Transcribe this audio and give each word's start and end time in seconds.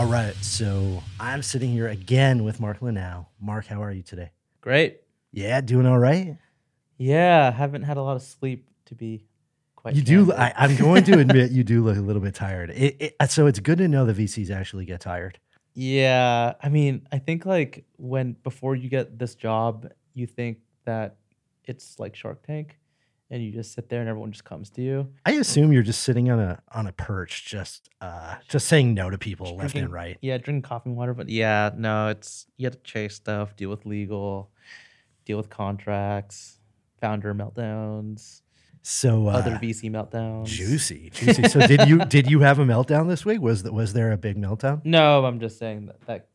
All 0.00 0.06
right, 0.06 0.34
so 0.36 1.02
I'm 1.20 1.42
sitting 1.42 1.70
here 1.70 1.88
again 1.88 2.42
with 2.42 2.58
Mark 2.58 2.80
Linnell. 2.80 3.28
Mark, 3.38 3.66
how 3.66 3.82
are 3.82 3.92
you 3.92 4.00
today? 4.00 4.30
Great. 4.62 5.02
Yeah, 5.30 5.60
doing 5.60 5.84
all 5.84 5.98
right. 5.98 6.38
Yeah, 6.96 7.50
haven't 7.50 7.82
had 7.82 7.98
a 7.98 8.02
lot 8.02 8.16
of 8.16 8.22
sleep 8.22 8.70
to 8.86 8.94
be 8.94 9.26
quite. 9.76 9.94
You 9.96 10.00
do. 10.00 10.28
candid. 10.28 10.40
I, 10.40 10.54
I'm 10.56 10.76
going 10.76 11.04
to 11.04 11.18
admit 11.18 11.50
you 11.50 11.64
do 11.64 11.84
look 11.84 11.98
a 11.98 12.00
little 12.00 12.22
bit 12.22 12.34
tired. 12.34 12.70
It, 12.70 12.96
it, 12.98 13.16
uh, 13.20 13.26
so 13.26 13.46
it's 13.46 13.60
good 13.60 13.76
to 13.76 13.88
know 13.88 14.06
the 14.06 14.14
VCs 14.14 14.50
actually 14.50 14.86
get 14.86 15.02
tired. 15.02 15.38
yeah, 15.74 16.54
I 16.62 16.70
mean, 16.70 17.06
I 17.12 17.18
think 17.18 17.44
like 17.44 17.84
when 17.98 18.36
before 18.42 18.76
you 18.76 18.88
get 18.88 19.18
this 19.18 19.34
job, 19.34 19.86
you 20.14 20.26
think 20.26 20.60
that 20.86 21.16
it's 21.66 21.98
like 21.98 22.16
Shark 22.16 22.42
Tank, 22.46 22.78
and 23.30 23.42
you 23.42 23.52
just 23.52 23.72
sit 23.72 23.88
there 23.88 24.00
and 24.00 24.08
everyone 24.08 24.32
just 24.32 24.44
comes 24.44 24.70
to 24.70 24.82
you. 24.82 25.08
I 25.24 25.32
assume 25.32 25.72
you're 25.72 25.82
just 25.82 26.02
sitting 26.02 26.30
on 26.30 26.40
a 26.40 26.62
on 26.72 26.86
a 26.86 26.92
perch, 26.92 27.46
just 27.46 27.88
uh, 28.00 28.36
just 28.48 28.66
saying 28.68 28.94
no 28.94 29.08
to 29.10 29.18
people 29.18 29.46
Just 29.46 29.58
left 29.58 29.74
and 29.76 29.92
right. 29.92 30.18
Yeah, 30.20 30.38
drink 30.38 30.64
coffee 30.64 30.90
and 30.90 30.96
water, 30.96 31.14
but 31.14 31.28
yeah, 31.28 31.70
no, 31.76 32.08
it's 32.08 32.46
you 32.56 32.66
have 32.66 32.74
to 32.74 32.82
chase 32.82 33.14
stuff, 33.14 33.56
deal 33.56 33.70
with 33.70 33.86
legal, 33.86 34.50
deal 35.24 35.36
with 35.36 35.48
contracts, 35.50 36.58
founder 37.00 37.34
meltdowns, 37.34 38.42
So 38.82 39.28
uh, 39.28 39.32
other 39.32 39.52
VC 39.52 39.90
meltdowns. 39.90 40.46
juicy, 40.46 41.10
juicy. 41.14 41.44
So 41.48 41.66
did 41.66 41.88
you 41.88 41.98
did 42.04 42.30
you 42.30 42.40
have 42.40 42.58
a 42.58 42.64
meltdown 42.64 43.08
this 43.08 43.24
week? 43.24 43.40
Was 43.40 43.62
th- 43.62 43.72
was 43.72 43.92
there 43.92 44.12
a 44.12 44.16
big 44.16 44.36
meltdown? 44.36 44.84
No, 44.84 45.24
I'm 45.24 45.38
just 45.40 45.58
saying 45.58 45.86
that 45.86 46.00
that 46.06 46.26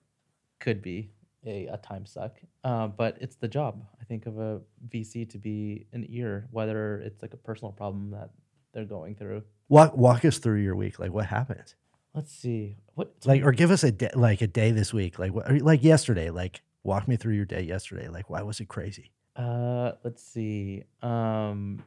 could 0.60 0.82
be 0.82 1.12
a, 1.46 1.68
a 1.68 1.78
time 1.78 2.06
suck. 2.06 2.40
Uh, 2.64 2.88
but 2.88 3.18
it's 3.22 3.36
the 3.36 3.48
job, 3.48 3.86
I 4.02 4.04
think, 4.06 4.26
of 4.26 4.40
a 4.40 4.62
VC 4.90 5.30
to 5.30 5.38
be 5.38 5.88
an 5.94 6.06
ear, 6.10 6.48
whether 6.52 7.00
it's 7.00 7.22
like 7.22 7.34
a 7.34 7.38
personal 7.38 7.72
problem 7.72 8.12
that 8.12 8.32
they're 8.74 8.86
going 8.86 9.16
through. 9.16 9.44
Walk 9.70 9.96
walk 9.98 10.26
us 10.26 10.38
through 10.38 10.60
your 10.62 10.76
week. 10.76 11.00
Like 11.00 11.12
what 11.12 11.26
happened? 11.26 11.74
Let's 12.14 12.32
see. 12.32 12.78
What 12.94 13.14
Like 13.26 13.44
or 13.44 13.52
give 13.52 13.72
us 13.72 13.84
a 13.84 13.92
day, 13.92 14.12
like 14.16 14.42
a 14.42 14.48
day 14.48 14.72
this 14.72 14.94
week. 14.94 15.18
Like 15.18 15.34
what, 15.34 15.50
like 15.62 15.84
yesterday. 15.84 16.30
Like 16.30 16.62
walk 16.84 17.08
me 17.08 17.16
through 17.16 17.34
your 17.34 17.46
day 17.46 17.62
yesterday. 17.62 18.08
Like 18.08 18.30
why 18.30 18.42
was 18.42 18.60
it 18.60 18.68
crazy? 18.68 19.12
uh 19.36 19.92
let's 20.04 20.24
see. 20.24 20.84
Um 21.02 21.84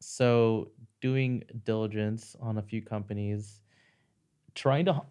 so 0.00 0.70
doing 1.00 1.42
diligence 1.64 2.36
on 2.40 2.58
a 2.58 2.62
few 2.62 2.80
companies, 2.80 3.60
trying 4.54 4.86
to 4.86 5.02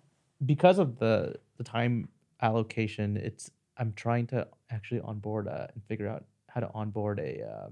because 0.45 0.79
of 0.79 0.97
the 0.99 1.35
the 1.57 1.63
time 1.63 2.07
allocation, 2.41 3.17
it's 3.17 3.51
I'm 3.77 3.93
trying 3.93 4.27
to 4.27 4.47
actually 4.69 5.01
onboard 5.01 5.47
uh, 5.47 5.67
and 5.73 5.83
figure 5.85 6.07
out 6.07 6.23
how 6.47 6.61
to 6.61 6.69
onboard 6.73 7.19
a 7.19 7.41
uh, 7.43 7.69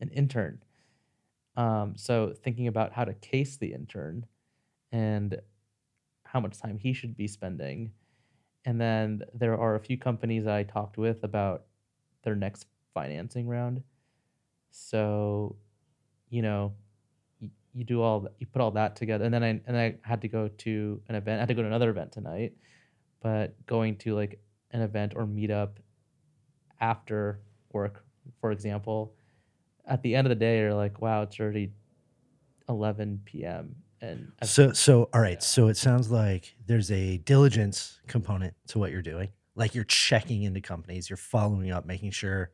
an 0.00 0.08
intern. 0.10 0.62
Um, 1.56 1.94
so 1.96 2.32
thinking 2.44 2.68
about 2.68 2.92
how 2.92 3.04
to 3.04 3.14
case 3.14 3.56
the 3.56 3.72
intern 3.72 4.26
and 4.92 5.40
how 6.24 6.40
much 6.40 6.58
time 6.58 6.78
he 6.78 6.92
should 6.92 7.16
be 7.16 7.26
spending. 7.26 7.90
And 8.64 8.80
then 8.80 9.22
there 9.34 9.58
are 9.58 9.74
a 9.74 9.80
few 9.80 9.98
companies 9.98 10.46
I 10.46 10.62
talked 10.62 10.98
with 10.98 11.24
about 11.24 11.64
their 12.22 12.36
next 12.36 12.66
financing 12.94 13.48
round. 13.48 13.82
So, 14.70 15.56
you 16.28 16.42
know, 16.42 16.74
you, 17.40 17.50
you 17.72 17.84
do 17.84 18.02
all 18.02 18.20
that, 18.20 18.34
you 18.38 18.46
put 18.46 18.60
all 18.60 18.70
that 18.72 18.94
together, 18.94 19.24
and 19.24 19.32
then 19.32 19.42
I 19.42 19.60
and 19.66 19.76
I 19.76 19.96
had 20.02 20.20
to 20.22 20.28
go 20.28 20.48
to 20.48 21.00
an 21.08 21.14
event. 21.14 21.38
I 21.38 21.40
had 21.40 21.48
to 21.48 21.54
go 21.54 21.62
to 21.62 21.68
another 21.68 21.90
event 21.90 22.12
tonight, 22.12 22.52
but 23.22 23.54
going 23.66 23.96
to 23.96 24.14
like 24.14 24.40
an 24.70 24.82
event 24.82 25.14
or 25.16 25.26
meetup 25.26 25.70
after 26.80 27.40
work, 27.72 28.04
for 28.40 28.50
example, 28.52 29.14
at 29.86 30.02
the 30.02 30.14
end 30.14 30.26
of 30.26 30.28
the 30.30 30.34
day, 30.36 30.58
you're 30.58 30.74
like, 30.74 31.00
wow, 31.00 31.22
it's 31.22 31.38
already 31.40 31.72
11 32.68 33.22
p.m. 33.24 33.76
And 34.00 34.30
I've- 34.40 34.48
So 34.48 34.72
so 34.72 35.08
all 35.12 35.20
right. 35.20 35.32
Yeah. 35.32 35.38
So 35.40 35.68
it 35.68 35.76
sounds 35.76 36.10
like 36.10 36.54
there's 36.66 36.90
a 36.90 37.18
diligence 37.18 38.00
component 38.06 38.54
to 38.68 38.78
what 38.78 38.92
you're 38.92 39.02
doing. 39.02 39.30
Like 39.56 39.74
you're 39.74 39.84
checking 39.84 40.42
into 40.44 40.60
companies, 40.60 41.10
you're 41.10 41.16
following 41.16 41.70
up, 41.72 41.84
making 41.84 42.12
sure 42.12 42.50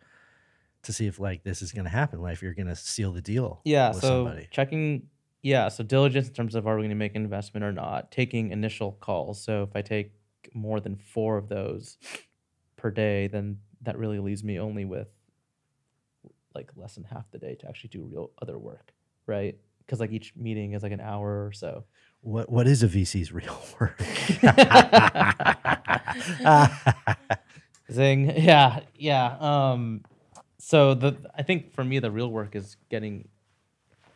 to 0.85 0.93
see 0.93 1.07
if 1.07 1.19
like 1.19 1.43
this 1.43 1.61
is 1.61 1.73
going 1.73 1.85
to 1.85 1.91
happen. 1.91 2.21
Like 2.23 2.35
if 2.35 2.43
you're 2.43 2.55
going 2.55 2.69
to 2.69 2.77
seal 2.77 3.13
the 3.13 3.21
deal. 3.21 3.61
Yeah, 3.65 3.89
with 3.89 4.01
so 4.01 4.25
somebody. 4.25 4.49
checking, 4.51 5.09
yeah, 5.43 5.69
so 5.69 5.85
diligence 5.85 6.29
in 6.29 6.35
terms 6.35 6.55
of 6.55 6.67
are 6.67 6.77
we 6.77 6.83
going 6.83 6.91
to 6.91 6.95
make 6.95 7.15
an 7.15 7.23
investment 7.23 7.65
or 7.65 7.73
not, 7.73 8.11
taking 8.11 8.51
initial 8.53 8.93
calls. 8.93 9.43
So 9.43 9.63
if 9.65 9.77
I 9.77 9.83
take 9.83 10.13
more 10.55 10.81
than 10.81 10.97
four 10.97 11.37
of 11.37 11.49
those 11.49 11.99
per 12.77 12.91
day, 12.91 13.27
then 13.27 13.59
that 13.83 13.99
really 13.99 14.19
leaves 14.19 14.43
me 14.45 14.59
only 14.59 14.85
with 14.85 15.09
like 16.55 16.71
less 16.77 16.95
than 16.95 17.05
half 17.05 17.31
the 17.31 17.39
day 17.39 17.55
to 17.57 17.69
actually 17.69 17.89
do 17.91 18.03
real 18.03 18.31
other 18.41 18.59
work, 18.59 18.93
right? 19.27 19.57
Because 19.81 20.01
like 20.01 20.13
each 20.13 20.35
meeting 20.37 20.73
is 20.73 20.83
like 20.83 20.93
an 20.93 21.01
hour 21.01 21.47
or 21.47 21.53
so. 21.53 21.85
What 22.21 22.51
what 22.51 22.67
is 22.67 22.83
a 22.83 22.89
VC's 22.89 23.33
real 23.33 23.61
work? 23.81 24.01
Zing. 27.93 28.31
Yeah, 28.37 28.81
yeah. 28.97 29.37
Um, 29.41 30.05
so 30.59 30.95
the 30.95 31.17
I 31.37 31.43
think 31.43 31.75
for 31.75 31.85
me 31.85 31.99
the 31.99 32.11
real 32.11 32.31
work 32.31 32.57
is 32.57 32.77
getting. 32.91 33.29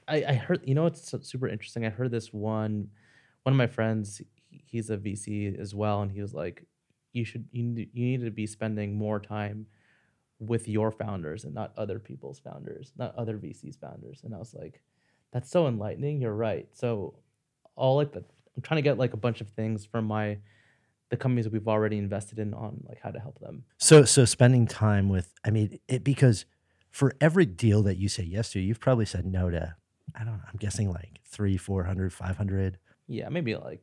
I 0.06 0.24
I 0.28 0.32
heard 0.34 0.62
you 0.64 0.74
know 0.74 0.86
it's 0.86 1.14
super 1.22 1.48
interesting. 1.48 1.84
I 1.84 1.90
heard 1.90 2.10
this 2.10 2.32
one, 2.32 2.88
one 3.42 3.52
of 3.52 3.56
my 3.58 3.66
friends. 3.66 4.22
He- 4.70 4.78
He's 4.78 4.90
a 4.90 4.96
VC 4.96 5.58
as 5.58 5.74
well, 5.74 6.02
and 6.02 6.10
he 6.12 6.20
was 6.20 6.34
like, 6.34 6.64
"You 7.12 7.24
should 7.24 7.46
you 7.52 7.62
need, 7.62 7.90
you 7.92 8.04
need 8.06 8.24
to 8.24 8.30
be 8.30 8.46
spending 8.46 8.94
more 8.96 9.18
time 9.20 9.66
with 10.40 10.68
your 10.68 10.90
founders 10.92 11.44
and 11.44 11.54
not 11.54 11.72
other 11.76 11.98
people's 11.98 12.38
founders, 12.38 12.92
not 12.96 13.14
other 13.16 13.36
VCs 13.38 13.76
founders." 13.78 14.22
And 14.24 14.34
I 14.34 14.38
was 14.38 14.54
like, 14.54 14.82
"That's 15.32 15.50
so 15.50 15.66
enlightening. 15.68 16.20
You're 16.20 16.34
right." 16.34 16.68
So 16.72 17.14
all 17.76 17.96
like 17.96 18.12
the 18.12 18.24
I'm 18.56 18.62
trying 18.62 18.78
to 18.78 18.82
get 18.82 18.98
like 18.98 19.14
a 19.14 19.16
bunch 19.18 19.40
of 19.40 19.48
things 19.50 19.84
from 19.84 20.04
my 20.04 20.38
the 21.10 21.16
companies 21.16 21.44
that 21.46 21.52
we've 21.52 21.68
already 21.68 21.96
invested 21.96 22.38
in 22.38 22.52
on 22.52 22.82
like 22.86 23.00
how 23.00 23.10
to 23.10 23.18
help 23.18 23.38
them. 23.38 23.64
so 23.78 24.04
so 24.04 24.24
spending 24.24 24.66
time 24.66 25.08
with 25.08 25.32
I 25.44 25.50
mean 25.50 25.78
it 25.88 26.04
because 26.04 26.44
for 26.90 27.12
every 27.20 27.46
deal 27.46 27.82
that 27.84 27.96
you 27.98 28.08
say 28.08 28.24
yes 28.24 28.50
to, 28.52 28.60
you've 28.60 28.80
probably 28.80 29.04
said 29.06 29.24
no 29.26 29.48
to 29.50 29.74
I 30.14 30.24
don't 30.24 30.38
know, 30.38 30.44
I'm 30.50 30.56
guessing 30.58 30.90
like 30.90 31.20
3, 31.26 31.56
400, 31.58 32.12
500. 32.12 32.78
Yeah, 33.06 33.28
maybe 33.28 33.54
like 33.54 33.82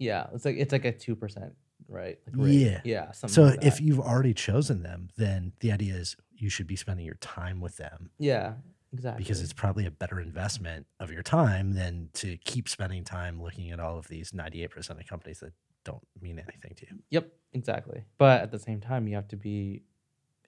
yeah, 0.00 0.26
it's 0.34 0.44
like 0.44 0.56
it's 0.56 0.72
like 0.72 0.84
a 0.84 0.90
two 0.92 1.14
percent, 1.14 1.52
right? 1.88 2.18
Like 2.26 2.36
rate. 2.46 2.52
Yeah. 2.54 2.80
yeah. 2.84 3.12
Something 3.12 3.34
So 3.34 3.42
like 3.44 3.64
if 3.64 3.80
you've 3.80 4.00
already 4.00 4.34
chosen 4.34 4.82
them, 4.82 5.08
then 5.16 5.52
the 5.60 5.70
idea 5.70 5.94
is 5.94 6.16
you 6.34 6.48
should 6.50 6.66
be 6.66 6.74
spending 6.74 7.06
your 7.06 7.16
time 7.20 7.60
with 7.60 7.76
them. 7.76 8.10
yeah, 8.18 8.54
exactly 8.92 9.22
because 9.22 9.40
it's 9.40 9.52
probably 9.52 9.86
a 9.86 9.90
better 9.90 10.18
investment 10.18 10.86
of 10.98 11.12
your 11.12 11.22
time 11.22 11.74
than 11.74 12.08
to 12.14 12.36
keep 12.38 12.68
spending 12.68 13.04
time 13.04 13.40
looking 13.40 13.70
at 13.70 13.78
all 13.78 13.96
of 13.98 14.08
these 14.08 14.32
98% 14.32 14.90
of 14.98 15.06
companies 15.06 15.38
that 15.40 15.52
don't 15.84 16.02
mean 16.20 16.38
anything 16.38 16.72
to 16.76 16.86
you. 16.90 16.98
yep, 17.10 17.28
exactly. 17.52 18.02
But 18.18 18.40
at 18.42 18.50
the 18.50 18.58
same 18.58 18.80
time, 18.80 19.06
you 19.06 19.14
have 19.14 19.28
to 19.28 19.36
be. 19.36 19.82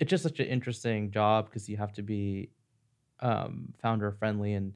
It's 0.01 0.11
just 0.11 0.23
such 0.25 0.41
an 0.41 0.47
interesting 0.47 1.11
job 1.13 1.45
because 1.47 1.69
you 1.69 1.77
have 1.77 1.93
to 1.93 2.03
be 2.03 2.49
um, 3.21 3.73
founder 3.81 4.11
friendly 4.13 4.55
and 4.55 4.73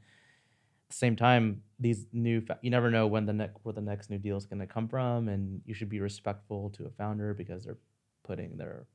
the 0.88 0.94
same 0.94 1.16
time 1.16 1.62
these 1.78 2.06
new 2.12 2.40
fa- 2.40 2.58
you 2.62 2.70
never 2.70 2.90
know 2.90 3.06
when 3.06 3.26
the 3.26 3.32
next 3.32 3.58
where 3.62 3.72
the 3.72 3.80
next 3.80 4.10
new 4.10 4.18
deal 4.18 4.36
is 4.36 4.46
going 4.46 4.60
to 4.60 4.66
come 4.66 4.88
from 4.88 5.28
and 5.28 5.60
you 5.64 5.74
should 5.74 5.88
be 5.88 6.00
respectful 6.00 6.70
to 6.70 6.86
a 6.86 6.90
founder 6.90 7.34
because 7.34 7.64
they're 7.64 7.78
putting 8.24 8.56
their 8.56 8.86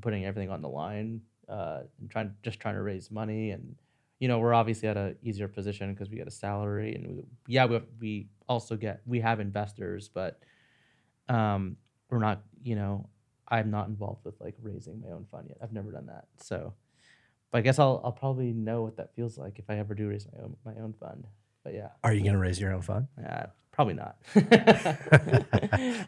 putting 0.00 0.24
everything 0.24 0.50
on 0.50 0.60
the 0.60 0.68
line 0.68 1.20
uh, 1.48 1.80
and 2.00 2.10
trying 2.10 2.34
just 2.42 2.60
trying 2.60 2.74
to 2.74 2.82
raise 2.82 3.10
money. 3.10 3.50
And 3.50 3.76
you 4.18 4.28
know 4.28 4.38
we're 4.38 4.54
obviously 4.54 4.88
at 4.88 4.96
an 4.96 5.16
easier 5.22 5.48
position 5.48 5.92
because 5.92 6.10
we 6.10 6.16
get 6.16 6.26
a 6.26 6.30
salary 6.30 6.94
and 6.94 7.06
we, 7.06 7.22
yeah 7.46 7.66
we, 7.66 7.74
have, 7.74 7.86
we 8.00 8.28
also 8.48 8.76
get 8.76 9.02
we 9.04 9.20
have 9.20 9.40
investors 9.40 10.08
but 10.08 10.40
um 11.28 11.76
we're 12.08 12.18
not 12.18 12.42
you 12.62 12.74
know 12.74 13.06
i'm 13.48 13.70
not 13.70 13.88
involved 13.88 14.24
with 14.24 14.34
like 14.40 14.54
raising 14.62 15.00
my 15.00 15.08
own 15.08 15.26
fund 15.30 15.46
yet. 15.48 15.58
I've 15.62 15.72
never 15.72 15.90
done 15.92 16.06
that. 16.06 16.24
So 16.38 16.72
but 17.50 17.58
i 17.58 17.60
guess 17.60 17.78
i'll 17.78 18.00
i'll 18.04 18.12
probably 18.12 18.52
know 18.52 18.82
what 18.82 18.96
that 18.96 19.14
feels 19.14 19.36
like 19.38 19.58
if 19.58 19.64
i 19.68 19.76
ever 19.78 19.94
do 19.94 20.08
raise 20.08 20.26
my 20.32 20.42
own 20.44 20.56
my 20.64 20.74
own 20.82 20.92
fund 21.00 21.26
but 21.64 21.74
yeah 21.74 21.88
Are 22.04 22.12
you 22.12 22.20
going 22.22 22.34
to 22.34 22.38
raise 22.38 22.60
your 22.60 22.72
own 22.72 22.82
fund? 22.82 23.08
uh, 23.26 23.46
probably 23.72 23.94
not 23.94 24.16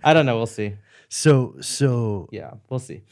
i 0.04 0.12
don't 0.14 0.26
know 0.26 0.36
we'll 0.36 0.46
see 0.46 0.74
So, 1.08 1.56
so, 1.60 2.28
yeah 2.32 2.52
we'll 2.68 2.78
see 2.80 3.02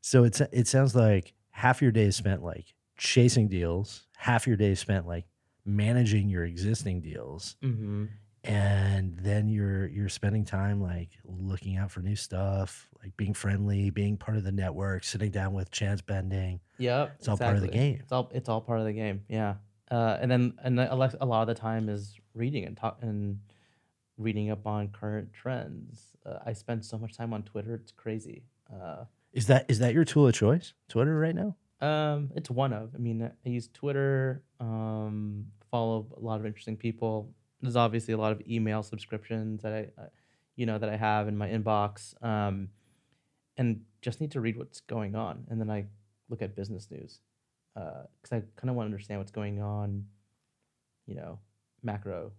so 0.00 0.24
it's, 0.24 0.40
it 0.52 0.68
sounds 0.68 0.94
like 0.94 1.32
half 1.50 1.80
your 1.80 1.90
day 1.90 2.04
is 2.04 2.16
spent 2.16 2.42
like 2.42 2.74
chasing 2.98 3.48
deals, 3.48 4.02
half 4.16 4.46
your 4.46 4.56
day 4.56 4.70
is 4.72 4.78
spent 4.80 5.06
like 5.06 5.24
managing 5.64 6.28
your 6.28 6.44
existing 6.44 7.00
deals. 7.00 7.56
mm-hmm. 7.62 8.04
And 8.44 9.16
then 9.18 9.48
you're, 9.48 9.86
you're 9.88 10.08
spending 10.08 10.44
time 10.44 10.82
like 10.82 11.10
looking 11.24 11.76
out 11.76 11.90
for 11.90 12.00
new 12.00 12.16
stuff, 12.16 12.88
like 13.02 13.16
being 13.16 13.34
friendly, 13.34 13.90
being 13.90 14.16
part 14.16 14.36
of 14.36 14.44
the 14.44 14.52
network, 14.52 15.04
sitting 15.04 15.30
down 15.30 15.52
with 15.54 15.70
chance 15.70 16.00
bending. 16.02 16.60
Yep, 16.78 17.16
It's 17.18 17.28
all 17.28 17.36
part 17.36 17.56
of 17.56 17.62
the 17.62 17.68
game. 17.68 17.98
It's 18.02 18.12
all 18.12 18.30
it's 18.34 18.48
all 18.48 18.60
part 18.60 18.80
of 18.80 18.84
the 18.86 18.92
game. 18.92 19.22
Yeah, 19.28 19.54
uh, 19.90 20.18
and 20.20 20.30
then 20.30 20.54
and 20.62 20.78
a 20.78 20.94
lot 20.94 21.14
a 21.20 21.26
lot 21.26 21.42
of 21.42 21.48
the 21.48 21.54
time 21.60 21.88
is 21.88 22.14
reading 22.34 22.64
and 22.64 22.76
talk 22.76 22.98
and 23.00 23.38
reading 24.18 24.50
up 24.50 24.66
on 24.66 24.88
current 24.88 25.32
trends. 25.32 26.02
Uh, 26.26 26.38
I 26.44 26.52
spend 26.52 26.84
so 26.84 26.98
much 26.98 27.16
time 27.16 27.32
on 27.32 27.42
Twitter; 27.44 27.74
it's 27.74 27.92
crazy. 27.92 28.42
Uh, 28.72 29.04
Is 29.32 29.46
that, 29.48 29.66
is 29.68 29.78
that 29.80 29.92
your 29.94 30.04
tool 30.04 30.26
of 30.26 30.34
choice? 30.34 30.72
Twitter 30.88 31.18
right 31.18 31.34
now? 31.34 31.56
um, 31.80 32.30
it's 32.34 32.50
one 32.50 32.72
of. 32.72 32.94
I 32.94 32.98
mean, 32.98 33.22
I 33.22 33.48
use 33.48 33.68
Twitter. 33.72 34.42
Um, 34.60 35.46
follow 35.70 36.06
a 36.16 36.20
lot 36.20 36.40
of 36.40 36.46
interesting 36.46 36.76
people. 36.76 37.30
There's 37.64 37.76
obviously 37.76 38.14
a 38.14 38.18
lot 38.18 38.32
of 38.32 38.42
email 38.48 38.82
subscriptions 38.82 39.62
that 39.62 39.72
I, 39.72 39.78
I 40.00 40.06
you 40.56 40.66
know, 40.66 40.78
that 40.78 40.88
I 40.88 40.96
have 40.96 41.26
in 41.26 41.36
my 41.36 41.48
inbox, 41.48 42.14
um, 42.22 42.68
and 43.56 43.80
just 44.02 44.20
need 44.20 44.30
to 44.32 44.40
read 44.40 44.56
what's 44.56 44.80
going 44.80 45.14
on, 45.16 45.46
and 45.48 45.60
then 45.60 45.70
I 45.70 45.86
look 46.28 46.42
at 46.42 46.54
business 46.54 46.88
news 46.90 47.20
because 47.74 48.32
I 48.32 48.42
kind 48.56 48.70
of 48.70 48.76
want 48.76 48.86
to 48.86 48.92
understand 48.92 49.20
what's 49.20 49.32
going 49.32 49.60
on, 49.60 50.06
you 51.06 51.14
know, 51.16 51.38
macro 51.82 52.32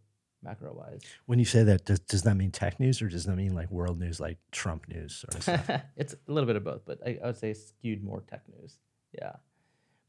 macro 0.45 0.73
wise. 0.73 1.01
When 1.25 1.39
you 1.39 1.45
say 1.45 1.63
that, 1.63 1.85
does, 1.85 1.99
does 1.99 2.21
that 2.21 2.35
mean 2.35 2.51
tech 2.51 2.79
news 2.79 3.01
or 3.01 3.09
does 3.09 3.25
that 3.25 3.35
mean 3.35 3.55
like 3.55 3.69
world 3.71 3.99
news, 3.99 4.19
like 4.19 4.37
Trump 4.51 4.87
news 4.87 5.15
sort 5.15 5.35
of 5.35 5.43
stuff? 5.43 5.81
it's 5.97 6.13
a 6.13 6.31
little 6.31 6.45
bit 6.45 6.55
of 6.55 6.63
both, 6.63 6.81
but 6.85 6.99
I, 7.05 7.17
I 7.21 7.27
would 7.27 7.37
say 7.37 7.53
skewed 7.53 8.03
more 8.03 8.23
tech 8.29 8.43
news. 8.59 8.77
Yeah. 9.11 9.33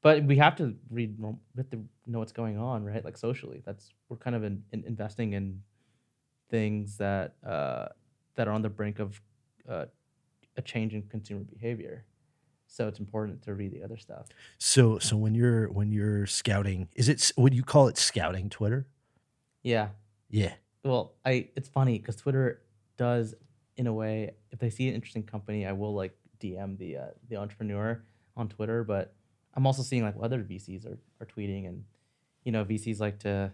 But 0.06 0.22
we 0.24 0.36
have 0.36 0.54
to 0.56 0.74
read, 0.88 1.16
we 1.18 1.34
have 1.56 1.70
to 1.70 1.80
know 2.06 2.20
what's 2.20 2.30
going 2.42 2.58
on, 2.58 2.84
right? 2.84 3.04
Like 3.04 3.18
socially, 3.18 3.60
that's 3.66 3.92
we're 4.08 4.18
kind 4.26 4.36
of 4.36 4.44
in, 4.44 4.62
in 4.72 4.84
investing 4.84 5.32
in 5.32 5.62
things 6.48 6.96
that 6.98 7.34
uh, 7.44 7.86
that 8.36 8.46
are 8.46 8.52
on 8.52 8.62
the 8.62 8.68
brink 8.68 9.00
of 9.00 9.20
uh, 9.68 9.86
a 10.56 10.62
change 10.62 10.94
in 10.94 11.02
consumer 11.02 11.42
behavior. 11.42 12.04
So 12.68 12.86
it's 12.86 13.00
important 13.00 13.42
to 13.42 13.54
read 13.54 13.72
the 13.72 13.82
other 13.82 13.96
stuff. 13.96 14.26
So, 14.58 15.00
so 15.00 15.16
when 15.16 15.34
you're 15.34 15.66
when 15.72 15.90
you're 15.90 16.26
scouting, 16.26 16.88
is 16.94 17.08
it 17.08 17.32
would 17.36 17.52
you 17.52 17.64
call 17.64 17.88
it 17.88 17.98
scouting 17.98 18.48
Twitter? 18.48 18.86
Yeah, 19.64 19.88
Yeah. 20.30 20.52
well 20.84 21.14
i 21.24 21.48
it's 21.56 21.68
funny 21.68 21.98
because 21.98 22.14
twitter 22.14 22.62
does 22.96 23.34
in 23.76 23.88
a 23.88 23.92
way 23.92 24.30
if 24.52 24.60
they 24.60 24.70
see 24.70 24.86
an 24.88 24.94
interesting 24.94 25.24
company 25.24 25.66
i 25.66 25.72
will 25.72 25.92
like 26.02 26.16
dm 26.38 26.78
the 26.78 26.96
uh, 26.96 27.06
the 27.28 27.36
entrepreneur 27.36 28.00
on 28.36 28.48
twitter 28.48 28.84
but 28.84 29.15
i'm 29.56 29.66
also 29.66 29.82
seeing 29.82 30.02
like 30.02 30.14
what 30.16 30.24
other 30.26 30.42
vcs 30.42 30.86
are, 30.86 30.98
are 31.20 31.26
tweeting 31.26 31.66
and 31.66 31.84
you 32.44 32.52
know 32.52 32.64
vcs 32.64 33.00
like 33.00 33.18
to 33.18 33.52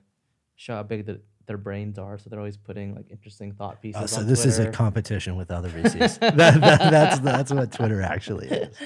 show 0.56 0.74
how 0.74 0.82
big 0.82 1.06
the, 1.06 1.20
their 1.46 1.56
brains 1.58 1.98
are 1.98 2.18
so 2.18 2.28
they're 2.30 2.38
always 2.38 2.56
putting 2.56 2.94
like 2.94 3.06
interesting 3.10 3.52
thought 3.52 3.80
pieces 3.80 4.02
Uh, 4.02 4.06
so 4.06 4.22
this 4.22 4.44
is 4.44 4.58
a 4.58 4.70
competition 4.70 5.34
with 5.36 5.50
other 5.50 5.70
VCs. 5.70 6.18
that, 6.20 6.36
that, 6.36 6.60
that's 6.60 7.20
that's 7.20 7.52
what 7.52 7.72
Twitter 7.72 8.00
actually 8.02 8.48
is. 8.48 8.76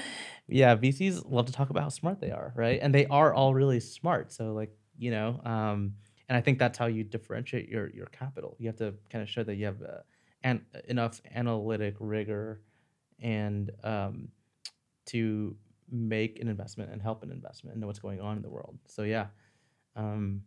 yeah 0.49 0.77
vcs 0.77 1.23
love 1.29 1.47
to 1.47 1.53
talk 1.53 1.71
about 1.71 1.83
how 1.83 1.89
smart 1.89 2.21
they 2.21 2.31
are 2.31 2.53
right 2.55 2.79
and 2.81 2.95
they 2.95 3.07
are 3.07 3.35
all 3.35 3.53
really 3.53 3.81
smart 3.81 4.33
so 4.33 4.53
like 4.55 4.71
you 4.97 5.11
know 5.11 5.41
um 5.45 5.93
and 6.29 6.37
i 6.39 6.41
think 6.41 6.59
that's 6.59 6.79
how 6.79 6.87
you 6.87 7.03
differentiate 7.05 7.69
your 7.69 7.91
your 7.91 8.07
capital 8.07 8.57
you 8.61 8.67
have 8.69 8.77
to 8.77 8.95
kind 9.11 9.23
of 9.23 9.29
show 9.29 9.43
that 9.43 9.57
you 9.57 9.67
have 9.67 9.83
uh, 9.83 9.99
an, 10.45 10.65
enough 10.89 11.21
analytic 11.35 11.95
rigor 11.99 12.61
and 13.21 13.71
um 13.83 14.29
to 15.07 15.57
make 15.91 16.41
an 16.41 16.49
investment 16.49 16.91
and 16.93 17.01
help 17.01 17.23
an 17.23 17.31
investment 17.31 17.75
and 17.75 17.81
know 17.81 17.87
what's 17.87 17.99
going 17.99 18.21
on 18.21 18.37
in 18.37 18.43
the 18.43 18.51
world 18.51 18.79
so 18.87 19.03
yeah 19.03 19.27
um 19.95 20.43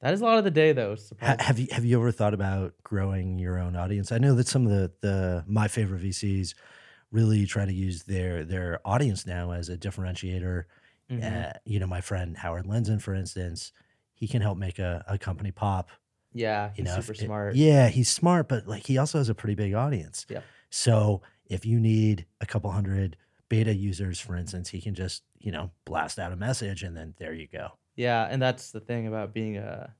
that 0.00 0.14
is 0.14 0.20
a 0.20 0.24
lot 0.24 0.38
of 0.38 0.44
the 0.44 0.50
day 0.50 0.72
though 0.72 0.94
surprisingly. 0.94 1.44
have 1.44 1.58
you 1.58 1.66
have 1.72 1.84
you 1.84 1.98
ever 1.98 2.12
thought 2.12 2.34
about 2.34 2.74
growing 2.84 3.38
your 3.40 3.58
own 3.58 3.74
audience? 3.74 4.12
I 4.12 4.18
know 4.18 4.34
that 4.36 4.46
some 4.46 4.64
of 4.64 4.70
the 4.70 4.92
the 5.00 5.44
my 5.48 5.66
favorite 5.66 6.02
VCs 6.02 6.54
really 7.10 7.46
try 7.46 7.64
to 7.64 7.72
use 7.72 8.04
their 8.04 8.44
their 8.44 8.80
audience 8.84 9.26
now 9.26 9.50
as 9.50 9.68
a 9.68 9.76
differentiator. 9.76 10.64
Mhm. 11.10 11.48
Uh, 11.48 11.52
you 11.64 11.80
know, 11.80 11.88
my 11.88 12.00
friend 12.00 12.36
Howard 12.36 12.66
Lenzen, 12.66 13.02
for 13.02 13.12
instance, 13.12 13.72
he 14.14 14.28
can 14.28 14.40
help 14.40 14.56
make 14.56 14.78
a, 14.78 15.04
a 15.08 15.18
company 15.18 15.50
pop. 15.50 15.88
yeah 16.32 16.68
You 16.76 16.84
he's 16.84 16.94
know, 16.94 17.00
super 17.00 17.12
it- 17.14 17.18
smart 17.18 17.54
yeah, 17.56 17.88
he's 17.88 18.08
smart, 18.08 18.48
but 18.48 18.68
like 18.68 18.86
he 18.86 18.98
also 18.98 19.18
has 19.18 19.28
a 19.28 19.34
pretty 19.34 19.56
big 19.56 19.74
audience. 19.74 20.26
Yep. 20.28 20.44
So 20.70 21.22
if 21.46 21.66
you 21.66 21.80
need 21.80 22.24
a 22.40 22.46
couple 22.46 22.70
hundred 22.70 23.16
beta 23.48 23.74
users, 23.74 24.20
for 24.20 24.36
instance, 24.36 24.68
he 24.68 24.80
can 24.80 24.94
just 24.94 25.22
you 25.38 25.52
know 25.52 25.70
blast 25.84 26.18
out 26.18 26.32
a 26.32 26.36
message, 26.36 26.82
and 26.82 26.96
then 26.96 27.14
there 27.18 27.32
you 27.32 27.46
go. 27.46 27.70
Yeah, 27.96 28.26
and 28.30 28.40
that's 28.40 28.70
the 28.70 28.80
thing 28.80 29.06
about 29.06 29.32
being 29.34 29.56
a 29.56 29.94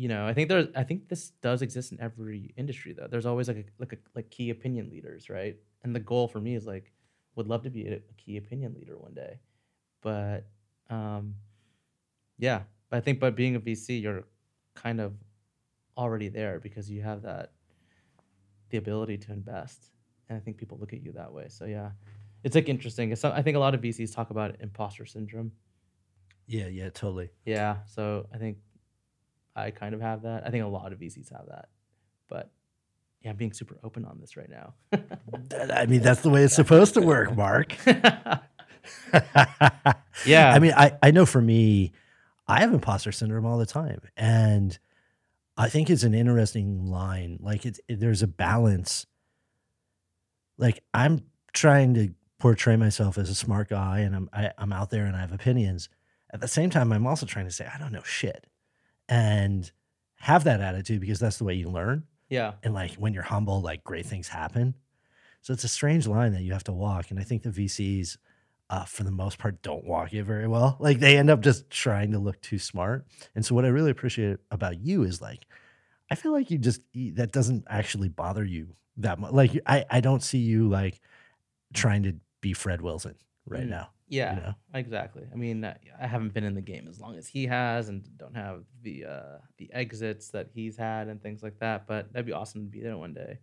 you 0.00 0.08
know, 0.08 0.26
I 0.26 0.32
think 0.32 0.48
there's 0.48 0.68
I 0.74 0.82
think 0.82 1.10
this 1.10 1.28
does 1.42 1.60
exist 1.60 1.92
in 1.92 2.00
every 2.00 2.54
industry 2.56 2.94
though. 2.94 3.06
There's 3.06 3.26
always 3.26 3.48
like 3.48 3.58
a 3.58 3.64
like 3.78 3.92
a 3.92 3.96
like 4.14 4.30
key 4.30 4.48
opinion 4.48 4.88
leaders, 4.88 5.28
right? 5.28 5.56
And 5.84 5.94
the 5.94 6.00
goal 6.00 6.26
for 6.26 6.40
me 6.40 6.54
is 6.54 6.66
like 6.66 6.90
would 7.36 7.46
love 7.46 7.62
to 7.64 7.70
be 7.70 7.86
a, 7.86 7.96
a 7.96 8.14
key 8.16 8.38
opinion 8.38 8.74
leader 8.74 8.96
one 8.96 9.12
day. 9.12 9.40
But 10.00 10.46
um 10.88 11.34
yeah, 12.38 12.62
but 12.88 12.96
I 12.96 13.00
think 13.00 13.20
by 13.20 13.28
being 13.28 13.56
a 13.56 13.60
VC 13.60 14.00
you're 14.00 14.24
kind 14.74 15.02
of 15.02 15.12
already 15.98 16.28
there 16.28 16.58
because 16.60 16.90
you 16.90 17.02
have 17.02 17.20
that 17.22 17.52
the 18.70 18.78
ability 18.78 19.18
to 19.18 19.32
invest. 19.32 19.90
And 20.30 20.38
I 20.38 20.40
think 20.40 20.56
people 20.56 20.78
look 20.78 20.94
at 20.94 21.02
you 21.02 21.12
that 21.12 21.30
way. 21.30 21.48
So 21.48 21.66
yeah. 21.66 21.90
It's 22.42 22.54
like 22.54 22.68
interesting. 22.68 23.12
It's, 23.12 23.24
I 23.24 23.42
think 23.42 23.56
a 23.56 23.60
lot 23.60 23.74
of 23.74 23.80
VCs 23.80 24.14
talk 24.14 24.30
about 24.30 24.56
imposter 24.60 25.06
syndrome. 25.06 25.52
Yeah, 26.46 26.66
yeah, 26.66 26.90
totally. 26.90 27.30
Yeah, 27.44 27.78
so 27.86 28.26
I 28.34 28.38
think 28.38 28.58
I 29.54 29.70
kind 29.70 29.94
of 29.94 30.00
have 30.00 30.22
that. 30.22 30.46
I 30.46 30.50
think 30.50 30.64
a 30.64 30.68
lot 30.68 30.92
of 30.92 30.98
VCs 30.98 31.30
have 31.32 31.46
that, 31.48 31.68
but 32.28 32.50
yeah, 33.22 33.30
I'm 33.30 33.36
being 33.36 33.52
super 33.52 33.78
open 33.84 34.04
on 34.04 34.18
this 34.20 34.36
right 34.36 34.48
now. 34.48 34.74
I 35.74 35.86
mean, 35.86 36.00
that's 36.00 36.22
the 36.22 36.30
way 36.30 36.42
it's 36.42 36.54
supposed 36.54 36.94
to 36.94 37.02
work, 37.02 37.36
Mark. 37.36 37.76
Yeah. 40.26 40.52
I 40.52 40.58
mean, 40.58 40.72
I, 40.76 40.98
I 41.02 41.10
know 41.10 41.24
for 41.26 41.40
me, 41.40 41.92
I 42.46 42.60
have 42.60 42.72
imposter 42.72 43.12
syndrome 43.12 43.46
all 43.46 43.58
the 43.58 43.66
time. 43.66 44.00
And 44.16 44.78
I 45.56 45.68
think 45.68 45.90
it's 45.90 46.02
an 46.02 46.14
interesting 46.14 46.86
line. 46.86 47.38
Like, 47.40 47.64
it's, 47.64 47.80
it, 47.88 48.00
there's 48.00 48.22
a 48.22 48.26
balance. 48.26 49.06
Like, 50.58 50.82
I'm 50.92 51.24
trying 51.52 51.94
to 51.94 52.12
portray 52.40 52.74
myself 52.76 53.16
as 53.18 53.30
a 53.30 53.34
smart 53.34 53.68
guy 53.68 54.00
and 54.00 54.16
I'm, 54.16 54.30
I, 54.32 54.50
I'm 54.58 54.72
out 54.72 54.90
there 54.90 55.06
and 55.06 55.14
I 55.14 55.20
have 55.20 55.32
opinions. 55.32 55.88
At 56.32 56.40
the 56.40 56.48
same 56.48 56.70
time, 56.70 56.92
I'm 56.92 57.06
also 57.06 57.26
trying 57.26 57.44
to 57.46 57.52
say, 57.52 57.68
I 57.72 57.78
don't 57.78 57.92
know 57.92 58.02
shit. 58.02 58.46
And 59.08 59.70
have 60.20 60.44
that 60.44 60.60
attitude 60.60 61.00
because 61.00 61.18
that's 61.18 61.38
the 61.38 61.44
way 61.44 61.54
you 61.54 61.68
learn. 61.70 62.04
yeah, 62.28 62.52
and 62.62 62.74
like 62.74 62.92
when 62.94 63.14
you're 63.14 63.22
humble 63.22 63.60
like 63.60 63.82
great 63.82 64.06
things 64.06 64.28
happen 64.28 64.74
so 65.40 65.52
it's 65.54 65.64
a 65.64 65.68
strange 65.68 66.06
line 66.06 66.32
that 66.32 66.42
you 66.42 66.52
have 66.52 66.62
to 66.64 66.72
walk 66.72 67.10
and 67.10 67.18
i 67.18 67.22
think 67.22 67.42
the 67.42 67.48
vcs 67.48 68.18
uh, 68.68 68.84
for 68.84 69.02
the 69.02 69.10
most 69.10 69.38
part 69.38 69.60
don't 69.62 69.84
walk 69.84 70.12
it 70.12 70.22
very 70.22 70.46
well 70.46 70.76
like 70.78 71.00
they 71.00 71.16
end 71.16 71.30
up 71.30 71.40
just 71.40 71.68
trying 71.70 72.12
to 72.12 72.18
look 72.18 72.40
too 72.42 72.58
smart 72.58 73.06
and 73.34 73.44
so 73.44 73.54
what 73.54 73.64
i 73.64 73.68
really 73.68 73.90
appreciate 73.90 74.36
about 74.50 74.78
you 74.78 75.02
is 75.02 75.20
like 75.22 75.46
i 76.10 76.14
feel 76.14 76.32
like 76.32 76.50
you 76.50 76.58
just 76.58 76.82
that 77.14 77.32
doesn't 77.32 77.64
actually 77.68 78.08
bother 78.10 78.44
you 78.44 78.68
that 78.98 79.18
much 79.18 79.32
like 79.32 79.58
i 79.66 79.84
i 79.90 80.00
don't 80.00 80.22
see 80.22 80.38
you 80.38 80.68
like 80.68 81.00
trying 81.72 82.02
to 82.02 82.14
be 82.40 82.52
fred 82.52 82.80
wilson 82.80 83.14
right 83.46 83.64
Mm. 83.66 83.70
now 83.70 83.90
yeah, 84.12 84.34
you 84.34 84.40
know 84.40 84.54
exactly. 84.74 85.22
I 85.32 85.36
mean, 85.36 85.64
I 85.64 86.06
haven't 86.06 86.34
been 86.34 86.42
in 86.42 86.56
the 86.56 86.60
game 86.60 86.88
as 86.88 86.98
long 86.98 87.16
as 87.16 87.28
he 87.28 87.46
has, 87.46 87.88
and 87.88 88.04
don't 88.18 88.34
have 88.34 88.64
the 88.82 89.04
uh, 89.04 89.38
the 89.56 89.72
exits 89.72 90.30
that 90.30 90.48
he's 90.52 90.76
had 90.76 91.06
and 91.06 91.22
things 91.22 91.44
like 91.44 91.60
that. 91.60 91.86
But 91.86 92.12
that'd 92.12 92.26
be 92.26 92.32
awesome 92.32 92.64
to 92.64 92.68
be 92.68 92.80
there 92.80 92.98
one 92.98 93.14
day. 93.14 93.38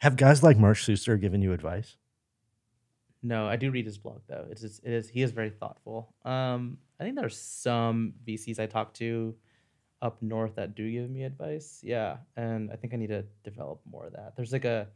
have 0.00 0.16
guys 0.16 0.42
like 0.42 0.58
mark 0.58 0.76
Suster 0.76 1.20
given 1.20 1.40
you 1.40 1.52
advice 1.52 1.94
No, 3.22 3.46
I 3.46 3.54
do 3.54 3.70
read 3.70 3.86
his 3.86 3.96
blog 3.96 4.22
though. 4.26 4.44
It's 4.50 4.60
just, 4.62 4.82
it 4.84 4.92
is 4.92 5.08
he 5.08 5.22
is 5.22 5.30
very 5.30 5.50
thoughtful. 5.50 6.14
Um, 6.24 6.78
I 6.98 7.04
think 7.04 7.14
there's 7.14 7.38
some 7.38 8.14
VCs 8.26 8.58
I 8.58 8.66
talk 8.66 8.92
to 8.94 9.36
up 10.02 10.20
north 10.20 10.56
that 10.56 10.74
do 10.74 10.90
give 10.90 11.08
me 11.10 11.22
advice. 11.22 11.78
Yeah, 11.84 12.16
and 12.36 12.72
I 12.72 12.76
think 12.76 12.92
I 12.92 12.96
need 12.96 13.10
to 13.10 13.24
develop 13.44 13.82
more 13.88 14.06
of 14.06 14.14
that. 14.14 14.34
There's 14.34 14.52
like 14.52 14.64
a 14.64 14.88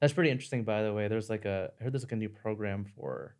that's 0.00 0.12
pretty 0.12 0.30
interesting 0.30 0.64
by 0.64 0.82
the 0.82 0.92
way. 0.92 1.08
There's 1.08 1.30
like 1.30 1.44
a 1.44 1.70
I 1.80 1.84
heard 1.84 1.92
there's 1.92 2.04
like 2.04 2.12
a 2.12 2.16
new 2.16 2.28
program 2.28 2.84
for 2.96 3.36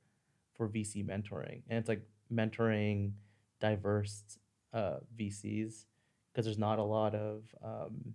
for 0.55 0.69
VC 0.69 1.05
mentoring, 1.05 1.63
and 1.69 1.79
it's 1.79 1.89
like 1.89 2.03
mentoring 2.33 3.13
diverse 3.61 4.39
uh, 4.73 4.97
VCs 5.19 5.85
because 6.33 6.45
there's 6.45 6.59
not 6.59 6.79
a 6.79 6.83
lot 6.83 7.15
of 7.15 7.43
um, 7.65 8.15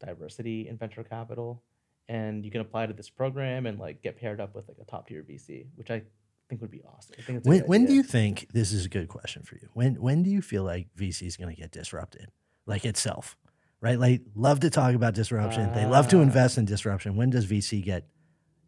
diversity 0.00 0.68
in 0.68 0.76
venture 0.76 1.04
capital 1.04 1.62
and 2.10 2.44
you 2.44 2.50
can 2.50 2.60
apply 2.60 2.86
to 2.86 2.92
this 2.92 3.08
program 3.08 3.66
and 3.66 3.78
like 3.78 4.02
get 4.02 4.16
paired 4.16 4.40
up 4.40 4.54
with 4.54 4.66
like 4.66 4.78
a 4.80 4.84
top 4.84 5.06
tier 5.06 5.22
VC, 5.22 5.66
which 5.76 5.92
I 5.92 6.02
think 6.48 6.60
would 6.60 6.70
be 6.70 6.82
awesome. 6.82 7.14
I 7.16 7.22
think 7.22 7.38
it's 7.38 7.46
when, 7.46 7.60
when 7.60 7.86
do 7.86 7.92
you 7.92 8.02
think 8.02 8.48
this 8.52 8.72
is 8.72 8.84
a 8.84 8.88
good 8.88 9.08
question 9.08 9.44
for 9.44 9.54
you 9.54 9.68
when 9.74 9.94
when 9.94 10.24
do 10.24 10.30
you 10.30 10.42
feel 10.42 10.64
like 10.64 10.88
vc 10.96 11.22
is 11.22 11.36
going 11.36 11.54
to 11.54 11.60
get 11.60 11.70
disrupted 11.70 12.28
like 12.66 12.84
itself 12.84 13.36
right 13.80 13.98
like 13.98 14.22
love 14.34 14.60
to 14.60 14.70
talk 14.70 14.94
about 14.94 15.14
disruption 15.14 15.72
they 15.72 15.86
love 15.86 16.08
to 16.08 16.18
Ah. 16.18 16.22
invest 16.22 16.58
in 16.58 16.64
disruption 16.64 17.16
when 17.16 17.30
does 17.30 17.46
vc 17.46 17.82
get 17.82 18.06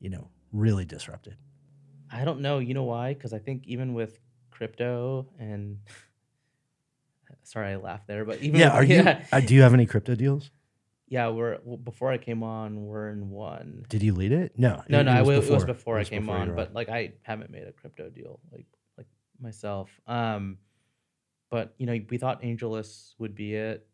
you 0.01 0.11
know 0.11 0.29
really 0.53 0.85
disrupted 0.85 1.37
I 2.15 2.27
don't 2.27 2.41
know. 2.41 2.59
You 2.59 2.75
know 2.75 2.83
why? 2.85 3.15
Because 3.15 3.33
I 3.33 3.39
think 3.39 3.63
even 3.67 3.95
with 3.95 4.19
crypto 4.51 5.27
and 5.39 5.79
sorry, 7.43 7.69
I 7.73 7.77
laughed 7.77 8.07
there, 8.07 8.25
but 8.27 8.41
even 8.43 8.61
yeah 8.61 8.67
with, 8.67 8.75
are 8.75 8.85
you 8.93 8.97
yeah, 8.97 9.25
uh, 9.33 9.41
do 9.41 9.55
you 9.55 9.63
have 9.63 9.73
any 9.75 9.87
crypto 9.87 10.15
deals 10.15 10.51
yeah, 11.09 11.29
we're 11.29 11.59
well, 11.65 11.77
before 11.77 12.11
I 12.11 12.17
came 12.19 12.43
on, 12.43 12.85
we're 12.87 13.11
in 13.11 13.29
one. 13.31 13.85
did 13.89 14.03
you 14.03 14.15
lead 14.15 14.33
it 14.33 14.59
no 14.59 14.83
No, 14.89 15.01
it, 15.01 15.05
no, 15.05 15.13
it 15.13 15.17
I 15.17 15.23
was 15.23 15.39
was, 15.41 15.49
it 15.49 15.53
was 15.55 15.65
before 15.65 15.99
It 15.99 16.07
I 16.07 16.11
came 16.11 16.23
before 16.23 16.37
on, 16.37 16.55
but 16.55 16.75
like 16.75 16.89
I 16.91 17.13
haven't 17.23 17.51
made 17.51 17.67
a 17.67 17.73
crypto 17.73 18.09
deal 18.11 18.41
like 18.53 18.67
like 18.99 19.07
myself. 19.41 19.89
Um, 20.07 20.59
but 21.51 21.75
you 21.79 21.87
know, 21.87 21.99
we 22.11 22.19
thought 22.19 22.43
AngelList 22.43 23.15
would 23.19 23.35
be 23.35 23.55
it. 23.55 23.87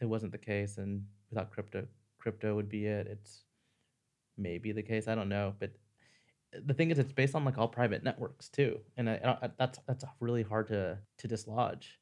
It 0.00 0.06
wasn't 0.06 0.32
the 0.32 0.38
case, 0.38 0.78
and 0.78 1.04
we 1.30 1.36
thought 1.36 1.50
crypto 1.50 1.86
crypto 2.18 2.54
would 2.54 2.68
be 2.68 2.86
it. 2.86 3.06
It's 3.06 3.44
maybe 4.36 4.72
the 4.72 4.82
case. 4.82 5.08
I 5.08 5.14
don't 5.14 5.28
know, 5.28 5.54
but 5.58 5.72
the 6.52 6.74
thing 6.74 6.90
is, 6.90 6.98
it's 6.98 7.12
based 7.12 7.34
on 7.34 7.44
like 7.44 7.58
all 7.58 7.68
private 7.68 8.02
networks 8.02 8.48
too, 8.48 8.80
and 8.96 9.10
I, 9.10 9.38
I, 9.42 9.50
that's 9.58 9.78
that's 9.86 10.04
really 10.20 10.42
hard 10.42 10.68
to 10.68 10.98
to 11.18 11.28
dislodge. 11.28 11.98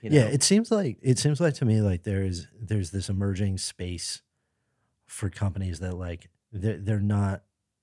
You 0.00 0.10
know? 0.10 0.16
yeah 0.16 0.24
it 0.24 0.42
seems 0.42 0.70
like 0.70 0.98
it 1.02 1.18
seems 1.18 1.40
like 1.40 1.54
to 1.54 1.64
me 1.64 1.80
like 1.82 2.04
there's 2.04 2.46
there's 2.58 2.92
this 2.92 3.08
emerging 3.10 3.58
space 3.58 4.22
for 5.06 5.28
companies 5.28 5.80
that 5.80 5.96
like 5.96 6.30
they're 6.52 6.78
they're 6.78 7.00
not 7.00 7.42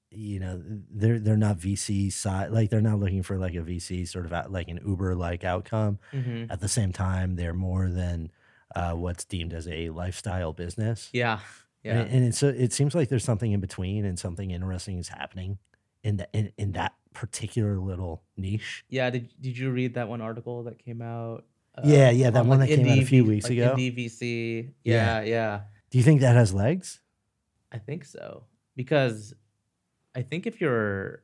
you 0.09 0.39
know 0.39 0.61
they're 0.89 1.19
they're 1.19 1.37
not 1.37 1.57
VC 1.59 2.11
side 2.11 2.51
like 2.51 2.69
they're 2.69 2.81
not 2.81 2.99
looking 2.99 3.21
for 3.21 3.37
like 3.37 3.53
a 3.53 3.59
VC 3.59 4.07
sort 4.07 4.25
of 4.25 4.33
out, 4.33 4.51
like 4.51 4.69
an 4.69 4.79
Uber 4.85 5.15
like 5.15 5.43
outcome. 5.43 5.99
Mhm. 6.13 6.49
At 6.49 6.61
the 6.61 6.67
same 6.67 6.91
time, 6.91 7.35
they're 7.35 7.53
more 7.53 7.89
than 7.89 8.31
uh, 8.75 8.93
what's 8.93 9.25
deemed 9.25 9.53
as 9.53 9.67
a 9.67 9.89
lifestyle 9.89 10.53
business. 10.53 11.09
Yeah. 11.13 11.39
Yeah. 11.83 11.99
And, 11.99 12.11
and 12.11 12.25
it's 12.25 12.43
it 12.43 12.73
seems 12.73 12.93
like 12.93 13.09
there's 13.09 13.23
something 13.23 13.51
in 13.51 13.61
between, 13.61 14.05
and 14.05 14.19
something 14.19 14.51
interesting 14.51 14.97
is 14.97 15.07
happening 15.07 15.57
in 16.03 16.17
that 16.17 16.29
in, 16.33 16.51
in 16.57 16.71
that 16.73 16.93
particular 17.13 17.79
little 17.79 18.23
niche. 18.37 18.83
Yeah, 18.89 19.09
did 19.09 19.29
did 19.39 19.57
you 19.57 19.71
read 19.71 19.93
that 19.93 20.09
one 20.09 20.21
article 20.21 20.63
that 20.63 20.77
came 20.77 21.01
out? 21.01 21.45
uh, 21.75 21.81
Yeah, 21.85 22.09
yeah, 22.09 22.29
that 22.31 22.41
on, 22.41 22.47
one 22.47 22.59
like, 22.59 22.69
that 22.69 22.75
came 22.75 22.87
out 22.87 22.97
a 22.97 23.05
few 23.05 23.23
weeks 23.25 23.45
like 23.45 23.53
ago. 23.53 23.75
Indie 23.77 23.97
VC. 23.97 24.71
Yeah. 24.83 25.21
Yeah, 25.21 25.25
yeah. 25.25 25.61
Do 25.89 25.97
you 25.97 26.03
think 26.03 26.21
that 26.21 26.35
has 26.35 26.53
legs? 26.53 26.99
I 27.71 27.77
think 27.77 28.03
so 28.03 28.43
because 28.75 29.33
I 30.15 30.21
think 30.21 30.47
if 30.47 30.59
you're 30.59 31.23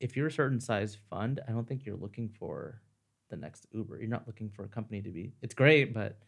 if 0.00 0.16
you're 0.16 0.28
a 0.28 0.32
certain 0.32 0.60
size 0.60 0.96
fund, 1.10 1.40
I 1.46 1.52
don't 1.52 1.66
think 1.66 1.84
you're 1.84 1.96
looking 1.96 2.28
for 2.28 2.80
the 3.28 3.36
next 3.36 3.66
Uber. 3.72 3.98
You're 3.98 4.08
not 4.08 4.26
looking 4.26 4.50
for 4.50 4.64
a 4.64 4.68
company 4.68 5.00
to 5.02 5.10
be. 5.10 5.32
It's 5.42 5.54
great, 5.54 5.94
but 5.94 6.18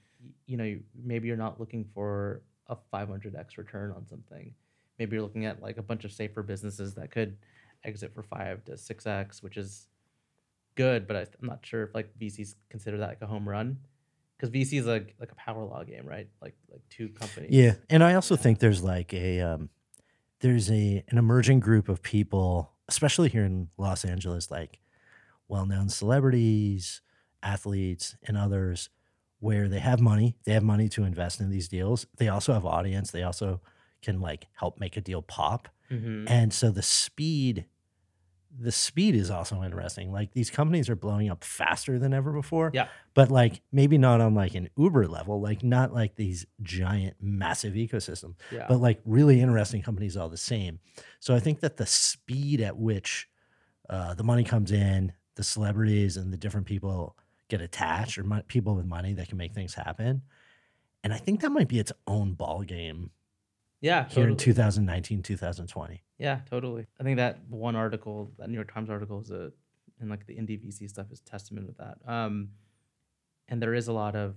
you 0.46 0.56
know 0.56 0.76
maybe 1.04 1.28
you're 1.28 1.36
not 1.36 1.60
looking 1.60 1.84
for 1.94 2.42
a 2.66 2.76
500x 2.92 3.56
return 3.56 3.92
on 3.92 4.06
something. 4.06 4.52
Maybe 4.98 5.16
you're 5.16 5.22
looking 5.22 5.46
at 5.46 5.62
like 5.62 5.78
a 5.78 5.82
bunch 5.82 6.04
of 6.04 6.12
safer 6.12 6.42
businesses 6.42 6.94
that 6.94 7.10
could 7.10 7.36
exit 7.84 8.12
for 8.14 8.22
five 8.22 8.64
to 8.64 8.76
six 8.76 9.06
x, 9.06 9.42
which 9.42 9.56
is 9.56 9.86
good. 10.74 11.06
But 11.06 11.16
I'm 11.40 11.48
not 11.48 11.60
sure 11.64 11.84
if 11.84 11.94
like 11.94 12.10
VCs 12.18 12.54
consider 12.68 12.98
that 12.98 13.08
like 13.08 13.22
a 13.22 13.26
home 13.26 13.48
run 13.48 13.78
because 14.36 14.50
VC 14.50 14.78
is 14.78 14.86
like 14.86 15.14
like 15.18 15.32
a 15.32 15.34
power 15.34 15.64
law 15.64 15.82
game, 15.84 16.06
right? 16.06 16.28
Like 16.40 16.54
like 16.70 16.82
two 16.90 17.08
companies. 17.10 17.50
Yeah, 17.52 17.74
and 17.90 18.02
I 18.02 18.14
also 18.14 18.36
think 18.36 18.58
there's 18.58 18.82
like 18.82 19.12
a 19.12 19.40
um, 19.40 19.70
there's 20.40 20.70
a 20.70 21.04
an 21.08 21.18
emerging 21.18 21.60
group 21.60 21.88
of 21.88 22.02
people, 22.02 22.72
especially 22.88 23.28
here 23.28 23.44
in 23.44 23.68
Los 23.76 24.04
Angeles, 24.04 24.50
like 24.50 24.78
well-known 25.48 25.88
celebrities, 25.88 27.00
athletes, 27.42 28.16
and 28.24 28.36
others, 28.36 28.90
where 29.40 29.68
they 29.68 29.78
have 29.78 30.00
money. 30.00 30.36
They 30.44 30.52
have 30.52 30.62
money 30.64 30.88
to 30.90 31.04
invest 31.04 31.40
in 31.40 31.50
these 31.50 31.68
deals. 31.68 32.06
They 32.16 32.28
also 32.28 32.52
have 32.52 32.66
audience. 32.66 33.10
They 33.10 33.22
also 33.22 33.60
can 34.02 34.20
like 34.20 34.46
help 34.54 34.78
make 34.80 34.96
a 34.96 35.00
deal 35.00 35.22
pop. 35.22 35.68
hmm 35.88 36.24
And 36.28 36.52
so 36.52 36.70
the 36.70 36.82
speed, 36.82 37.66
the 38.60 38.72
speed 38.72 39.14
is 39.14 39.30
also 39.30 39.62
interesting. 39.62 40.10
Like 40.12 40.32
these 40.32 40.50
companies 40.50 40.88
are 40.88 40.96
blowing 40.96 41.30
up 41.30 41.44
faster 41.44 41.98
than 41.98 42.12
ever 42.12 42.32
before. 42.32 42.70
Yeah. 42.74 42.88
But 43.14 43.30
like 43.30 43.62
maybe 43.70 43.96
not 43.98 44.20
on 44.20 44.34
like 44.34 44.54
an 44.54 44.70
Uber 44.76 45.06
level, 45.06 45.40
like 45.40 45.62
not 45.62 45.92
like 45.94 46.16
these 46.16 46.44
giant, 46.62 47.16
massive 47.20 47.74
ecosystems, 47.74 48.34
Yeah. 48.50 48.66
but 48.68 48.78
like 48.80 49.00
really 49.04 49.40
interesting 49.40 49.82
companies 49.82 50.16
all 50.16 50.28
the 50.28 50.36
same. 50.36 50.80
So 51.20 51.34
I 51.34 51.40
think 51.40 51.60
that 51.60 51.76
the 51.76 51.86
speed 51.86 52.60
at 52.60 52.76
which 52.76 53.28
uh, 53.88 54.14
the 54.14 54.24
money 54.24 54.44
comes 54.44 54.72
in, 54.72 55.12
the 55.38 55.44
celebrities 55.44 56.16
and 56.16 56.32
the 56.32 56.36
different 56.36 56.66
people 56.66 57.16
get 57.48 57.60
attached, 57.60 58.18
or 58.18 58.24
mon- 58.24 58.42
people 58.42 58.74
with 58.74 58.84
money 58.84 59.14
that 59.14 59.28
can 59.28 59.38
make 59.38 59.54
things 59.54 59.72
happen. 59.72 60.20
And 61.04 61.14
I 61.14 61.16
think 61.16 61.40
that 61.40 61.50
might 61.50 61.68
be 61.68 61.78
its 61.78 61.92
own 62.08 62.34
ball 62.34 62.62
game 62.62 63.12
yeah. 63.80 64.08
here 64.08 64.24
in 64.24 64.30
totally. 64.30 64.52
2019, 64.52 65.22
2020. 65.22 66.02
Yeah, 66.18 66.40
totally. 66.50 66.86
I 67.00 67.04
think 67.04 67.18
that 67.18 67.38
one 67.48 67.76
article, 67.76 68.32
that 68.36 68.48
New 68.48 68.56
York 68.56 68.74
Times 68.74 68.90
article, 68.90 69.20
is 69.20 69.30
a 69.30 69.52
and 70.00 70.10
like 70.10 70.26
the 70.26 70.34
indie 70.34 70.60
VC 70.60 70.88
stuff 70.88 71.06
is 71.12 71.20
testament 71.20 71.68
with 71.68 71.76
that. 71.78 71.98
Um, 72.04 72.48
and 73.48 73.62
there 73.62 73.74
is 73.74 73.86
a 73.86 73.92
lot 73.92 74.16
of, 74.16 74.36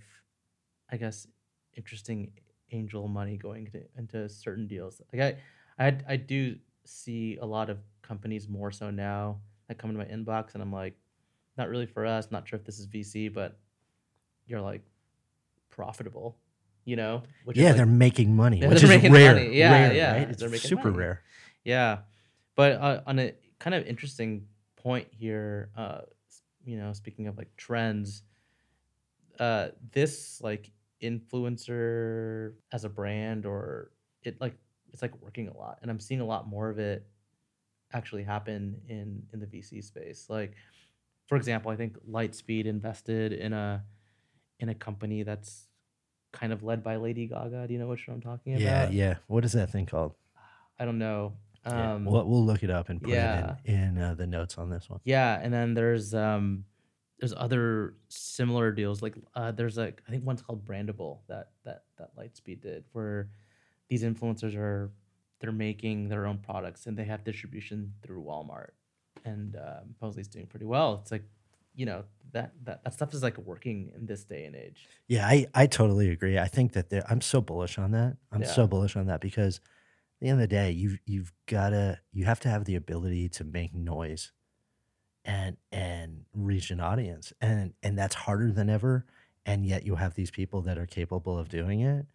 I 0.91 0.97
guess, 0.97 1.25
interesting 1.75 2.31
angel 2.71 3.07
money 3.07 3.37
going 3.37 3.65
into, 3.65 3.81
into 3.97 4.29
certain 4.29 4.67
deals. 4.67 5.01
Like 5.11 5.37
I, 5.79 5.87
I, 5.87 5.97
I 6.13 6.15
do 6.15 6.57
see 6.85 7.37
a 7.41 7.45
lot 7.45 7.71
of 7.71 7.79
companies 8.03 8.47
more 8.47 8.71
so 8.71 8.91
now 8.91 9.39
that 9.71 9.77
come 9.79 9.89
into 9.89 10.03
my 10.05 10.11
inbox, 10.13 10.53
and 10.53 10.61
I'm 10.61 10.71
like, 10.73 10.95
not 11.57 11.69
really 11.69 11.85
for 11.85 12.05
us. 12.05 12.27
Not 12.29 12.45
sure 12.47 12.59
if 12.59 12.65
this 12.65 12.77
is 12.77 12.87
VC, 12.87 13.33
but 13.33 13.57
you're 14.45 14.59
like 14.61 14.81
profitable, 15.69 16.37
you 16.83 16.97
know? 16.97 17.23
Which 17.45 17.55
yeah, 17.57 17.67
like- 17.67 17.77
they're 17.77 17.85
making 17.85 18.35
money, 18.35 18.57
Yeah, 18.61 18.67
which 18.67 18.81
they're 18.81 18.91
is 18.91 18.97
making 18.97 19.13
rare. 19.13 19.33
money. 19.33 19.57
Yeah, 19.57 19.71
rare, 19.71 19.93
yeah, 19.93 20.11
right? 20.17 20.29
It's 20.29 20.61
super 20.63 20.89
money. 20.91 20.97
rare. 20.97 21.21
Yeah, 21.63 21.99
but 22.55 22.73
uh, 22.73 23.01
on 23.07 23.19
a 23.19 23.33
kind 23.59 23.73
of 23.73 23.85
interesting 23.85 24.47
point 24.75 25.07
here, 25.11 25.69
uh, 25.77 26.01
you 26.65 26.77
know, 26.77 26.91
speaking 26.93 27.27
of 27.27 27.37
like 27.37 27.55
trends, 27.55 28.23
uh, 29.39 29.69
this 29.93 30.41
like 30.41 30.69
influencer 31.01 32.53
as 32.71 32.83
a 32.83 32.89
brand 32.89 33.45
or 33.45 33.91
it 34.23 34.39
like 34.41 34.55
it's 34.91 35.01
like 35.01 35.19
working 35.21 35.47
a 35.47 35.57
lot, 35.57 35.79
and 35.81 35.89
I'm 35.89 35.99
seeing 35.99 36.19
a 36.19 36.25
lot 36.25 36.47
more 36.47 36.69
of 36.69 36.77
it 36.79 37.07
actually 37.93 38.23
happen 38.23 38.79
in 38.87 39.23
in 39.33 39.39
the 39.39 39.45
VC 39.45 39.83
space. 39.83 40.25
Like, 40.29 40.53
for 41.27 41.35
example, 41.35 41.71
I 41.71 41.75
think 41.75 41.97
Lightspeed 42.09 42.65
invested 42.65 43.33
in 43.33 43.53
a 43.53 43.83
in 44.59 44.69
a 44.69 44.75
company 44.75 45.23
that's 45.23 45.67
kind 46.31 46.53
of 46.53 46.63
led 46.63 46.83
by 46.83 46.95
Lady 46.95 47.27
Gaga. 47.27 47.67
Do 47.67 47.73
you 47.73 47.79
know 47.79 47.87
which 47.87 48.07
one 48.07 48.15
I'm 48.15 48.21
talking 48.21 48.53
about? 48.53 48.63
Yeah, 48.63 48.89
yeah. 48.89 49.15
What 49.27 49.43
is 49.43 49.51
that 49.53 49.71
thing 49.71 49.85
called? 49.85 50.13
I 50.79 50.85
don't 50.85 50.97
know. 50.97 51.33
Yeah, 51.65 51.93
Um, 51.93 52.05
we'll, 52.05 52.25
we'll 52.25 52.45
look 52.45 52.63
it 52.63 52.71
up 52.71 52.89
and 52.89 52.99
put 52.99 53.11
yeah. 53.11 53.55
it 53.65 53.71
in, 53.71 53.75
in 53.75 53.97
uh, 53.99 54.13
the 54.15 54.25
notes 54.25 54.57
on 54.57 54.69
this 54.69 54.89
one. 54.89 54.99
Yeah, 55.03 55.39
and 55.41 55.53
then 55.53 55.73
there's 55.73 56.13
um 56.13 56.65
there's 57.19 57.33
other 57.37 57.93
similar 58.07 58.71
deals 58.71 59.03
like 59.03 59.13
uh 59.35 59.51
there's 59.51 59.77
like 59.77 60.01
I 60.07 60.11
think 60.11 60.25
one's 60.25 60.41
called 60.41 60.65
Brandable 60.65 61.19
that 61.27 61.49
that 61.65 61.83
that 61.99 62.15
Lightspeed 62.17 62.61
did 62.61 62.83
where 62.93 63.29
these 63.89 64.03
influencers 64.03 64.55
are 64.55 64.91
they're 65.41 65.51
making 65.51 66.07
their 66.09 66.25
own 66.25 66.37
products 66.37 66.85
and 66.87 66.95
they 66.97 67.03
have 67.03 67.23
distribution 67.25 67.93
through 68.03 68.23
Walmart 68.23 68.69
and 69.25 69.55
uh, 69.55 69.81
Mosley's 70.01 70.27
doing 70.29 70.45
pretty 70.47 70.65
well. 70.65 70.99
It's 71.01 71.11
like 71.11 71.23
you 71.75 71.85
know 71.85 72.03
that 72.33 72.51
that 72.63 72.83
that 72.83 72.93
stuff 72.93 73.13
is 73.13 73.23
like 73.23 73.37
working 73.37 73.91
in 73.95 74.05
this 74.05 74.23
day 74.23 74.45
and 74.45 74.55
age. 74.55 74.87
Yeah, 75.07 75.27
I, 75.27 75.47
I 75.53 75.67
totally 75.67 76.09
agree. 76.09 76.37
I 76.39 76.47
think 76.47 76.73
that 76.73 76.89
there, 76.89 77.03
I'm 77.09 77.21
so 77.21 77.41
bullish 77.41 77.77
on 77.77 77.91
that. 77.91 78.17
I'm 78.31 78.41
Yeah. 78.41 78.47
so 78.47 78.67
bullish 78.67 78.95
on 78.95 79.07
that 79.07 79.21
because 79.21 79.57
at 79.57 79.61
the 80.21 80.29
end 80.29 80.41
of 80.41 80.49
the 80.49 80.55
day, 80.55 80.71
you've 80.71 80.99
you've 81.05 81.33
gotta 81.47 81.99
you 82.13 82.25
have 82.25 82.39
to 82.41 82.49
have 82.49 82.65
the 82.65 82.75
ability 82.75 83.29
to 83.29 83.43
make 83.43 83.73
noise 83.73 84.31
and 85.25 85.57
and 85.71 86.25
reach 86.33 86.71
an 86.71 86.79
audience. 86.79 87.33
And 87.41 87.73
and 87.83 87.97
that's 87.97 88.15
harder 88.15 88.51
than 88.51 88.69
ever. 88.69 89.05
And 89.45 89.65
yet 89.65 89.85
you 89.85 89.95
have 89.95 90.13
these 90.13 90.29
people 90.31 90.61
that 90.63 90.77
are 90.77 90.85
capable 90.85 91.37
of 91.37 91.49
doing 91.49 91.81
it. 91.81 92.05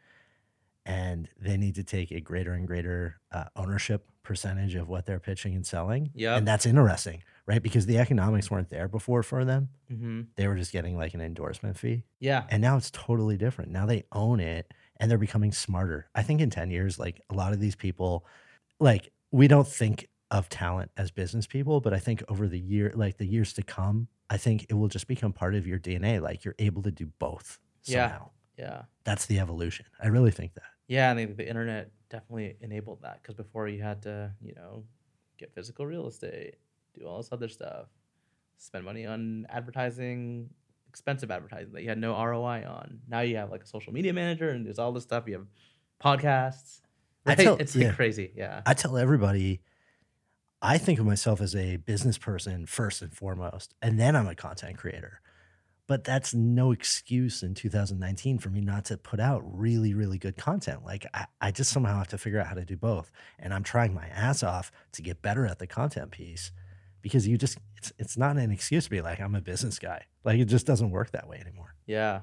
And 0.87 1.28
they 1.38 1.57
need 1.57 1.75
to 1.75 1.85
take 1.85 2.12
a 2.12 2.21
greater 2.21 2.52
and 2.52 2.66
greater 2.66 3.21
uh, 3.33 3.45
ownership 3.57 4.09
percentage 4.23 4.75
of 4.75 4.88
what 4.88 5.07
they're 5.07 5.21
pitching 5.21 5.55
and 5.55 5.66
selling. 5.66 6.11
Yeah, 6.14 6.37
And 6.37 6.47
that's 6.47 6.66
interesting, 6.66 7.23
right? 7.47 7.62
Because 7.62 7.87
the 7.87 7.99
economics 7.99 8.50
weren't 8.50 8.71
there 8.71 8.88
before 8.88 9.23
for 9.23 9.45
them. 9.45 9.69
Mm-hmm. 9.90 10.23
They 10.37 10.49
were 10.49 10.57
just 10.57 10.73
getting 10.73 10.97
like 10.97 11.14
an 11.14 11.21
endorsement 11.21 11.76
fee. 11.76 12.05
Yeah, 12.19 12.45
And 12.49 12.62
now 12.62 12.76
it's 12.76 12.90
totally 12.90 13.37
different. 13.37 13.71
Now 13.71 13.87
they 13.87 14.05
own 14.12 14.40
it 14.40 14.73
and 14.99 15.11
they're 15.11 15.19
becoming 15.19 15.52
smarter. 15.52 16.09
I 16.14 16.23
think 16.23 16.40
in 16.40 16.50
10 16.50 16.71
years, 16.71 16.99
like 16.99 17.21
a 17.31 17.35
lot 17.35 17.52
of 17.52 17.61
these 17.61 17.76
people, 17.76 18.26
like 18.81 19.12
we 19.31 19.49
don't 19.49 19.66
think 19.66 20.09
of 20.31 20.49
talent 20.49 20.90
as 20.97 21.11
business 21.11 21.47
people, 21.47 21.81
but 21.81 21.93
I 21.93 21.99
think 21.99 22.23
over 22.28 22.49
the 22.49 22.59
year, 22.59 22.93
like 22.95 23.19
the 23.19 23.26
years 23.26 23.52
to 23.55 23.62
come, 23.62 24.09
I 24.28 24.37
think 24.38 24.66
it 24.69 24.75
will 24.75 24.88
just 24.88 25.07
become 25.07 25.33
part 25.33 25.55
of 25.55 25.66
your 25.66 25.78
DNA. 25.78 26.21
Like 26.21 26.45
you're 26.45 26.57
able 26.59 26.83
to 26.83 26.90
do 26.90 27.07
both 27.19 27.59
Yeah. 28.57 28.64
yeah. 28.64 28.83
That's 29.05 29.26
the 29.26 29.38
evolution. 29.38 29.87
I 30.02 30.09
really 30.09 30.33
think 30.33 30.55
that. 30.55 30.64
Yeah, 30.88 31.11
I 31.11 31.14
think 31.14 31.37
the 31.37 31.49
internet 31.49 31.90
definitely 32.11 32.57
enabled 32.61 33.02
that 33.02 33.23
because 33.23 33.35
before 33.35 33.69
you 33.69 33.83
had 33.83 34.02
to, 34.02 34.33
you 34.40 34.55
know, 34.55 34.85
get 35.38 35.55
physical 35.55 35.87
real 35.87 36.07
estate, 36.07 36.57
do 36.99 37.07
all 37.07 37.19
this 37.19 37.28
other 37.33 37.49
stuff, 37.49 37.87
spend 38.59 38.85
money 38.85 39.07
on 39.07 39.47
advertising, 39.49 40.49
expensive 40.88 41.31
advertising 41.31 41.73
that 41.73 41.83
you 41.83 41.88
had 41.88 41.99
no 41.99 42.12
ROI 42.12 42.64
on. 42.66 43.00
Now 43.09 43.21
you 43.21 43.37
have 43.37 43.50
like 43.50 43.64
a 43.64 43.66
social 43.66 43.93
media 43.93 44.12
manager 44.12 44.50
and 44.50 44.64
there's 44.64 44.78
all 44.78 44.93
this 44.93 45.02
stuff. 45.02 45.25
You 45.26 45.35
have 45.35 45.47
podcasts. 46.02 46.81
I 47.26 47.35
tell- 47.35 47.57
it's 47.57 47.75
yeah. 47.75 47.88
like 47.88 47.97
crazy. 47.97 48.33
Yeah. 48.37 48.62
I 48.64 48.75
tell 48.75 48.97
everybody, 48.97 49.61
I 50.62 50.78
think 50.78 50.99
of 50.99 51.07
myself 51.07 51.40
as 51.40 51.55
a 51.55 51.76
business 51.76 52.16
person 52.16 52.66
first 52.66 53.02
and 53.02 53.12
foremost, 53.12 53.75
and 53.83 54.00
then 54.00 54.16
I'm 54.16 54.26
a 54.26 54.35
content 54.35 54.78
creator. 54.78 55.21
But 55.88 56.02
that's 56.02 56.35
no 56.35 56.73
excuse 56.73 57.43
in 57.43 57.55
2019 57.55 58.38
for 58.38 58.50
me 58.50 58.61
not 58.61 58.87
to 58.87 58.97
put 58.97 59.21
out 59.21 59.43
really, 59.45 59.95
really 59.95 60.19
good 60.19 60.37
content. 60.37 60.85
Like, 60.85 61.07
I, 61.14 61.26
I 61.40 61.50
just 61.52 61.71
somehow 61.71 61.99
have 61.99 62.09
to 62.09 62.19
figure 62.19 62.40
out 62.40 62.49
how 62.49 62.55
to 62.55 62.64
do 62.64 62.76
both. 62.76 63.12
And 63.38 63.55
I'm 63.55 63.62
trying 63.62 63.95
my 63.95 64.07
ass 64.07 64.43
off 64.43 64.73
to 64.93 65.02
get 65.02 65.23
better 65.23 65.47
at 65.47 65.61
the 65.61 65.66
content 65.66 66.11
piece 66.11 66.50
because 67.02 67.28
you 67.28 67.38
just, 67.38 67.59
it's, 67.76 67.93
it's 67.99 68.16
not 68.16 68.37
an 68.37 68.50
excuse 68.50 68.85
to 68.85 68.90
be 68.90 69.00
like, 69.00 69.21
I'm 69.21 69.37
a 69.37 69.40
business 69.40 69.78
guy. 69.78 70.07
Like, 70.25 70.40
it 70.40 70.47
just 70.47 70.66
doesn't 70.66 70.90
work 70.90 71.12
that 71.12 71.28
way 71.28 71.38
anymore. 71.38 71.76
Yeah. 71.87 72.21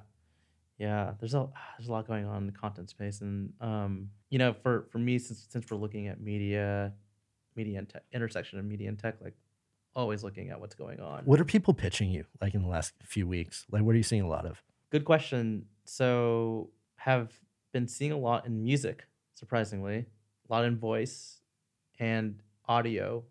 Yeah. 0.77 1.13
There's 1.19 1.33
a 1.33 1.47
there's 1.77 1.87
a 1.87 1.91
lot 1.91 2.07
going 2.07 2.25
on 2.25 2.37
in 2.37 2.47
the 2.47 2.51
content 2.51 2.89
space. 2.89 3.21
And 3.21 3.53
um, 3.61 4.09
you 4.29 4.39
know, 4.39 4.53
for 4.53 4.87
for 4.91 4.97
me, 4.97 5.19
since 5.19 5.45
since 5.49 5.71
we're 5.71 5.77
looking 5.77 6.07
at 6.07 6.19
media, 6.19 6.93
media 7.55 7.79
and 7.79 7.87
tech 7.87 8.03
intersection 8.11 8.59
of 8.59 8.65
media 8.65 8.89
and 8.89 8.99
tech, 8.99 9.15
like 9.21 9.35
always 9.95 10.23
looking 10.23 10.49
at 10.49 10.59
what's 10.59 10.75
going 10.75 10.99
on. 10.99 11.23
What 11.25 11.39
are 11.39 11.45
people 11.45 11.73
pitching 11.73 12.09
you 12.09 12.25
like 12.41 12.53
in 12.53 12.61
the 12.61 12.67
last 12.67 12.93
few 13.03 13.27
weeks? 13.27 13.65
Like, 13.71 13.83
what 13.83 13.93
are 13.93 13.97
you 13.97 14.03
seeing 14.03 14.21
a 14.21 14.27
lot 14.27 14.45
of? 14.45 14.63
Good 14.89 15.05
question. 15.05 15.65
So 15.85 16.69
have 16.95 17.31
been 17.71 17.87
seeing 17.87 18.11
a 18.11 18.17
lot 18.17 18.45
in 18.45 18.63
music 18.63 19.05
surprisingly, 19.43 20.05
a 20.49 20.53
lot 20.53 20.65
in 20.65 20.77
voice 20.77 21.41
and 21.99 22.41
audio. 22.67 23.23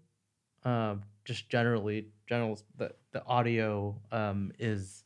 Um, 0.65 1.03
just 1.25 1.49
generally, 1.49 2.09
general 2.29 2.59
the 2.77 2.93
the 3.13 3.25
audio 3.25 3.99
um, 4.11 4.53
is 4.59 5.05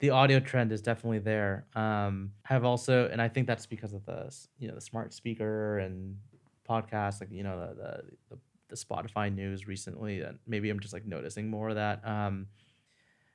the 0.00 0.10
audio 0.10 0.40
trend 0.40 0.72
is 0.72 0.82
definitely 0.82 1.20
there. 1.20 1.66
Um, 1.74 2.32
have 2.42 2.64
also, 2.64 3.08
and 3.10 3.22
I 3.22 3.28
think 3.28 3.46
that's 3.46 3.66
because 3.66 3.92
of 3.92 4.04
the 4.04 4.34
you 4.58 4.68
know 4.68 4.74
the 4.74 4.80
smart 4.80 5.14
speaker 5.14 5.78
and 5.78 6.16
podcasts, 6.68 7.20
like 7.20 7.30
you 7.30 7.42
know 7.42 7.58
the 7.58 7.74
the, 7.74 8.02
the, 8.30 8.38
the 8.72 8.76
Spotify 8.84 9.32
news 9.34 9.66
recently. 9.66 10.20
And 10.22 10.38
maybe 10.46 10.70
I'm 10.70 10.80
just 10.80 10.94
like 10.94 11.06
noticing 11.06 11.48
more 11.48 11.68
of 11.68 11.74
that. 11.76 12.00
Um, 12.06 12.46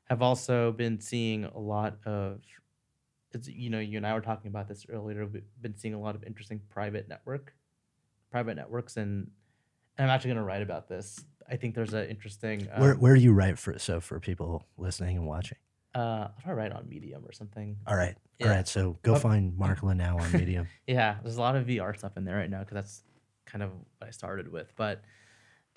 have 0.05 0.21
also 0.21 0.71
been 0.71 0.99
seeing 0.99 1.43
a 1.45 1.59
lot 1.59 1.97
of 2.05 2.41
it's 3.33 3.47
you 3.49 3.69
know 3.69 3.79
you 3.79 3.97
and 3.97 4.07
I 4.07 4.13
were 4.13 4.21
talking 4.21 4.47
about 4.49 4.67
this 4.67 4.85
earlier. 4.89 5.25
We've 5.25 5.43
been 5.61 5.75
seeing 5.77 5.93
a 5.93 5.99
lot 5.99 6.15
of 6.15 6.23
interesting 6.23 6.61
private 6.69 7.07
network, 7.09 7.53
private 8.31 8.55
networks, 8.55 8.95
and, 8.97 9.29
and 9.97 10.09
I'm 10.09 10.15
actually 10.15 10.29
going 10.29 10.37
to 10.37 10.43
write 10.43 10.61
about 10.61 10.87
this. 10.87 11.25
I 11.49 11.57
think 11.57 11.75
there's 11.75 11.93
an 11.93 12.07
interesting. 12.09 12.67
Um, 12.73 12.81
where 12.81 12.95
where 12.95 13.15
do 13.15 13.21
you 13.21 13.33
write 13.33 13.59
for 13.59 13.77
so 13.79 13.99
for 13.99 14.19
people 14.19 14.65
listening 14.77 15.17
and 15.17 15.27
watching? 15.27 15.57
Uh, 15.93 16.29
I'll 16.45 16.53
write 16.53 16.71
on 16.71 16.87
Medium 16.87 17.25
or 17.25 17.31
something. 17.33 17.75
All 17.85 17.95
right. 17.95 18.15
All 18.41 18.47
Yeah. 18.47 18.55
right. 18.55 18.67
So 18.67 18.97
go 19.01 19.13
Oh. 19.15 19.19
find 19.19 19.57
Mark 19.57 19.83
now 19.83 20.17
on 20.19 20.31
Medium. 20.37 20.67
Yeah, 20.87 21.17
there's 21.21 21.37
a 21.37 21.41
lot 21.41 21.55
of 21.55 21.65
VR 21.65 21.97
stuff 21.97 22.15
in 22.17 22.23
there 22.23 22.35
right 22.37 22.49
now 22.49 22.59
because 22.59 22.75
that's 22.75 23.03
kind 23.45 23.63
of 23.63 23.71
what 23.71 24.07
I 24.07 24.11
started 24.11 24.51
with. 24.51 24.71
But 24.75 25.01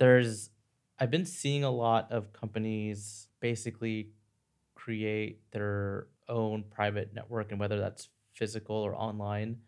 there's, 0.01 0.51
I've 0.99 1.11
been 1.11 1.27
seeing 1.27 1.63
a 1.63 1.71
lot 1.71 2.11
of 2.11 2.33
companies 2.33 3.29
basically 3.41 4.09
create 4.75 5.41
their 5.53 6.09
own 6.29 6.65
private 6.71 7.15
network, 7.15 7.53
and 7.53 7.61
whether 7.61 7.79
that's 7.79 8.09
physical 8.33 8.77
or 8.77 8.97
online, 8.97 9.59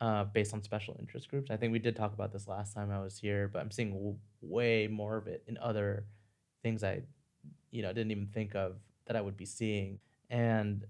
uh, 0.00 0.24
based 0.24 0.54
on 0.54 0.62
special 0.62 0.96
interest 0.98 1.28
groups. 1.28 1.50
I 1.50 1.56
think 1.56 1.72
we 1.72 1.78
did 1.78 1.94
talk 1.94 2.14
about 2.14 2.32
this 2.32 2.48
last 2.48 2.74
time 2.74 2.90
I 2.90 3.00
was 3.00 3.18
here, 3.18 3.46
but 3.46 3.60
I'm 3.60 3.70
seeing 3.70 3.92
w- 3.92 4.16
way 4.40 4.88
more 4.88 5.16
of 5.16 5.26
it 5.26 5.44
in 5.46 5.58
other 5.58 6.06
things 6.62 6.82
I, 6.82 7.02
you 7.70 7.82
know, 7.82 7.92
didn't 7.92 8.10
even 8.10 8.26
think 8.28 8.54
of 8.54 8.76
that 9.06 9.16
I 9.16 9.20
would 9.20 9.36
be 9.36 9.44
seeing. 9.46 10.00
And 10.30 10.86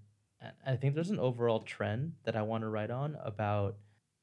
I- 0.64 0.76
think 0.76 0.94
there's 0.94 1.10
an 1.10 1.18
overall 1.18 1.60
trend 1.60 2.12
that 2.24 2.36
I 2.36 2.42
want 2.42 2.62
to 2.62 2.68
write 2.68 2.90
on 2.90 3.16
about 3.24 3.76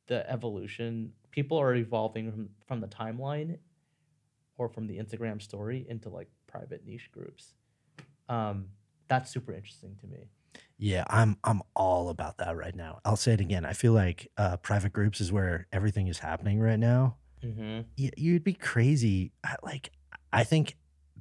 the 0.08 0.30
evolution. 0.30 1.14
People 1.32 1.58
are 1.58 1.76
evolving 1.76 2.32
from, 2.32 2.50
from 2.68 2.80
the 2.80 2.88
timeline 2.88 3.58
or 4.58 4.70
from 4.70 4.88
the 4.88 4.98
Instagram 4.98 5.42
story 5.42 5.86
into 5.90 6.10
like 6.10 6.30
private 6.48 6.86
niche 6.86 7.10
groups. 7.12 7.54
Um, 8.30 8.68
that's 9.08 9.32
super 9.32 9.54
interesting 9.54 9.96
to 10.02 10.08
me. 10.08 10.30
Yeah, 10.78 11.04
I'm 11.08 11.38
I'm 11.44 11.62
all 11.76 12.10
about 12.10 12.38
that 12.40 12.56
right 12.56 12.76
now. 12.76 13.00
I'll 13.06 13.16
say 13.16 13.34
it 13.34 13.42
again. 13.42 13.66
I 13.66 13.74
feel 13.74 13.94
like 13.94 14.30
uh, 14.38 14.58
private 14.58 14.94
groups 14.94 15.22
is 15.22 15.32
where 15.32 15.68
everything 15.72 16.08
is 16.08 16.20
happening 16.20 16.60
right 16.60 16.80
now. 16.80 17.18
Mm-hmm. 17.44 17.82
Y- 17.98 18.12
You'd 18.18 18.44
be 18.44 18.54
crazy. 18.54 19.32
I- 19.44 19.56
Like 19.64 19.92
I 20.34 20.44
think 20.44 20.78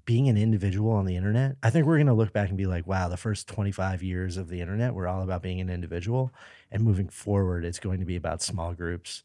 being 0.06 0.28
an 0.28 0.36
individual 0.36 0.92
on 0.92 1.04
the 1.04 1.14
internet, 1.14 1.56
I 1.62 1.70
think 1.70 1.86
we're 1.86 1.98
gonna 1.98 2.14
look 2.14 2.32
back 2.32 2.48
and 2.48 2.56
be 2.58 2.66
like, 2.66 2.86
wow, 2.86 3.08
the 3.08 3.16
first 3.18 3.46
25 3.48 4.02
years 4.02 4.36
of 4.36 4.48
the 4.48 4.60
internet 4.60 4.94
were 4.94 5.06
all 5.06 5.22
about 5.22 5.42
being 5.42 5.60
an 5.60 5.68
individual, 5.70 6.32
and 6.70 6.82
moving 6.82 7.08
forward, 7.08 7.64
it's 7.64 7.78
going 7.78 8.00
to 8.00 8.06
be 8.06 8.16
about 8.16 8.42
small 8.42 8.72
groups 8.72 9.22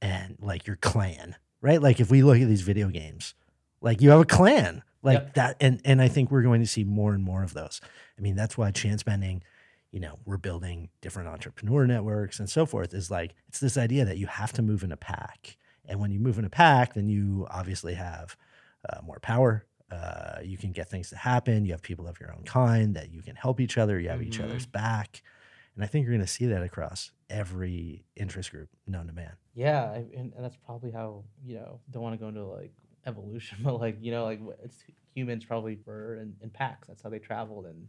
and 0.00 0.36
like 0.40 0.66
your 0.66 0.76
clan, 0.76 1.36
right? 1.60 1.80
Like 1.80 2.00
if 2.00 2.10
we 2.10 2.22
look 2.22 2.38
at 2.40 2.48
these 2.48 2.62
video 2.62 2.88
games, 2.88 3.34
like 3.80 4.00
you 4.00 4.10
have 4.10 4.20
a 4.20 4.24
clan, 4.24 4.82
like 5.02 5.18
Yep. 5.18 5.34
that, 5.34 5.56
and 5.60 5.80
and 5.84 6.00
I 6.02 6.08
think 6.08 6.30
we're 6.30 6.42
going 6.42 6.60
to 6.60 6.66
see 6.66 6.84
more 6.84 7.14
and 7.14 7.22
more 7.22 7.42
of 7.42 7.54
those. 7.54 7.80
I 8.18 8.20
mean, 8.22 8.34
that's 8.36 8.56
why 8.58 8.70
chance 8.70 9.00
spending, 9.00 9.42
you 9.92 10.00
know, 10.00 10.18
we're 10.24 10.36
building 10.38 10.88
different 11.00 11.28
entrepreneur 11.28 11.86
networks 11.86 12.40
and 12.40 12.48
so 12.50 12.66
forth. 12.66 12.94
Is 12.94 13.10
like 13.10 13.34
it's 13.48 13.60
this 13.60 13.76
idea 13.76 14.04
that 14.04 14.18
you 14.18 14.26
have 14.26 14.52
to 14.54 14.62
move 14.62 14.82
in 14.82 14.92
a 14.92 14.96
pack, 14.96 15.56
and 15.84 16.00
when 16.00 16.10
you 16.10 16.18
move 16.18 16.38
in 16.38 16.44
a 16.44 16.50
pack, 16.50 16.94
then 16.94 17.08
you 17.08 17.46
obviously 17.50 17.94
have 17.94 18.36
uh, 18.88 19.00
more 19.04 19.18
power. 19.20 19.64
Uh, 19.90 20.38
you 20.42 20.58
can 20.58 20.72
get 20.72 20.88
things 20.90 21.10
to 21.10 21.16
happen. 21.16 21.64
You 21.64 21.70
have 21.72 21.82
people 21.82 22.08
of 22.08 22.18
your 22.18 22.32
own 22.32 22.42
kind 22.44 22.96
that 22.96 23.12
you 23.12 23.22
can 23.22 23.36
help 23.36 23.60
each 23.60 23.78
other. 23.78 24.00
You 24.00 24.08
have 24.08 24.22
each 24.22 24.38
Mhm. 24.40 24.44
other's 24.44 24.66
back, 24.66 25.22
and 25.76 25.84
I 25.84 25.86
think 25.86 26.04
you're 26.04 26.14
going 26.14 26.26
to 26.26 26.32
see 26.32 26.46
that 26.46 26.62
across 26.62 27.12
every 27.28 28.04
interest 28.16 28.50
group 28.50 28.68
known 28.86 29.06
to 29.06 29.12
man. 29.12 29.32
Yeah, 29.54 29.84
I, 29.84 30.06
and, 30.16 30.32
and 30.34 30.44
that's 30.44 30.56
probably 30.56 30.90
how 30.90 31.24
you 31.44 31.56
know 31.56 31.80
don't 31.90 32.02
want 32.02 32.14
to 32.14 32.18
go 32.18 32.28
into 32.28 32.44
like 32.44 32.72
evolution, 33.06 33.58
but 33.62 33.78
like 33.78 33.98
you 34.00 34.10
know 34.10 34.24
like 34.24 34.40
it's 34.64 34.78
humans 35.14 35.44
probably 35.44 35.78
were 35.84 36.16
in, 36.16 36.34
in 36.42 36.50
packs. 36.50 36.88
That's 36.88 37.02
how 37.02 37.10
they 37.10 37.18
traveled, 37.18 37.66
and 37.66 37.86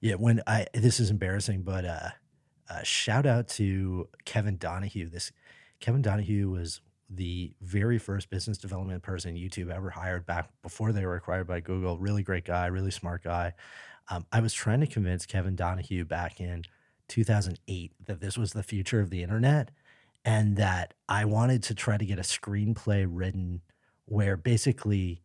Yeah, 0.00 0.14
when 0.14 0.42
I 0.46 0.66
this 0.74 0.98
is 0.98 1.10
embarrassing, 1.10 1.62
but 1.62 1.84
uh, 1.84 2.08
uh 2.70 2.82
shout 2.82 3.26
out 3.26 3.48
to 3.48 4.08
Kevin 4.24 4.56
Donahue. 4.56 5.10
This 5.10 5.30
Kevin 5.80 6.02
Donahue 6.02 6.48
was 6.50 6.80
the 7.10 7.54
very 7.62 7.98
first 7.98 8.28
business 8.28 8.58
development 8.58 9.02
person 9.02 9.34
YouTube 9.34 9.72
ever 9.74 9.88
hired 9.90 10.26
back 10.26 10.50
before 10.62 10.92
they 10.92 11.06
were 11.06 11.16
acquired 11.16 11.46
by 11.46 11.60
Google. 11.60 11.98
Really 11.98 12.22
great 12.22 12.44
guy, 12.44 12.66
really 12.66 12.90
smart 12.90 13.24
guy. 13.24 13.54
Um, 14.10 14.26
I 14.32 14.40
was 14.40 14.52
trying 14.52 14.80
to 14.80 14.86
convince 14.86 15.26
Kevin 15.26 15.56
Donahue 15.56 16.04
back 16.04 16.40
in 16.40 16.64
2008 17.08 17.92
that 18.06 18.20
this 18.20 18.38
was 18.38 18.52
the 18.52 18.62
future 18.62 19.00
of 19.00 19.10
the 19.10 19.22
internet 19.22 19.70
and 20.24 20.56
that 20.56 20.94
I 21.08 21.24
wanted 21.24 21.62
to 21.64 21.74
try 21.74 21.96
to 21.96 22.04
get 22.04 22.18
a 22.18 22.22
screenplay 22.22 23.06
written 23.08 23.62
where 24.06 24.36
basically 24.36 25.22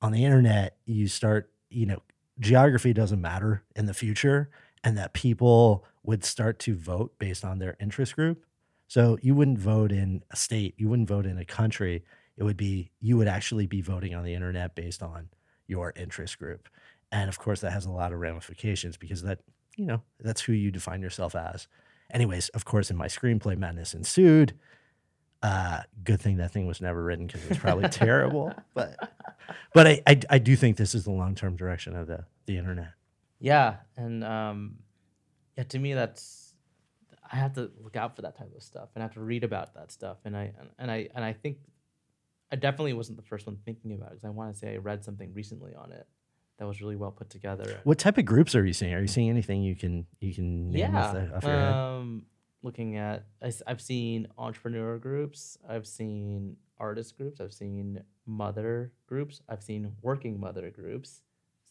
on 0.00 0.12
the 0.12 0.24
internet 0.24 0.76
you 0.84 1.08
start, 1.08 1.50
you 1.70 1.86
know, 1.86 2.02
geography 2.40 2.92
doesn't 2.92 3.20
matter 3.20 3.62
in 3.76 3.86
the 3.86 3.94
future 3.94 4.50
and 4.84 4.96
that 4.98 5.12
people 5.12 5.84
would 6.02 6.24
start 6.24 6.58
to 6.60 6.74
vote 6.74 7.18
based 7.18 7.44
on 7.44 7.58
their 7.58 7.76
interest 7.80 8.16
group. 8.16 8.44
So 8.88 9.18
you 9.22 9.34
wouldn't 9.34 9.58
vote 9.58 9.92
in 9.92 10.22
a 10.30 10.36
state, 10.36 10.74
you 10.76 10.88
wouldn't 10.88 11.08
vote 11.08 11.26
in 11.26 11.38
a 11.38 11.44
country. 11.44 12.04
It 12.36 12.44
would 12.44 12.56
be 12.56 12.90
you 13.00 13.16
would 13.16 13.28
actually 13.28 13.66
be 13.66 13.80
voting 13.80 14.14
on 14.14 14.24
the 14.24 14.34
internet 14.34 14.74
based 14.74 15.02
on 15.02 15.28
your 15.66 15.92
interest 15.96 16.38
group. 16.38 16.68
And 17.10 17.28
of 17.28 17.38
course 17.38 17.60
that 17.60 17.72
has 17.72 17.86
a 17.86 17.90
lot 17.90 18.12
of 18.12 18.18
ramifications 18.18 18.96
because 18.96 19.22
that, 19.22 19.40
you 19.76 19.86
know, 19.86 20.02
that's 20.20 20.42
who 20.42 20.52
you 20.52 20.70
define 20.70 21.02
yourself 21.02 21.34
as. 21.34 21.66
Anyways, 22.10 22.48
of 22.50 22.64
course 22.64 22.90
in 22.90 22.96
my 22.96 23.06
screenplay 23.06 23.56
madness 23.56 23.94
ensued. 23.94 24.54
Uh, 25.42 25.80
good 26.04 26.20
thing 26.20 26.36
that 26.36 26.52
thing 26.52 26.66
was 26.66 26.80
never 26.80 27.02
written 27.02 27.26
because 27.26 27.42
it 27.42 27.48
was 27.48 27.58
probably 27.58 27.88
terrible. 27.88 28.52
But 28.74 28.96
but 29.74 29.86
I, 29.86 30.02
I 30.06 30.20
I 30.30 30.38
do 30.38 30.54
think 30.54 30.76
this 30.76 30.94
is 30.94 31.04
the 31.04 31.10
long 31.10 31.34
term 31.34 31.56
direction 31.56 31.96
of 31.96 32.06
the 32.06 32.24
the 32.46 32.58
internet. 32.58 32.92
yeah, 33.40 33.76
and 33.96 34.22
um, 34.22 34.76
yeah, 35.56 35.64
to 35.64 35.78
me 35.78 35.94
that's 35.94 36.54
I 37.32 37.36
have 37.36 37.54
to 37.54 37.70
look 37.82 37.96
out 37.96 38.14
for 38.14 38.22
that 38.22 38.36
type 38.36 38.54
of 38.54 38.62
stuff 38.62 38.90
and 38.94 39.02
I 39.02 39.06
have 39.06 39.14
to 39.14 39.20
read 39.20 39.42
about 39.42 39.74
that 39.74 39.90
stuff, 39.90 40.18
and 40.24 40.36
I 40.36 40.52
and, 40.58 40.68
and 40.78 40.90
I 40.90 41.08
and 41.14 41.24
I 41.24 41.32
think 41.32 41.58
I 42.52 42.56
definitely 42.56 42.92
wasn't 42.92 43.16
the 43.16 43.24
first 43.24 43.46
one 43.46 43.56
thinking 43.64 43.94
about 43.94 44.08
it 44.08 44.10
because 44.10 44.24
I 44.24 44.30
want 44.30 44.52
to 44.52 44.58
say 44.58 44.74
I 44.74 44.76
read 44.76 45.02
something 45.02 45.32
recently 45.34 45.74
on 45.74 45.90
it 45.90 46.06
that 46.62 46.68
was 46.68 46.80
really 46.80 46.94
well 46.94 47.10
put 47.10 47.28
together. 47.28 47.80
What 47.82 47.98
type 47.98 48.18
of 48.18 48.24
groups 48.24 48.54
are 48.54 48.64
you 48.64 48.72
seeing? 48.72 48.94
Are 48.94 49.00
you 49.00 49.08
seeing 49.08 49.28
anything 49.28 49.64
you 49.64 49.74
can 49.74 50.06
you 50.20 50.32
can 50.32 50.70
name 50.70 50.94
off, 50.94 51.12
the, 51.12 51.34
off 51.34 51.42
your 51.42 51.52
head? 51.52 51.74
um, 51.74 52.24
looking 52.62 52.96
at 52.96 53.26
I, 53.42 53.52
have 53.66 53.80
seen 53.80 54.28
entrepreneur 54.38 54.96
groups, 54.96 55.58
I've 55.68 55.88
seen 55.88 56.56
artist 56.78 57.16
groups, 57.16 57.40
I've 57.40 57.52
seen 57.52 58.04
mother 58.26 58.92
groups, 59.08 59.40
I've 59.48 59.64
seen 59.64 59.90
working 60.02 60.38
mother 60.38 60.70
groups, 60.70 61.22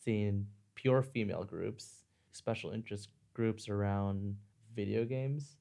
seen 0.04 0.48
pure 0.76 1.02
female 1.02 1.46
groups, 1.46 2.04
special 2.34 2.72
interest 2.72 3.08
groups 3.34 3.70
around 3.70 4.36
video 4.76 5.06
games, 5.06 5.56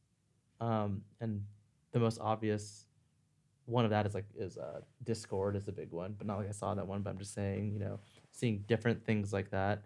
um, 0.60 1.02
and 1.20 1.44
the 1.92 2.00
most 2.00 2.18
obvious 2.20 2.86
one 3.66 3.84
of 3.84 3.92
that 3.92 4.06
is 4.06 4.14
like 4.14 4.26
is 4.36 4.58
uh, 4.58 4.80
Discord 5.04 5.54
is 5.54 5.68
a 5.68 5.72
big 5.72 5.92
one, 5.92 6.16
but 6.18 6.26
not 6.26 6.38
like 6.38 6.48
I 6.48 6.52
saw 6.52 6.74
that 6.74 6.88
one, 6.88 7.02
but 7.02 7.10
I'm 7.10 7.18
just 7.18 7.32
saying 7.32 7.72
you 7.72 7.78
know 7.78 8.00
seeing 8.40 8.64
different 8.66 9.04
things 9.04 9.32
like 9.32 9.50
that. 9.52 9.84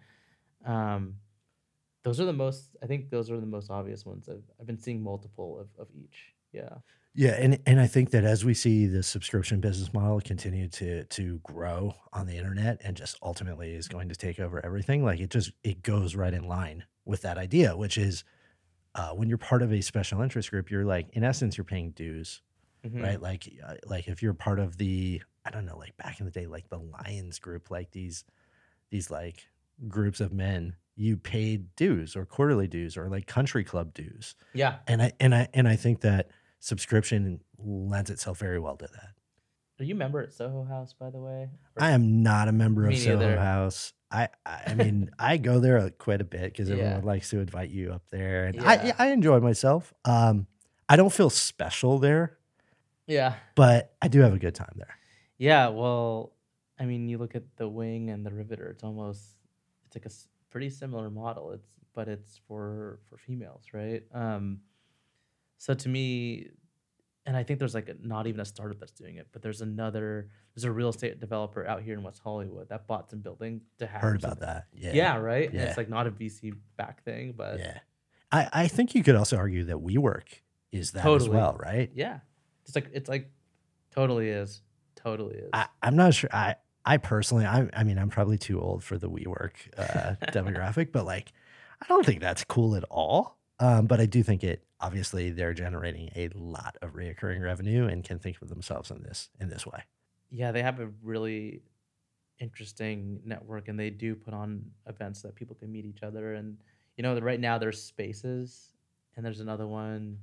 Um, 0.65 1.21
those 2.05 2.21
are 2.21 2.27
the 2.27 2.33
most. 2.35 2.77
I 2.83 2.87
think 2.87 3.11
those 3.11 3.31
are 3.31 3.41
the 3.41 3.47
most 3.47 3.71
obvious 3.71 4.07
ones. 4.07 4.29
I've 4.29 4.45
I've 4.61 4.67
been 4.67 4.79
seeing 4.79 5.03
multiple 5.03 5.59
of, 5.61 5.71
of 5.79 5.91
each. 5.95 6.35
Yeah. 6.53 6.79
Yeah, 7.17 7.33
and 7.39 7.61
and 7.65 7.81
I 7.81 7.87
think 7.87 8.11
that 8.11 8.25
as 8.25 8.45
we 8.45 8.55
see 8.55 8.87
the 8.87 9.03
subscription 9.03 9.61
business 9.61 9.93
model 9.93 10.21
continue 10.21 10.69
to 10.71 11.05
to 11.05 11.39
grow 11.45 11.95
on 12.13 12.27
the 12.27 12.37
internet 12.37 12.81
and 12.83 12.97
just 12.97 13.17
ultimately 13.23 13.75
is 13.75 13.87
going 13.87 14.09
to 14.09 14.17
take 14.17 14.41
over 14.41 14.65
everything, 14.65 15.05
like 15.05 15.21
it 15.21 15.31
just 15.31 15.53
it 15.63 15.83
goes 15.83 16.17
right 16.17 16.35
in 16.35 16.45
line 16.49 16.85
with 17.05 17.23
that 17.23 17.39
idea, 17.39 17.77
which 17.77 17.97
is 17.99 18.25
uh, 18.95 19.13
when 19.15 19.29
you're 19.29 19.39
part 19.39 19.63
of 19.63 19.73
a 19.73 19.83
special 19.83 20.23
interest 20.23 20.51
group, 20.51 20.71
you're 20.71 20.85
like 20.87 21.11
in 21.15 21.25
essence 21.25 21.57
you're 21.59 21.65
paying 21.65 21.93
dues, 21.93 22.43
Mhm. 22.85 23.03
right? 23.03 23.21
Like 23.23 23.49
uh, 23.65 23.77
like 23.87 24.09
if 24.09 24.23
you're 24.23 24.35
part 24.35 24.61
of 24.61 24.79
the 24.79 25.23
I 25.45 25.51
don't 25.51 25.67
know, 25.67 25.79
like 25.79 25.97
back 25.97 26.21
in 26.21 26.27
the 26.27 26.33
day, 26.33 26.47
like 26.47 26.69
the 26.69 26.79
Lions 26.81 27.39
group, 27.39 27.71
like 27.71 27.93
these 27.93 28.25
these 28.95 29.11
like 29.11 29.49
groups 29.89 30.21
of 30.21 30.33
men, 30.33 30.77
you 30.95 31.17
paid 31.17 31.75
dues 31.75 32.15
or 32.15 32.25
quarterly 32.25 32.69
dues 32.69 32.97
or 32.97 33.09
like 33.09 33.27
country 33.27 33.65
club 33.65 33.93
dues 33.93 34.37
Yeah. 34.53 34.77
and 34.87 35.03
I 35.03 35.11
and 35.19 35.35
I 35.35 35.49
and 35.53 35.67
I 35.67 35.75
think 35.75 36.01
that 36.03 36.29
subscription 36.61 37.41
lends 37.59 38.09
itself 38.11 38.39
very 38.39 38.61
well 38.61 38.77
to 38.77 38.87
that. 38.87 39.11
Are 39.81 39.85
you 39.85 39.95
a 39.97 39.99
member 39.99 40.21
at 40.23 40.33
Soho 40.33 40.63
House, 40.63 40.95
by 40.95 41.11
the 41.11 41.19
way? 41.19 41.51
Or- 41.77 41.83
I 41.83 41.91
am 41.91 42.23
not 42.23 42.47
a 42.47 42.53
member 42.53 42.87
of 42.89 42.97
Soho 42.97 43.19
neither. 43.19 43.37
House. 43.37 43.93
I 44.13 44.29
I 44.47 44.63
I 44.69 44.75
mean 44.75 45.11
I 45.19 45.37
go 45.39 45.59
there 45.59 45.79
uh, 45.79 45.91
quite 45.99 46.21
a 46.21 46.25
bit 46.25 46.45
because 46.53 46.69
Yeah. 46.69 46.77
everyone 46.77 47.03
likes 47.05 47.31
to 47.31 47.41
invite 47.41 47.71
you 47.71 47.93
up 47.93 48.05
there, 48.11 48.45
and 48.47 48.55
Yeah. 48.55 48.95
I 48.99 49.07
I 49.07 49.07
enjoy 49.13 49.41
myself. 49.41 49.93
Um, 50.05 50.47
I 50.89 50.95
don't 50.95 51.13
feel 51.13 51.31
special 51.31 51.99
there. 51.99 52.39
Yeah. 53.09 53.35
but 53.57 53.93
I 54.01 54.07
do 54.09 54.21
have 54.21 54.33
a 54.35 54.39
good 54.39 54.55
time 54.55 54.75
there. 54.77 54.97
Yeah, 55.37 55.69
well, 55.69 56.33
I 56.79 56.85
mean, 56.87 57.09
you 57.09 57.19
look 57.19 57.35
at 57.35 57.45
the 57.57 57.69
wing 57.69 58.11
and 58.11 58.25
the 58.27 58.33
riveter. 58.33 58.67
It's 58.69 58.83
almost 58.83 59.23
it's 59.87 59.97
like 59.97 60.05
a 60.05 60.09
s- 60.09 60.29
pretty 60.51 60.71
similar 60.71 61.11
model. 61.11 61.53
It's 61.53 61.69
but 61.95 62.09
it's 62.09 62.41
for 62.49 62.99
for 63.09 63.17
females, 63.17 63.67
right? 63.73 64.03
Um, 64.13 64.61
so 65.59 65.73
to 65.75 65.89
me, 65.89 66.49
and 67.27 67.37
I 67.37 67.43
think 67.45 67.59
there's 67.59 67.75
like 67.75 67.89
a, 67.89 67.95
not 68.03 68.27
even 68.27 68.41
a 68.41 68.45
startup 68.45 68.81
that's 68.81 68.93
doing 68.93 69.17
it, 69.17 69.29
but 69.33 69.41
there's 69.43 69.61
another 69.61 70.29
there's 70.55 70.65
a 70.65 70.73
real 70.73 70.89
estate 70.89 71.21
developer 71.21 71.67
out 71.67 71.83
here 71.83 71.95
in 71.95 72.03
West 72.03 72.21
Hollywood 72.23 72.69
that 72.69 72.87
bought 72.87 73.11
some 73.11 73.21
building 73.21 73.61
to 73.79 73.87
have 73.87 74.01
Heard 74.03 74.23
about 74.23 74.41
that. 74.41 74.67
Yeah. 74.73 74.93
Yeah, 74.95 75.17
right. 75.17 75.49
And 75.49 75.55
Yeah. 75.55 75.65
it's 75.67 75.77
like 75.77 75.89
not 75.89 76.07
a 76.07 76.11
VC 76.11 76.53
back 76.77 77.03
thing, 77.05 77.35
but 77.37 77.59
Yeah. 77.61 77.79
I, 78.33 78.49
I 78.53 78.69
think 78.69 78.95
you 78.95 79.03
could 79.03 79.15
also 79.17 79.37
argue 79.37 79.65
that 79.65 79.77
WeWork 79.77 80.25
is 80.73 80.91
that 80.93 81.07
as 81.07 81.29
well, 81.29 81.57
right? 81.59 81.91
yeah, 81.95 82.19
it's 82.67 82.75
like 82.75 82.89
it's 82.93 83.09
like 83.09 83.31
totally 83.93 84.29
is, 84.29 84.61
totally 84.97 85.37
is. 85.37 85.51
I, 85.53 85.67
I'm 85.83 85.95
not 85.97 86.15
sure. 86.15 86.31
I, 86.33 86.57
I 86.85 86.99
personally, 86.99 87.47
I, 87.47 87.69
I 87.73 87.85
mean, 87.85 87.99
I'm 87.99 88.11
probably 88.11 88.39
too 88.39 88.61
old 88.61 88.85
for 88.85 88.99
the 88.99 89.09
WeWork 89.09 89.53
uh, 89.77 90.15
demographic, 90.33 90.93
but 90.93 91.07
like, 91.07 91.33
I 91.83 91.87
don't 91.89 92.05
think 92.05 92.21
that's 92.21 92.45
cool 92.45 92.77
at 92.77 92.85
all. 92.91 93.39
Um, 93.61 93.87
but 93.87 94.01
I 94.01 94.07
do 94.07 94.23
think 94.23 94.43
it. 94.43 94.65
Obviously, 94.81 95.31
they're 95.31 95.55
generating 95.55 96.11
a 96.17 96.29
lot 96.35 96.77
of 96.83 96.95
reoccurring 96.95 97.41
revenue 97.41 97.87
and 97.87 98.05
can 98.05 98.19
think 98.19 98.43
of 98.43 98.49
themselves 98.49 98.91
in 98.91 99.03
this 99.03 99.31
in 99.41 99.49
this 99.49 99.65
way. 99.65 99.83
yeah, 100.31 100.51
they 100.51 100.63
have 100.63 100.81
a 100.81 100.89
really 101.03 101.63
interesting 102.41 103.21
network, 103.25 103.69
and 103.69 103.79
they 103.79 103.91
do 103.91 104.15
put 104.15 104.35
on 104.35 104.65
events 104.89 105.23
that 105.23 105.37
people 105.37 105.55
can 105.55 105.71
meet 105.71 105.85
each 105.85 106.03
other. 106.03 106.35
And 106.35 106.59
you 106.97 107.03
know, 107.03 107.19
right 107.21 107.41
now 107.41 107.57
there's 107.59 107.81
spaces, 107.81 108.75
and 109.17 109.25
there's 109.25 109.41
another 109.41 109.67
one. 109.67 110.19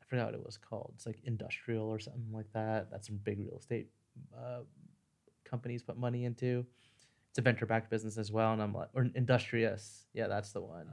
I 0.00 0.04
forgot 0.06 0.26
what 0.26 0.34
it 0.34 0.44
was 0.44 0.56
called. 0.56 0.92
It's 0.96 1.06
like 1.06 1.20
industrial 1.24 1.88
or 1.88 1.98
something 1.98 2.32
like 2.32 2.50
that. 2.54 2.90
That's 2.90 3.06
some 3.06 3.20
big 3.22 3.38
real 3.38 3.58
estate 3.58 3.88
uh, 4.36 4.60
companies 5.52 5.82
put 5.82 5.98
money 5.98 6.24
into. 6.24 6.64
It's 7.30 7.38
a 7.38 7.42
venture 7.42 7.66
backed 7.66 7.90
business 7.90 8.18
as 8.18 8.32
well, 8.32 8.52
and 8.52 8.60
I'm 8.60 8.74
like, 8.74 8.88
or 8.94 9.08
industrious. 9.14 10.06
Yeah, 10.14 10.26
that's 10.26 10.52
the 10.52 10.60
one. 10.60 10.88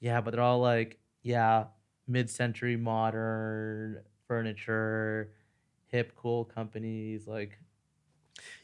Yeah, 0.00 0.20
but 0.20 0.32
they're 0.32 0.42
all 0.42 0.60
like, 0.60 0.98
yeah, 1.22 1.66
mid 2.08 2.28
century 2.28 2.76
modern 2.76 4.02
furniture, 4.26 5.32
hip, 5.88 6.12
cool 6.16 6.44
companies. 6.44 7.26
Like, 7.26 7.58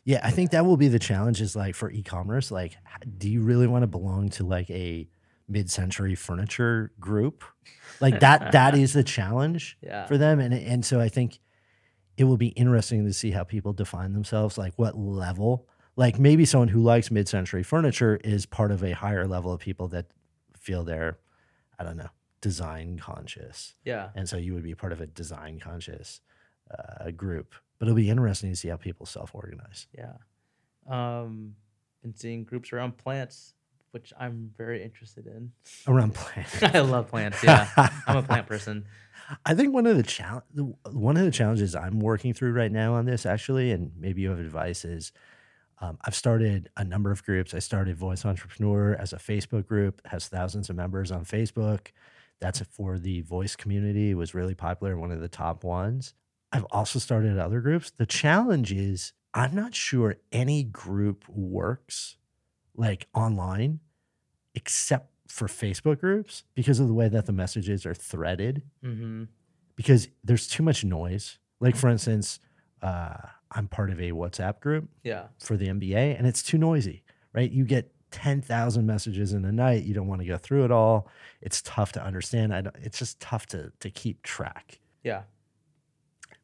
Yeah, 0.05 0.21
I 0.23 0.31
think 0.31 0.51
that 0.51 0.67
will 0.67 0.77
be 0.77 0.89
the 0.89 0.99
challenge. 0.99 1.41
Is 1.41 1.55
like 1.55 1.75
for 1.75 1.91
e-commerce, 1.91 2.51
like, 2.51 2.77
do 3.19 3.29
you 3.29 3.43
really 3.43 3.67
want 3.67 3.83
to 3.83 3.87
belong 3.87 4.31
to 4.31 4.45
like 4.45 4.71
a 4.71 5.09
mid-century 5.49 6.15
furniture 6.15 6.93
group? 7.01 7.45
Like 8.01 8.21
that. 8.21 8.53
that 8.53 8.77
is 8.77 8.93
the 8.93 9.05
challenge. 9.05 9.79
yeah, 9.83 10.07
for 10.07 10.19
them 10.19 10.41
and 10.41 10.53
and 10.53 10.85
so 10.85 11.01
I 11.01 11.09
think 11.09 11.39
it 12.17 12.25
will 12.25 12.37
be 12.37 12.49
interesting 12.49 13.05
to 13.05 13.13
see 13.13 13.31
how 13.31 13.45
people 13.45 13.73
define 13.73 14.13
themselves 14.13 14.59
like 14.59 14.75
what 14.77 14.97
level? 14.97 15.69
Like 15.97 16.19
maybe 16.19 16.45
someone 16.45 16.69
who 16.69 16.83
likes 16.83 17.11
mid-century 17.11 17.63
furniture 17.63 18.19
is 18.25 18.47
part 18.47 18.71
of 18.71 18.83
a 18.83 18.93
higher 18.93 19.27
level 19.27 19.53
of 19.53 19.61
people 19.61 19.89
that 19.89 20.07
feel 20.57 20.85
they're 20.85 21.19
I 21.79 21.85
don't 21.85 21.97
know 21.97 22.11
design 22.41 22.99
conscious. 22.99 23.75
Yeah, 23.85 24.11
and 24.15 24.29
so 24.29 24.37
you 24.37 24.55
would 24.55 24.63
be 24.63 24.75
part 24.75 24.93
of 24.93 25.01
a 25.01 25.07
design 25.07 25.59
conscious 25.59 26.21
uh, 26.71 27.11
group. 27.11 27.55
But 27.79 27.89
it'll 27.89 27.97
be 27.97 28.11
interesting 28.11 28.51
to 28.51 28.57
see 28.57 28.69
how 28.69 28.77
people 28.77 29.07
self-organize. 29.07 29.89
Yeah. 29.93 30.13
Um, 30.89 31.57
been 32.01 32.15
seeing 32.15 32.45
groups 32.45 32.73
around 32.73 32.97
plants, 32.97 33.55
which 33.93 34.13
I'm 34.19 34.51
very 34.57 34.83
interested 34.83 35.27
in. 35.27 35.53
around 35.87 36.15
plants 36.17 36.63
I 36.63 36.81
love 36.81 37.09
plants. 37.09 37.43
Yeah, 37.43 37.69
I'm 38.07 38.17
a 38.17 38.23
plant 38.23 38.47
person. 38.47 38.85
I 39.47 39.55
think 39.55 39.73
one 39.73 39.87
of 39.87 39.97
the 39.97 40.03
challenge, 40.03 40.45
one 40.91 41.17
of 41.17 41.25
the 41.25 41.31
challenges 41.31 41.75
I'm 41.75 42.01
working 42.01 42.35
through 42.35 42.53
right 42.53 42.73
now 42.73 42.95
on 42.95 43.07
this, 43.07 43.25
actually, 43.25 43.71
and 43.71 43.93
maybe 43.97 44.23
you 44.23 44.31
have 44.31 44.41
advice, 44.41 44.85
is 44.85 45.13
um, 45.81 45.99
I've 46.05 46.15
started 46.15 46.71
a 46.77 46.85
number 46.85 47.11
of 47.11 47.25
groups. 47.25 47.55
I 47.55 47.59
started 47.59 47.97
Voice 47.97 48.25
Entrepreneur 48.25 48.95
as 48.99 49.13
a 49.13 49.17
Facebook 49.17 49.67
group, 49.67 50.01
has 50.07 50.29
thousands 50.29 50.71
of 50.71 50.77
members 50.77 51.11
on 51.11 51.25
Facebook. 51.25 51.89
That's 52.41 52.61
for 52.61 52.99
the 52.99 53.21
voice 53.23 53.57
community. 53.57 54.11
It 54.11 54.15
was 54.17 54.35
really 54.35 54.55
popular, 54.55 54.97
one 54.97 55.13
of 55.13 55.21
the 55.21 55.29
top 55.29 55.65
ones. 55.65 56.15
I've 56.53 56.67
also 56.71 56.99
started 56.99 57.39
other 57.39 57.61
groups. 57.61 57.91
The 57.91 58.07
challenge 58.07 58.73
is 58.73 59.13
I'm 59.33 59.55
not 59.55 59.75
sure 59.75 60.17
any 60.31 60.63
group 60.65 61.25
works 61.29 62.17
like 62.77 63.07
online 63.15 63.81
except 64.55 65.11
for 65.29 65.47
Facebook 65.49 66.01
groups 66.01 66.45
because 66.55 66.79
of 66.81 66.89
the 66.89 66.95
way 66.95 67.09
that 67.09 67.27
the 67.27 67.33
messages 67.33 67.87
are 67.87 67.95
threaded 67.95 68.63
Mm-hmm. 68.85 69.25
because 69.77 70.09
there's 70.25 70.47
too 70.47 70.63
much 70.63 70.85
noise. 70.85 71.39
Like 71.61 71.77
for 71.77 71.89
instance, 71.89 72.39
uh, 72.83 73.15
I'm 73.51 73.69
part 73.69 73.91
of 73.91 74.01
a 74.01 74.13
WhatsApp 74.13 74.61
group 74.61 74.89
Yeah, 75.03 75.25
for 75.39 75.57
the 75.57 75.69
MBA, 75.69 76.19
and 76.19 76.27
it's 76.27 76.43
too 76.43 76.59
noisy. 76.59 77.03
Right? 77.33 77.51
You 77.51 77.65
get 77.65 77.91
ten 78.11 78.43
thousand 78.43 78.85
messages 78.87 79.33
in 79.33 79.45
a 79.47 79.53
night. 79.53 79.85
You 79.85 79.95
don't 79.95 80.07
want 80.09 80.21
to 80.21 80.27
go 80.27 80.37
through 80.37 80.65
it 80.67 80.71
all. 80.71 81.09
It's 81.41 81.63
tough 81.63 81.93
to 81.93 82.03
understand. 82.05 82.53
I 82.55 82.61
don't, 82.63 82.77
it's 82.83 82.99
just 82.99 83.21
tough 83.21 83.47
to 83.49 83.73
to 83.81 83.91
keep 83.91 84.23
track. 84.23 84.81
yeah. 85.03 85.23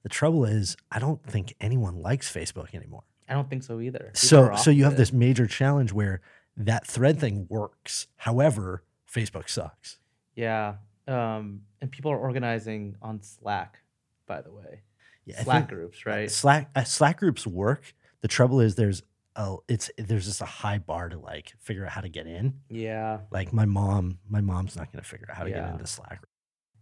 The 0.05 0.09
trouble 0.09 0.45
is, 0.45 0.77
I 0.93 1.01
don't 1.01 1.23
think 1.25 1.55
anyone 1.61 2.01
likes 2.01 2.33
Facebook 2.33 2.73
anymore. 2.75 3.03
I 3.29 3.35
don't 3.35 3.49
think 3.51 3.63
so 3.63 3.81
either. 3.81 3.99
People 3.99 4.15
So 4.15 4.55
so 4.57 4.71
you 4.71 4.85
have 4.85 4.95
it. 4.95 4.97
this 4.97 5.13
major 5.13 5.47
challenge 5.47 5.93
where 5.93 6.21
that 6.57 6.87
thread 6.87 7.19
thing 7.21 7.47
works. 7.49 8.07
However, 8.17 8.83
Facebook 9.13 9.49
sucks. 9.49 9.99
Yeah, 10.35 10.77
um, 11.07 11.63
and 11.81 11.91
people 11.91 12.11
are 12.13 12.19
organizing 12.19 12.97
on 13.03 13.23
Slack. 13.23 13.79
By 14.27 14.41
the 14.43 14.51
way, 14.53 14.83
Yeah, 15.25 15.43
Slack 15.43 15.69
groups, 15.69 16.05
right? 16.07 16.31
Slack 16.31 16.71
uh, 16.77 16.85
Slack 16.85 17.19
groups 17.19 17.47
work. 17.47 17.95
The 18.21 18.29
trouble 18.29 18.61
is 18.61 18.75
there's 18.75 19.03
a 19.37 19.57
it's 19.69 19.91
there's 19.97 20.27
just 20.27 20.41
a 20.41 20.45
high 20.47 20.79
bar 20.79 21.09
to 21.09 21.19
like 21.19 21.55
figure 21.61 21.85
out 21.87 21.93
how 21.93 22.01
to 22.03 22.09
get 22.09 22.27
in. 22.27 22.55
Yeah, 22.69 23.21
Like 23.31 23.53
my 23.53 23.65
mom, 23.65 24.19
my 24.29 24.41
mom's 24.41 24.77
not 24.77 24.93
going 24.93 25.03
to 25.03 25.09
figure 25.09 25.27
out 25.31 25.37
how 25.37 25.45
to 25.45 25.51
Yeah. 25.51 25.61
get 25.65 25.73
into 25.73 25.87
Slack. 25.87 26.23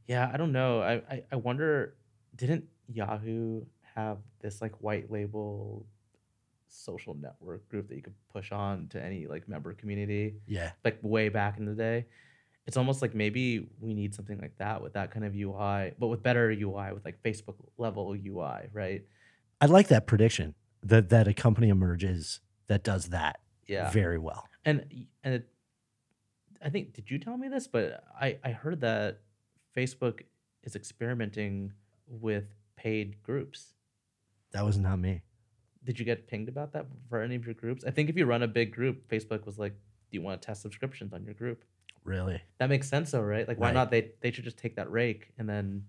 yeah. 0.06 0.30
I 0.32 0.36
don't 0.36 0.52
know. 0.52 0.80
I, 0.82 0.94
I 1.10 1.22
I 1.32 1.36
wonder. 1.36 1.94
Didn't 2.34 2.64
Yahoo 2.92 3.62
have 3.94 4.18
this 4.40 4.60
like 4.60 4.82
white 4.82 5.10
label 5.10 5.86
social 6.68 7.14
network 7.14 7.68
group 7.68 7.88
that 7.88 7.96
you 7.96 8.02
could 8.02 8.14
push 8.32 8.52
on 8.52 8.88
to 8.88 9.02
any 9.02 9.26
like 9.26 9.48
member 9.48 9.72
community? 9.74 10.36
Yeah, 10.46 10.72
like 10.84 10.98
way 11.02 11.28
back 11.28 11.58
in 11.58 11.64
the 11.64 11.74
day. 11.74 12.06
It's 12.66 12.76
almost 12.76 13.00
like 13.00 13.14
maybe 13.14 13.68
we 13.80 13.94
need 13.94 14.12
something 14.14 14.38
like 14.38 14.56
that 14.58 14.82
with 14.82 14.94
that 14.94 15.12
kind 15.12 15.24
of 15.24 15.34
UI, 15.36 15.92
but 16.00 16.08
with 16.08 16.22
better 16.22 16.50
UI, 16.50 16.92
with 16.92 17.04
like 17.04 17.22
Facebook 17.22 17.54
level 17.78 18.12
UI, 18.14 18.68
right? 18.72 19.04
I 19.60 19.66
like 19.66 19.88
that 19.88 20.06
prediction 20.06 20.54
that 20.82 21.08
that 21.10 21.28
a 21.28 21.34
company 21.34 21.68
emerges 21.68 22.40
that 22.66 22.82
does 22.82 23.06
that 23.10 23.38
Yeah. 23.66 23.90
very 23.90 24.18
well. 24.18 24.48
And 24.64 25.06
and 25.22 25.34
it, 25.34 25.48
I 26.60 26.68
think 26.70 26.92
did 26.92 27.08
you 27.10 27.18
tell 27.18 27.36
me 27.36 27.48
this? 27.48 27.68
But 27.68 28.02
I 28.20 28.38
I 28.42 28.50
heard 28.50 28.80
that 28.80 29.20
Facebook 29.76 30.22
is 30.64 30.74
experimenting 30.74 31.72
with 32.08 32.46
paid 32.76 33.22
groups. 33.22 33.74
That 34.52 34.64
was 34.64 34.76
not 34.78 34.98
me. 34.98 35.22
Did 35.86 35.98
you 35.98 36.04
get 36.04 36.26
pinged 36.26 36.48
about 36.50 36.72
that 36.74 36.86
for 37.08 37.22
any 37.22 37.34
of 37.36 37.44
your 37.46 37.54
groups? 37.54 37.84
I 37.86 37.90
think 37.92 38.10
if 38.10 38.16
you 38.16 38.26
run 38.26 38.42
a 38.42 38.48
big 38.48 38.74
group, 38.74 39.08
Facebook 39.08 39.46
was 39.46 39.58
like, 39.58 39.72
"Do 39.72 40.18
you 40.18 40.22
want 40.22 40.42
to 40.42 40.46
test 40.46 40.60
subscriptions 40.62 41.12
on 41.14 41.24
your 41.24 41.34
group?" 41.34 41.64
Really? 42.04 42.40
That 42.58 42.68
makes 42.68 42.88
sense, 42.88 43.12
though, 43.12 43.20
right? 43.22 43.46
Like, 43.48 43.58
why 43.58 43.68
Right. 43.68 43.74
not? 43.74 43.90
They 43.90 44.10
they 44.20 44.30
should 44.32 44.44
just 44.44 44.58
take 44.58 44.76
that 44.76 44.90
rake 44.90 45.32
and 45.38 45.48
then 45.48 45.84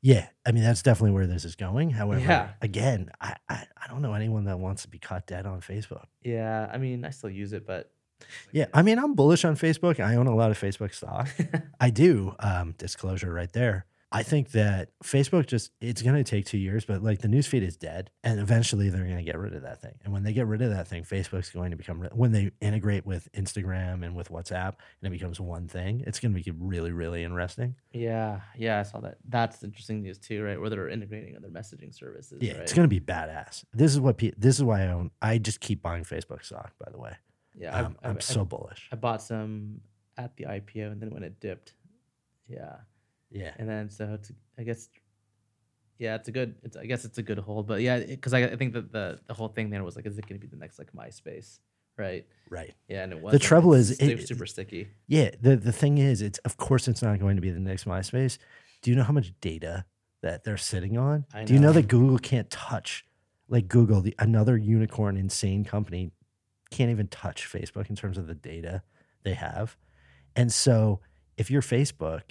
Yeah, 0.00 0.28
I 0.46 0.52
mean 0.52 0.62
that's 0.62 0.82
definitely 0.82 1.12
where 1.12 1.26
this 1.26 1.44
is 1.44 1.54
going. 1.56 1.90
However, 1.90 2.20
Yeah. 2.20 2.50
again, 2.62 3.10
I, 3.20 3.34
I 3.48 3.66
I 3.76 3.86
don't 3.88 4.02
know 4.02 4.14
anyone 4.14 4.44
that 4.44 4.58
wants 4.60 4.82
to 4.82 4.88
be 4.88 4.98
caught 4.98 5.26
dead 5.26 5.46
on 5.46 5.60
Facebook. 5.60 6.06
yeah. 6.22 6.68
I 6.72 6.78
mean, 6.78 7.04
I 7.04 7.10
still 7.10 7.30
use 7.30 7.52
it, 7.52 7.66
but 7.66 7.90
Yeah, 8.52 8.66
I 8.74 8.82
mean 8.82 8.98
I'm 8.98 9.14
bullish 9.14 9.44
on 9.44 9.56
Facebook. 9.56 9.98
I 10.00 10.14
own 10.16 10.26
a 10.28 10.34
lot 10.36 10.50
of 10.52 10.58
Facebook 10.58 10.92
stock. 10.94 11.28
I 11.80 11.90
do. 11.90 12.34
Um, 12.40 12.74
disclosure 12.78 13.32
right 13.32 13.52
there. 13.52 13.86
I 14.10 14.22
think 14.22 14.52
that 14.52 14.90
Facebook 15.04 15.46
just 15.46 15.70
it's 15.82 16.00
going 16.00 16.16
to 16.16 16.24
take 16.24 16.46
two 16.46 16.56
years, 16.56 16.86
but 16.86 17.02
like 17.02 17.20
the 17.20 17.28
newsfeed 17.28 17.60
is 17.62 17.76
dead, 17.76 18.10
and 18.24 18.40
eventually 18.40 18.88
they're 18.88 19.04
going 19.04 19.18
to 19.18 19.22
get 19.22 19.38
rid 19.38 19.54
of 19.54 19.62
that 19.62 19.82
thing. 19.82 19.94
And 20.02 20.14
when 20.14 20.22
they 20.22 20.32
get 20.32 20.46
rid 20.46 20.62
of 20.62 20.70
that 20.70 20.88
thing, 20.88 21.02
Facebook's 21.02 21.50
going 21.50 21.72
to 21.72 21.76
become 21.76 22.00
when 22.14 22.32
they 22.32 22.50
integrate 22.62 23.04
with 23.04 23.30
Instagram 23.32 24.02
and 24.04 24.16
with 24.16 24.30
WhatsApp, 24.30 24.76
and 25.02 25.06
it 25.06 25.10
becomes 25.10 25.40
one 25.40 25.68
thing. 25.68 26.04
It's 26.06 26.20
going 26.20 26.34
to 26.34 26.42
be 26.42 26.50
really, 26.58 26.90
really 26.90 27.22
interesting. 27.22 27.74
Yeah, 27.92 28.40
yeah, 28.56 28.80
I 28.80 28.82
saw 28.84 29.00
that. 29.00 29.18
That's 29.28 29.62
interesting 29.62 30.00
news 30.00 30.16
too, 30.18 30.42
right? 30.42 30.58
Where 30.58 30.70
they're 30.70 30.88
integrating 30.88 31.36
other 31.36 31.48
messaging 31.48 31.94
services. 31.94 32.38
Yeah, 32.40 32.52
right? 32.54 32.62
it's 32.62 32.72
going 32.72 32.88
to 32.88 33.00
be 33.00 33.00
badass. 33.00 33.64
This 33.74 33.92
is 33.92 34.00
what 34.00 34.16
pe- 34.16 34.32
this 34.38 34.56
is 34.56 34.64
why 34.64 34.84
I 34.84 34.88
own. 34.88 35.10
I 35.20 35.36
just 35.36 35.60
keep 35.60 35.82
buying 35.82 36.04
Facebook 36.04 36.42
stock. 36.44 36.72
By 36.82 36.90
the 36.90 36.98
way, 36.98 37.12
Yeah, 37.54 37.78
um, 37.78 37.96
I'm 38.02 38.12
I've- 38.12 38.22
so 38.22 38.46
bullish. 38.46 38.88
I 38.90 38.96
bought 38.96 39.20
some 39.20 39.82
at 40.16 40.34
the 40.38 40.44
IPO, 40.44 40.92
and 40.92 41.00
then 41.02 41.10
when 41.10 41.22
it 41.24 41.40
dipped, 41.40 41.74
yeah, 42.48 42.76
Yeah, 43.30 43.52
and 43.58 43.68
then 43.68 43.90
so 43.90 44.14
it's 44.14 44.32
I 44.58 44.62
guess, 44.62 44.88
yeah, 45.98 46.14
it's 46.14 46.28
a 46.28 46.32
good. 46.32 46.54
It's 46.62 46.76
I 46.76 46.86
guess 46.86 47.04
it's 47.04 47.18
a 47.18 47.22
good 47.22 47.38
hold, 47.38 47.66
but 47.66 47.80
yeah, 47.82 47.98
because 48.00 48.32
I, 48.34 48.44
I 48.44 48.56
think 48.56 48.72
that 48.74 48.92
the 48.92 49.20
the 49.26 49.34
whole 49.34 49.48
thing 49.48 49.70
there 49.70 49.84
was 49.84 49.96
like, 49.96 50.06
is 50.06 50.16
it 50.18 50.26
going 50.26 50.40
to 50.40 50.46
be 50.46 50.50
the 50.50 50.56
next 50.60 50.78
like 50.78 50.92
MySpace, 50.92 51.58
right? 51.96 52.24
right. 52.50 52.74
Yeah, 52.88 53.02
and 53.04 53.12
it 53.12 53.20
was. 53.20 53.32
The 53.32 53.38
trouble 53.38 53.74
is 53.74 53.96
super, 53.96 54.20
it- 54.20 54.28
super 54.28 54.46
sticky. 54.46 54.88
Yeah, 55.06 55.30
the 55.40 55.56
the 55.56 55.72
thing 55.72 55.98
is, 55.98 56.22
it's 56.22 56.38
of 56.40 56.56
course 56.56 56.88
it's 56.88 57.02
not 57.02 57.18
going 57.18 57.36
to 57.36 57.42
be 57.42 57.50
the 57.50 57.60
next 57.60 57.84
MySpace. 57.84 58.38
Do 58.82 58.90
you 58.90 58.96
know 58.96 59.02
how 59.04 59.12
much 59.12 59.32
data 59.40 59.84
that 60.22 60.44
they're 60.44 60.56
sitting 60.56 60.98
on. 60.98 61.24
I 61.32 61.44
Do 61.44 61.54
you 61.54 61.60
know 61.60 61.68
know. 61.68 61.74
that 61.74 61.88
Google 61.88 62.18
can't 62.18 62.50
touch, 62.50 63.04
like 63.48 63.68
Google, 63.68 64.00
the 64.00 64.14
another 64.18 64.56
unicorn, 64.56 65.16
insane 65.16 65.64
company, 65.64 66.10
can't 66.70 66.90
even 66.90 67.08
touch 67.08 67.48
Facebook 67.50 67.88
in 67.88 67.96
terms 67.96 68.18
of 68.18 68.26
the 68.26 68.34
data 68.34 68.82
they 69.22 69.34
have. 69.34 69.76
And 70.36 70.52
so, 70.52 71.00
if 71.36 71.50
you're 71.50 71.62
Facebook, 71.62 72.22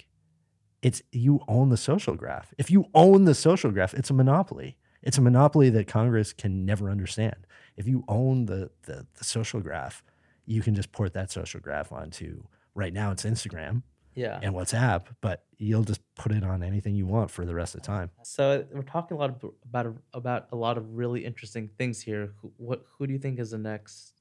it's 0.82 1.02
you 1.12 1.40
own 1.48 1.68
the 1.70 1.76
social 1.76 2.14
graph. 2.14 2.52
If 2.58 2.70
you 2.70 2.86
own 2.94 3.24
the 3.24 3.34
social 3.34 3.70
graph, 3.70 3.94
it's 3.94 4.10
a 4.10 4.14
monopoly. 4.14 4.76
It's 5.02 5.18
a 5.18 5.20
monopoly 5.20 5.70
that 5.70 5.86
Congress 5.86 6.32
can 6.32 6.64
never 6.64 6.90
understand. 6.90 7.46
If 7.76 7.86
you 7.88 8.04
own 8.08 8.46
the 8.46 8.70
the, 8.82 9.06
the 9.18 9.24
social 9.24 9.60
graph, 9.60 10.02
you 10.46 10.62
can 10.62 10.74
just 10.74 10.92
port 10.92 11.12
that 11.14 11.30
social 11.30 11.60
graph 11.60 11.92
onto. 11.92 12.44
Right 12.74 12.92
now, 12.92 13.10
it's 13.10 13.24
Instagram 13.24 13.82
Yeah. 14.14 14.38
and 14.42 14.54
WhatsApp, 14.54 15.06
but 15.20 15.44
you'll 15.56 15.82
just 15.82 16.00
put 16.14 16.30
it 16.32 16.44
on 16.44 16.62
anything 16.62 16.94
you 16.94 17.06
want 17.06 17.30
for 17.30 17.44
the 17.44 17.54
rest 17.54 17.74
of 17.74 17.80
the 17.82 17.86
time. 17.86 18.10
So 18.22 18.64
we're 18.72 18.82
talking 18.82 19.16
a 19.16 19.20
lot 19.20 19.30
of, 19.30 19.50
about 19.64 19.86
a- 19.86 20.16
about 20.16 20.46
a 20.52 20.56
lot 20.56 20.78
of 20.78 20.94
really 20.96 21.24
interesting 21.24 21.68
things 21.78 22.00
here. 22.00 22.32
Who, 22.40 22.52
what 22.56 22.84
who 22.98 23.06
do 23.06 23.12
you 23.12 23.18
think 23.18 23.38
is 23.40 23.50
the 23.50 23.58
next 23.58 24.12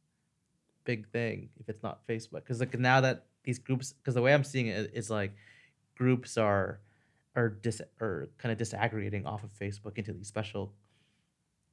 big 0.85 1.07
thing 1.09 1.49
if 1.59 1.69
it's 1.69 1.83
not 1.83 2.05
Facebook? 2.07 2.41
Because 2.43 2.59
like 2.59 2.77
now 2.79 3.01
that 3.01 3.25
these 3.43 3.59
groups, 3.59 3.93
because 3.93 4.15
the 4.15 4.21
way 4.21 4.33
I'm 4.33 4.43
seeing 4.43 4.67
it 4.67 4.91
is 4.93 5.09
like 5.09 5.33
groups 5.97 6.37
are 6.37 6.79
are 7.35 7.49
dis 7.49 7.81
or 8.01 8.29
kind 8.37 8.51
of 8.51 8.57
disaggregating 8.57 9.25
off 9.25 9.43
of 9.43 9.51
Facebook 9.51 9.97
into 9.97 10.13
these 10.13 10.27
special 10.27 10.73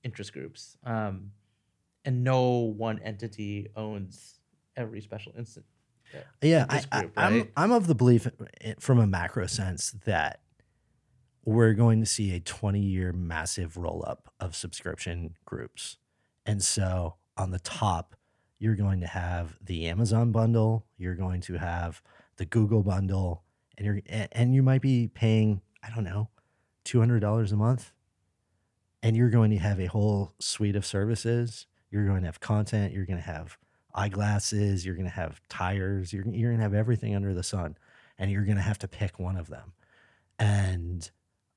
interest 0.02 0.32
groups, 0.32 0.76
um, 0.84 1.30
and 2.04 2.22
no 2.22 2.74
one 2.76 2.98
entity 3.00 3.68
owns 3.76 4.40
every 4.76 5.00
special 5.00 5.32
instant. 5.38 5.66
Yeah, 6.42 6.66
I, 6.68 7.00
group, 7.00 7.12
I'm? 7.16 7.48
I'm 7.56 7.72
of 7.72 7.86
the 7.86 7.94
belief, 7.94 8.28
from 8.78 9.00
a 9.00 9.06
macro 9.06 9.46
sense, 9.46 9.92
that 10.04 10.40
we're 11.44 11.72
going 11.72 12.00
to 12.00 12.06
see 12.06 12.34
a 12.34 12.40
20 12.40 12.80
year 12.80 13.12
massive 13.12 13.76
roll 13.76 14.04
up 14.06 14.32
of 14.38 14.54
subscription 14.54 15.34
groups, 15.44 15.96
and 16.46 16.62
so 16.62 17.16
on 17.36 17.50
the 17.50 17.58
top, 17.58 18.14
you're 18.58 18.76
going 18.76 19.00
to 19.00 19.06
have 19.06 19.56
the 19.64 19.86
Amazon 19.88 20.30
bundle, 20.30 20.86
you're 20.96 21.16
going 21.16 21.40
to 21.42 21.54
have 21.54 22.02
the 22.36 22.44
Google 22.44 22.82
bundle, 22.82 23.43
and 23.76 23.86
you're 23.86 24.00
and 24.32 24.54
you 24.54 24.62
might 24.62 24.82
be 24.82 25.08
paying 25.08 25.60
I 25.82 25.90
don't 25.94 26.04
know, 26.04 26.28
two 26.84 26.98
hundred 27.00 27.20
dollars 27.20 27.52
a 27.52 27.56
month, 27.56 27.92
and 29.02 29.16
you're 29.16 29.30
going 29.30 29.50
to 29.50 29.58
have 29.58 29.80
a 29.80 29.86
whole 29.86 30.32
suite 30.38 30.76
of 30.76 30.86
services. 30.86 31.66
You're 31.90 32.06
going 32.06 32.20
to 32.20 32.26
have 32.26 32.40
content. 32.40 32.92
You're 32.92 33.06
going 33.06 33.18
to 33.18 33.24
have 33.24 33.58
eyeglasses. 33.94 34.84
You're 34.84 34.96
going 34.96 35.06
to 35.06 35.12
have 35.14 35.40
tires. 35.48 36.12
You're 36.12 36.26
you're 36.26 36.50
going 36.50 36.58
to 36.58 36.64
have 36.64 36.74
everything 36.74 37.14
under 37.14 37.34
the 37.34 37.42
sun, 37.42 37.76
and 38.18 38.30
you're 38.30 38.44
going 38.44 38.56
to 38.56 38.62
have 38.62 38.78
to 38.80 38.88
pick 38.88 39.18
one 39.18 39.36
of 39.36 39.48
them. 39.48 39.72
And 40.38 41.10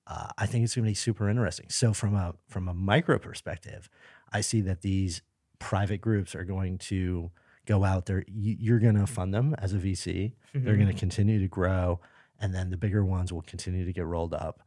uh, 0.06 0.30
I 0.38 0.46
think 0.46 0.64
it's 0.64 0.76
going 0.76 0.86
to 0.86 0.92
be 0.92 0.96
super 0.96 1.30
interesting. 1.30 1.68
So 1.70 1.94
from 1.94 2.16
a 2.16 2.36
from 2.48 2.68
a 2.68 2.74
micro 2.74 3.18
perspective, 3.18 3.90
I 4.32 4.42
see 4.42 4.62
that 4.62 4.82
these 4.82 5.22
private 5.60 6.02
groups 6.02 6.36
are 6.36 6.44
going 6.44 6.78
to 6.78 7.32
go 7.68 7.84
out 7.84 8.08
there. 8.08 8.24
You, 8.28 8.56
you're 8.60 8.80
going 8.80 8.96
to 8.96 9.06
fund 9.06 9.34
them 9.34 9.54
as 9.60 9.74
a 9.74 9.78
VC. 9.78 10.34
They're 10.56 10.76
going 10.76 10.88
to 10.88 10.94
continue 10.94 11.40
to 11.40 11.48
grow, 11.48 12.00
and 12.40 12.56
then 12.56 12.72
the 12.72 12.78
bigger 12.78 13.06
ones 13.06 13.32
will 13.32 13.44
continue 13.44 13.86
to 13.86 13.94
get 13.94 14.06
rolled 14.06 14.34
up. 14.34 14.62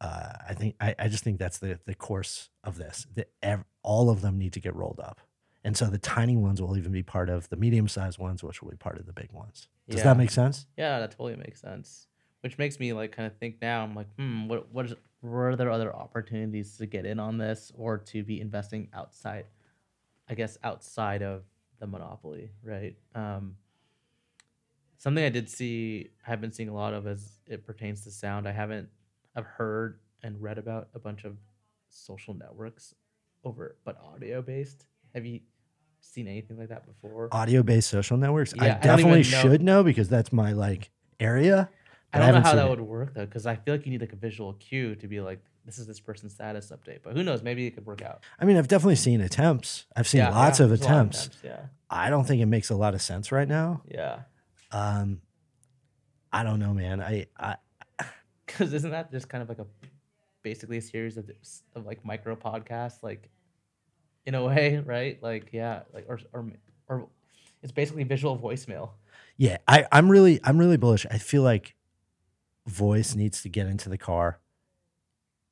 Uh, 0.00 0.32
I 0.48 0.54
think 0.54 0.74
I, 0.80 0.94
I 0.98 1.08
just 1.08 1.22
think 1.24 1.38
that's 1.38 1.58
the 1.58 1.78
the 1.86 1.94
course 1.94 2.50
of 2.64 2.76
this. 2.76 3.06
That 3.14 3.30
ev- 3.42 3.64
all 3.82 4.10
of 4.10 4.20
them 4.20 4.36
need 4.38 4.52
to 4.54 4.60
get 4.60 4.74
rolled 4.74 5.00
up, 5.00 5.20
and 5.64 5.76
so 5.76 5.86
the 5.86 5.96
tiny 5.98 6.36
ones 6.36 6.60
will 6.60 6.76
even 6.76 6.92
be 6.92 7.02
part 7.02 7.30
of 7.30 7.48
the 7.48 7.56
medium 7.56 7.88
sized 7.88 8.18
ones, 8.18 8.42
which 8.42 8.60
will 8.62 8.70
be 8.70 8.76
part 8.76 8.98
of 8.98 9.06
the 9.06 9.12
big 9.14 9.32
ones. 9.32 9.68
Does 9.88 9.98
Yeah. 9.98 10.04
that 10.04 10.16
make 10.18 10.30
sense? 10.30 10.66
Yeah, 10.76 10.98
that 11.00 11.12
totally 11.12 11.36
makes 11.36 11.60
sense. 11.60 12.08
Which 12.42 12.58
makes 12.58 12.78
me 12.78 12.92
like 12.92 13.12
kind 13.12 13.26
of 13.26 13.36
think 13.38 13.56
now. 13.62 13.82
I'm 13.84 13.94
like, 13.94 14.08
hmm, 14.18 14.48
what 14.48 14.70
what 14.72 14.86
is 14.86 14.94
were 15.22 15.56
there 15.56 15.70
other 15.70 15.94
opportunities 15.94 16.76
to 16.76 16.86
get 16.86 17.06
in 17.06 17.18
on 17.18 17.38
this 17.38 17.72
or 17.74 17.96
to 17.98 18.22
be 18.22 18.40
investing 18.40 18.88
outside? 18.92 19.46
I 20.28 20.34
guess 20.34 20.58
outside 20.62 21.22
of 21.22 21.44
the 21.78 21.86
monopoly, 21.86 22.50
right? 22.62 22.96
Um, 23.14 23.56
something 24.98 25.24
I 25.24 25.28
did 25.28 25.48
see, 25.48 26.10
I've 26.26 26.40
been 26.40 26.52
seeing 26.52 26.68
a 26.68 26.74
lot 26.74 26.94
of 26.94 27.06
as 27.06 27.38
it 27.46 27.64
pertains 27.66 28.02
to 28.04 28.10
sound. 28.10 28.48
I 28.48 28.52
haven't, 28.52 28.88
I've 29.34 29.46
heard 29.46 30.00
and 30.22 30.40
read 30.40 30.58
about 30.58 30.88
a 30.94 30.98
bunch 30.98 31.24
of 31.24 31.36
social 31.88 32.34
networks 32.34 32.94
over, 33.44 33.76
but 33.84 33.98
audio 34.02 34.42
based. 34.42 34.86
Have 35.14 35.24
you 35.24 35.40
seen 36.00 36.26
anything 36.28 36.58
like 36.58 36.68
that 36.68 36.86
before? 36.86 37.28
Audio 37.32 37.62
based 37.62 37.90
social 37.90 38.16
networks. 38.16 38.54
Yeah, 38.56 38.64
I 38.64 38.66
I 38.68 38.78
definitely 38.80 39.18
know- 39.18 39.22
should 39.22 39.62
know 39.62 39.82
because 39.82 40.08
that's 40.08 40.32
my 40.32 40.52
like 40.52 40.90
area. 41.20 41.68
I 42.12 42.18
don't 42.20 42.34
know 42.34 42.40
how 42.40 42.54
that 42.54 42.66
it. 42.66 42.70
would 42.70 42.80
work 42.80 43.12
though, 43.14 43.26
because 43.26 43.44
I 43.46 43.56
feel 43.56 43.74
like 43.74 43.84
you 43.84 43.92
need 43.92 44.00
like 44.00 44.12
a 44.14 44.16
visual 44.16 44.54
cue 44.54 44.94
to 44.96 45.06
be 45.08 45.20
like, 45.20 45.40
this 45.66 45.78
is 45.78 45.86
this 45.86 46.00
person's 46.00 46.32
status 46.32 46.72
update. 46.72 47.00
But 47.02 47.14
who 47.16 47.22
knows? 47.22 47.42
Maybe 47.42 47.66
it 47.66 47.72
could 47.74 47.84
work 47.84 48.00
out. 48.00 48.22
I 48.40 48.44
mean, 48.46 48.56
I've 48.56 48.68
definitely 48.68 48.96
seen 48.96 49.20
attempts. 49.20 49.84
I've 49.94 50.06
seen 50.08 50.20
Yeah, 50.20 50.30
lots 50.30 50.58
yeah, 50.60 50.64
of 50.64 50.70
there's 50.70 50.80
a 50.80 50.84
lot 50.84 50.92
attempts. 50.92 51.30
Yeah, 51.42 51.60
I 51.90 52.08
don't 52.08 52.24
think 52.24 52.40
it 52.40 52.46
makes 52.46 52.70
a 52.70 52.76
lot 52.76 52.94
of 52.94 53.02
sense 53.02 53.30
right 53.32 53.48
now. 53.48 53.82
yeah. 53.86 54.20
Um, 54.72 55.20
I 56.32 56.42
don't 56.42 56.58
know, 56.60 56.72
man. 56.72 57.00
I, 57.02 57.26
I 57.38 57.56
Because 58.46 58.72
isn't 58.72 58.90
that 58.92 59.10
just 59.10 59.28
kind 59.28 59.42
of 59.42 59.48
like 59.48 59.58
a 59.58 59.66
basically 60.42 60.78
a 60.78 60.82
series 60.82 61.16
of 61.16 61.28
of 61.74 61.84
like 61.84 62.04
micro 62.04 62.36
podcasts, 62.36 63.02
like 63.02 63.28
in 64.24 64.34
a 64.34 64.44
way, 64.44 64.78
right? 64.84 65.20
Like 65.22 65.48
yeah, 65.52 65.80
like 65.92 66.06
or 66.08 66.20
or 66.32 66.50
or 66.88 67.08
it's 67.62 67.72
basically 67.72 68.04
visual 68.04 68.38
voicemail. 68.38 68.90
yeah, 69.36 69.56
I, 69.66 69.86
I'm 69.90 70.08
really, 70.10 70.38
I'm 70.44 70.58
really 70.58 70.76
bullish. 70.76 71.06
I 71.10 71.18
feel 71.18 71.42
like 71.42 71.74
voice 72.66 73.14
needs 73.14 73.42
to 73.42 73.48
get 73.48 73.66
into 73.66 73.88
the 73.88 73.98
car, 73.98 74.38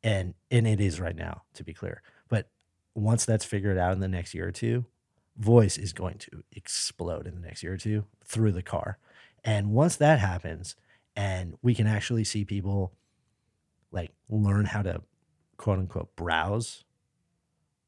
and 0.04 0.34
and 0.50 0.66
it 0.68 0.80
is 0.80 1.00
right 1.00 1.16
now, 1.16 1.42
to 1.54 1.64
be 1.64 1.74
clear. 1.74 2.02
But 2.28 2.48
once 2.94 3.24
that's 3.24 3.44
figured 3.44 3.78
out 3.78 3.92
in 3.92 4.00
the 4.00 4.08
next 4.08 4.34
year 4.34 4.46
or 4.46 4.52
two, 4.52 4.84
voice 5.36 5.78
is 5.78 5.92
going 5.92 6.18
to 6.18 6.44
explode 6.52 7.26
in 7.26 7.34
the 7.34 7.40
next 7.40 7.62
year 7.64 7.72
or 7.72 7.78
two 7.78 8.04
through 8.24 8.52
the 8.52 8.62
car. 8.62 8.98
And 9.42 9.72
once 9.72 9.96
that 9.96 10.20
happens, 10.20 10.76
and 11.16 11.54
we 11.62 11.74
can 11.74 11.86
actually 11.86 12.24
see 12.24 12.44
people 12.44 12.92
like 13.90 14.12
learn 14.28 14.66
how 14.66 14.82
to 14.82 15.02
quote 15.56 15.78
unquote 15.78 16.14
browse 16.16 16.84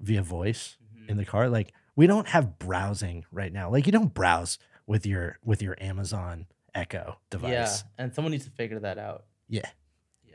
via 0.01 0.23
voice 0.23 0.79
mm-hmm. 0.97 1.11
in 1.11 1.17
the 1.19 1.25
car, 1.25 1.49
like 1.49 1.73
we 1.95 2.07
don't 2.07 2.29
have 2.29 2.59
browsing 2.59 3.25
right 3.31 3.53
now. 3.53 3.71
Like 3.71 3.87
you 3.87 3.93
don't 3.93 4.15
browse 4.15 4.59
with 4.87 5.05
your 5.05 5.39
with 5.45 5.63
your 5.63 5.77
Amazon 5.81 6.47
Echo 6.75 7.19
device. 7.31 7.51
Yeah, 7.51 7.77
and 7.99 8.15
someone 8.15 8.33
needs 8.33 8.45
to 8.45 8.51
figure 8.51 8.81
that 8.81 8.99
out. 8.99 9.25
Yeah. 9.49 9.69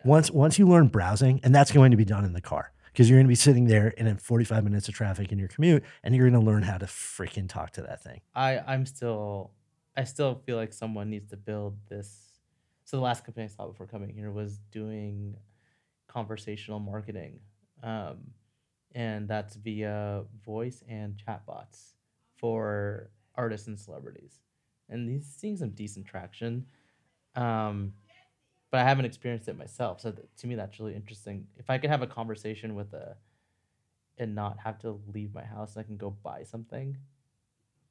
Once 0.03 0.31
once 0.31 0.57
you 0.57 0.67
learn 0.67 0.87
browsing, 0.87 1.39
and 1.43 1.53
that's 1.53 1.71
going 1.71 1.91
to 1.91 1.97
be 1.97 2.05
done 2.05 2.25
in 2.25 2.33
the 2.33 2.41
car 2.41 2.71
because 2.91 3.09
you're 3.09 3.17
going 3.17 3.25
to 3.25 3.29
be 3.29 3.35
sitting 3.35 3.65
there 3.65 3.93
and 3.97 4.07
in 4.07 4.17
45 4.17 4.63
minutes 4.63 4.87
of 4.87 4.93
traffic 4.93 5.31
in 5.31 5.39
your 5.39 5.47
commute, 5.47 5.83
and 6.03 6.15
you're 6.15 6.29
going 6.29 6.39
to 6.39 6.45
learn 6.45 6.63
how 6.63 6.77
to 6.77 6.85
freaking 6.85 7.47
talk 7.47 7.71
to 7.73 7.81
that 7.81 8.03
thing. 8.03 8.21
I 8.35 8.59
I'm 8.59 8.85
still 8.85 9.51
I 9.95 10.03
still 10.03 10.41
feel 10.45 10.57
like 10.57 10.73
someone 10.73 11.09
needs 11.09 11.29
to 11.29 11.37
build 11.37 11.77
this. 11.89 12.19
So 12.85 12.97
the 12.97 13.03
last 13.03 13.23
company 13.25 13.45
I 13.45 13.47
saw 13.47 13.67
before 13.67 13.87
coming 13.87 14.09
here 14.09 14.31
was 14.31 14.57
doing 14.71 15.35
conversational 16.07 16.79
marketing, 16.79 17.39
um, 17.83 18.17
and 18.93 19.27
that's 19.27 19.55
via 19.55 20.23
voice 20.43 20.83
and 20.89 21.15
chatbots 21.15 21.93
for 22.37 23.11
artists 23.35 23.67
and 23.67 23.79
celebrities, 23.79 24.39
and 24.89 25.09
he's 25.09 25.25
seeing 25.25 25.57
some 25.57 25.69
decent 25.69 26.05
traction. 26.05 26.65
Um, 27.35 27.93
but 28.71 28.79
I 28.79 28.84
haven't 28.84 29.05
experienced 29.05 29.47
it 29.47 29.57
myself, 29.57 30.01
so 30.01 30.13
to 30.38 30.47
me 30.47 30.55
that's 30.55 30.79
really 30.79 30.95
interesting. 30.95 31.45
If 31.57 31.69
I 31.69 31.77
could 31.77 31.89
have 31.89 32.01
a 32.01 32.07
conversation 32.07 32.73
with 32.75 32.93
a 32.93 33.15
and 34.17 34.34
not 34.36 34.57
have 34.60 34.79
to 34.79 34.99
leave 35.13 35.34
my 35.34 35.43
house, 35.43 35.77
I 35.77 35.84
can 35.84 35.97
go 35.97 36.10
buy 36.10 36.43
something 36.43 36.97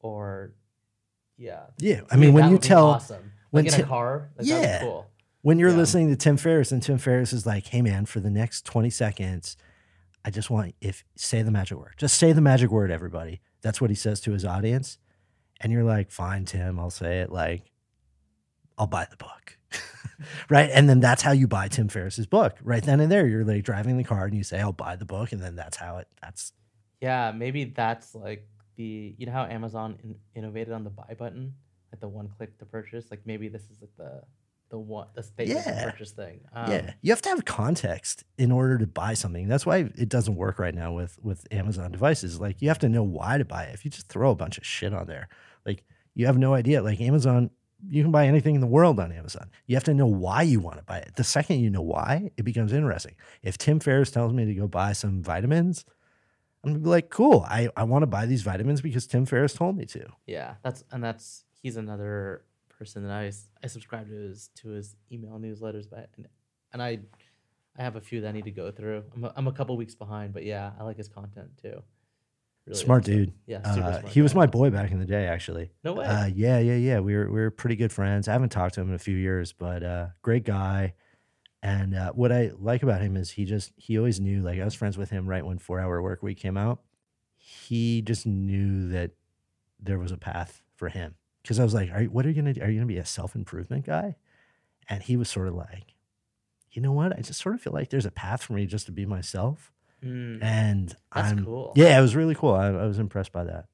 or 0.01 0.55
yeah. 1.37 1.65
Yeah, 1.79 2.01
I 2.11 2.17
mean 2.17 2.33
when 2.33 2.45
that 2.45 2.51
you 2.51 2.59
tell 2.59 2.87
awesome. 2.89 3.33
when 3.51 3.65
like 3.65 3.75
in 3.75 3.81
a 3.81 3.87
car, 3.87 4.31
like 4.37 4.47
Yeah. 4.47 4.81
cool. 4.81 5.11
when 5.43 5.59
you're 5.59 5.71
Yeah. 5.71 5.77
listening 5.77 6.09
to 6.11 6.17
Tim 6.17 6.37
Ferriss, 6.37 6.73
and 6.73 6.83
Tim 6.83 6.99
Ferriss 6.99 7.33
is 7.33 7.47
like, 7.47 7.67
"Hey 7.67 7.83
man, 7.83 8.05
for 8.07 8.21
the 8.21 8.31
next 8.31 8.65
20 8.67 8.91
seconds, 8.91 9.57
I 10.25 10.31
just 10.31 10.51
want 10.51 10.75
if 10.81 11.05
say 11.17 11.43
the 11.43 11.51
magic 11.51 11.79
word, 11.79 11.95
just 11.97 12.17
say 12.19 12.33
the 12.33 12.41
magic 12.43 12.71
word, 12.71 12.91
everybody." 12.91 13.41
That's 13.63 13.81
what 13.81 13.91
he 13.91 13.97
says 13.97 14.21
to 14.23 14.33
his 14.33 14.45
audience, 14.45 14.99
and 15.61 15.73
you're 15.73 15.85
like, 15.85 16.11
"Fine, 16.11 16.45
Tim, 16.47 16.79
I'll 16.79 16.91
say 16.91 17.21
it." 17.21 17.31
Like, 17.31 17.73
I'll 18.79 18.87
buy 18.87 19.07
the 19.11 19.17
book. 19.17 19.59
right. 20.49 20.71
And 20.73 20.89
then 20.89 21.01
that's 21.01 21.23
how 21.23 21.33
you 21.33 21.47
buy 21.49 21.69
Tim 21.69 21.89
Ferriss's 21.89 22.27
book. 22.27 22.59
Right 22.63 22.83
then 22.83 23.01
and 23.01 23.11
there, 23.11 23.27
you're 23.27 23.45
like 23.45 23.65
driving 23.65 23.97
the 23.97 24.05
car 24.05 24.25
and 24.27 24.37
you 24.37 24.43
say, 24.45 24.61
I'll 24.61 24.73
buy 24.73 24.97
the 24.97 25.05
book. 25.05 25.33
And 25.33 25.41
then 25.43 25.57
that's 25.57 25.77
how 25.77 25.99
it, 25.99 26.09
that's, 26.23 26.53
Yeah, 27.01 27.33
maybe 27.33 27.65
that's 27.65 28.15
like 28.15 28.47
the 28.77 29.15
you 29.19 29.27
know 29.27 29.33
how 29.33 29.45
Amazon 29.45 29.99
in, 30.03 30.15
innovated 30.35 30.73
on 30.73 30.85
the 30.85 30.91
buy 30.91 31.15
button, 31.19 31.55
like 31.93 32.01
the 32.01 32.09
one 32.09 32.29
click 32.29 32.59
to 32.59 32.65
purchase. 32.67 33.11
Like 33.11 33.21
maybe 33.27 33.49
this 33.49 33.63
is 33.71 33.81
like 33.81 33.91
the 33.97 34.23
the 34.71 34.79
one 34.79 35.09
the 35.15 35.23
statement 35.23 35.63
Yeah. 35.67 35.85
purchase 35.91 36.13
thing. 36.13 36.41
Um, 36.55 36.71
yeah. 36.71 36.93
You 37.03 37.11
have 37.13 37.23
to 37.23 37.29
have 37.31 37.45
context 37.45 38.23
in 38.39 38.53
order 38.53 38.79
to 38.79 38.87
buy 38.87 39.15
something. 39.15 39.49
That's 39.49 39.67
why 39.67 39.91
it 39.97 40.09
doesn't 40.09 40.37
work 40.37 40.59
right 40.61 40.75
now 40.75 40.93
with, 40.93 41.19
with 41.21 41.45
Amazon 41.51 41.91
devices. 41.91 42.41
Like 42.41 42.63
you 42.63 42.69
have 42.69 42.79
to 42.81 42.89
know 42.89 43.03
why 43.03 43.37
to 43.39 43.45
buy 43.45 43.65
it. 43.65 43.75
If 43.75 43.85
you 43.85 43.91
just 43.91 44.09
throw 44.09 44.31
a 44.31 44.37
bunch 44.37 44.59
of 44.59 44.65
shit 44.65 44.95
on 44.95 45.09
there, 45.09 45.29
like 45.67 45.83
you 46.15 46.27
have 46.27 46.39
no 46.39 46.55
idea. 46.55 46.83
Like 46.83 47.01
Amazon 47.01 47.51
you 47.89 48.03
can 48.03 48.13
buy 48.13 48.27
anything 48.27 48.55
in 48.55 48.61
the 48.61 48.67
world 48.67 49.01
on 49.01 49.13
Amazon. 49.13 49.51
You 49.67 49.77
have 49.77 49.85
to 49.85 49.95
know 49.95 50.07
why 50.07 50.43
you 50.43 50.61
want 50.61 50.79
to 50.79 50.85
buy 50.85 50.99
it. 50.99 51.13
The 51.17 51.25
second 51.25 51.61
you 51.61 51.71
know 51.71 51.83
why, 51.83 52.31
it 52.37 52.43
becomes 52.43 52.73
interesting. 52.73 53.15
If 53.43 53.59
Tim 53.59 53.81
Ferriss 53.81 54.11
tells 54.11 54.33
me 54.33 54.45
to 54.45 54.55
go 54.55 54.67
buy 54.67 54.93
some 54.93 55.23
vitamins, 55.23 55.85
I'm 56.63 56.73
gonna 56.73 56.83
be 56.83 56.91
like, 56.91 57.09
cool. 57.09 57.47
I, 57.49 57.69
I 57.77 57.85
want 57.85 58.03
to 58.03 58.07
buy 58.07 58.27
these 58.27 58.43
vitamins 58.43 58.81
because 58.81 59.07
Tim 59.07 59.25
Ferriss 59.25 59.55
told 59.55 59.77
me 59.77 59.87
to. 59.87 60.07
Yeah, 60.27 60.55
that's 60.63 60.85
and 60.91 61.03
that's 61.03 61.45
he's 61.63 61.77
another 61.77 62.45
person 62.69 63.03
that 63.05 63.13
I 63.13 63.33
I 63.63 63.67
subscribe 63.67 64.09
to 64.09 64.15
his 64.15 64.51
to 64.57 64.69
his 64.69 64.97
email 65.11 65.39
newsletters, 65.39 65.89
but 65.89 66.11
and, 66.17 66.29
and 66.73 66.83
I 66.83 66.99
I 67.79 67.83
have 67.83 67.97
a 67.97 68.01
few 68.01 68.21
that 68.21 68.29
I 68.29 68.33
need 68.33 68.45
to 68.45 68.51
go 68.51 68.71
through. 68.71 69.05
I'm 69.15 69.25
a, 69.25 69.33
I'm 69.37 69.49
a 69.49 69.53
couple 69.53 69.77
weeks 69.77 69.95
behind, 69.95 70.35
but 70.35 70.45
yeah, 70.45 70.73
I 70.79 70.85
like 70.85 70.99
his 70.99 71.09
content 71.09 71.51
too. 71.63 71.83
Really 72.71 72.83
smart 72.83 73.05
dude. 73.05 73.33
Yeah, 73.47 73.63
super 73.75 73.87
Uh, 73.89 74.07
he 74.09 74.23
was 74.23 74.35
my 74.35 74.47
boy 74.47 74.71
back 74.71 74.91
in 74.91 74.99
the 74.99 75.05
day, 75.07 75.27
actually. 75.27 75.71
No 75.85 75.93
way. 75.95 76.07
Uh, 76.07 76.27
yeah, 76.27 76.59
yeah, 76.59 76.77
yeah. 76.77 77.01
We 77.01 77.15
were 77.17 77.27
we 77.31 77.41
were 77.41 77.51
pretty 77.51 77.77
good 77.77 77.93
friends. 77.93 78.29
I 78.29 78.33
haven't 78.33 78.51
talked 78.51 78.75
to 78.77 78.81
him 78.81 78.89
in 78.89 78.95
a 78.95 78.99
few 78.99 79.17
years, 79.17 79.53
but 79.53 79.83
uh, 79.83 80.07
great 80.23 80.45
guy. 80.45 80.95
And 81.63 81.95
uh, 81.95 82.13
what 82.13 82.33
I 82.33 82.53
like 82.59 82.83
about 82.83 83.03
him 83.03 83.17
is 83.17 83.31
he 83.31 83.45
just 83.45 83.73
he 83.77 83.99
always 83.99 84.19
knew. 84.21 84.41
Like 84.43 84.59
I 84.61 84.65
was 84.65 84.75
friends 84.75 84.97
with 84.97 85.11
him 85.11 85.27
right 85.29 85.45
when 85.45 85.59
Four 85.59 85.79
Hour 85.81 86.01
Work 86.01 86.23
Week 86.23 86.39
came 86.39 86.57
out. 86.57 86.81
He 87.37 88.03
just 88.03 88.27
knew 88.27 88.89
that 88.91 89.13
there 89.79 89.99
was 89.99 90.13
a 90.13 90.17
path 90.17 90.63
for 90.75 90.89
him. 90.89 91.15
Because 91.43 91.59
I 91.59 91.65
was 91.65 91.75
like, 91.75 91.91
are, 91.91 92.03
you- 92.03 92.11
"What 92.11 92.25
are 92.27 92.29
you 92.29 92.35
gonna 92.35 92.53
do? 92.55 92.61
Are 92.63 92.69
you 92.71 92.77
gonna 92.79 92.87
be 92.87 92.99
a 92.99 93.05
self 93.05 93.35
improvement 93.35 93.85
guy?" 93.87 94.17
And 94.89 95.03
he 95.03 95.17
was 95.17 95.29
sort 95.29 95.49
of 95.49 95.55
like, 95.55 95.95
"You 96.71 96.83
know 96.83 96.93
what? 96.93 97.17
I 97.17 97.21
just 97.23 97.41
sort 97.41 97.55
of 97.55 97.61
feel 97.61 97.73
like 97.73 97.91
there's 97.91 98.07
a 98.07 98.11
path 98.11 98.43
for 98.43 98.53
me 98.53 98.67
just 98.67 98.87
to 98.87 98.93
be 98.93 99.05
myself." 99.07 99.73
Mm, 100.05 100.43
And 100.43 100.97
that's 101.15 101.33
I'm 101.33 101.45
cool. 101.45 101.73
yeah, 101.77 101.99
it 101.99 102.01
was 102.03 102.17
really 102.17 102.35
cool. 102.35 102.55
I, 102.55 102.69
I 102.69 102.87
was 102.87 102.99
impressed 102.99 103.33
by 103.33 103.45
that. 103.45 103.67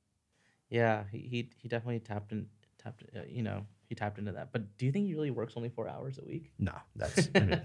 Yeah, 0.68 1.04
he 1.12 1.18
he, 1.18 1.50
he 1.56 1.68
definitely 1.68 2.00
tapped 2.00 2.32
in 2.32 2.46
tapped 2.78 3.04
uh, 3.16 3.20
you 3.28 3.42
know 3.42 3.66
he 3.88 3.94
tapped 3.94 4.18
into 4.18 4.32
that. 4.32 4.50
But 4.52 4.76
do 4.76 4.86
you 4.86 4.92
think 4.92 5.06
he 5.06 5.14
really 5.14 5.30
works 5.30 5.54
only 5.56 5.68
four 5.68 5.88
hours 5.88 6.18
a 6.18 6.24
week? 6.24 6.52
No, 6.58 6.72
that's 6.96 7.28
I 7.34 7.40
mean, 7.40 7.60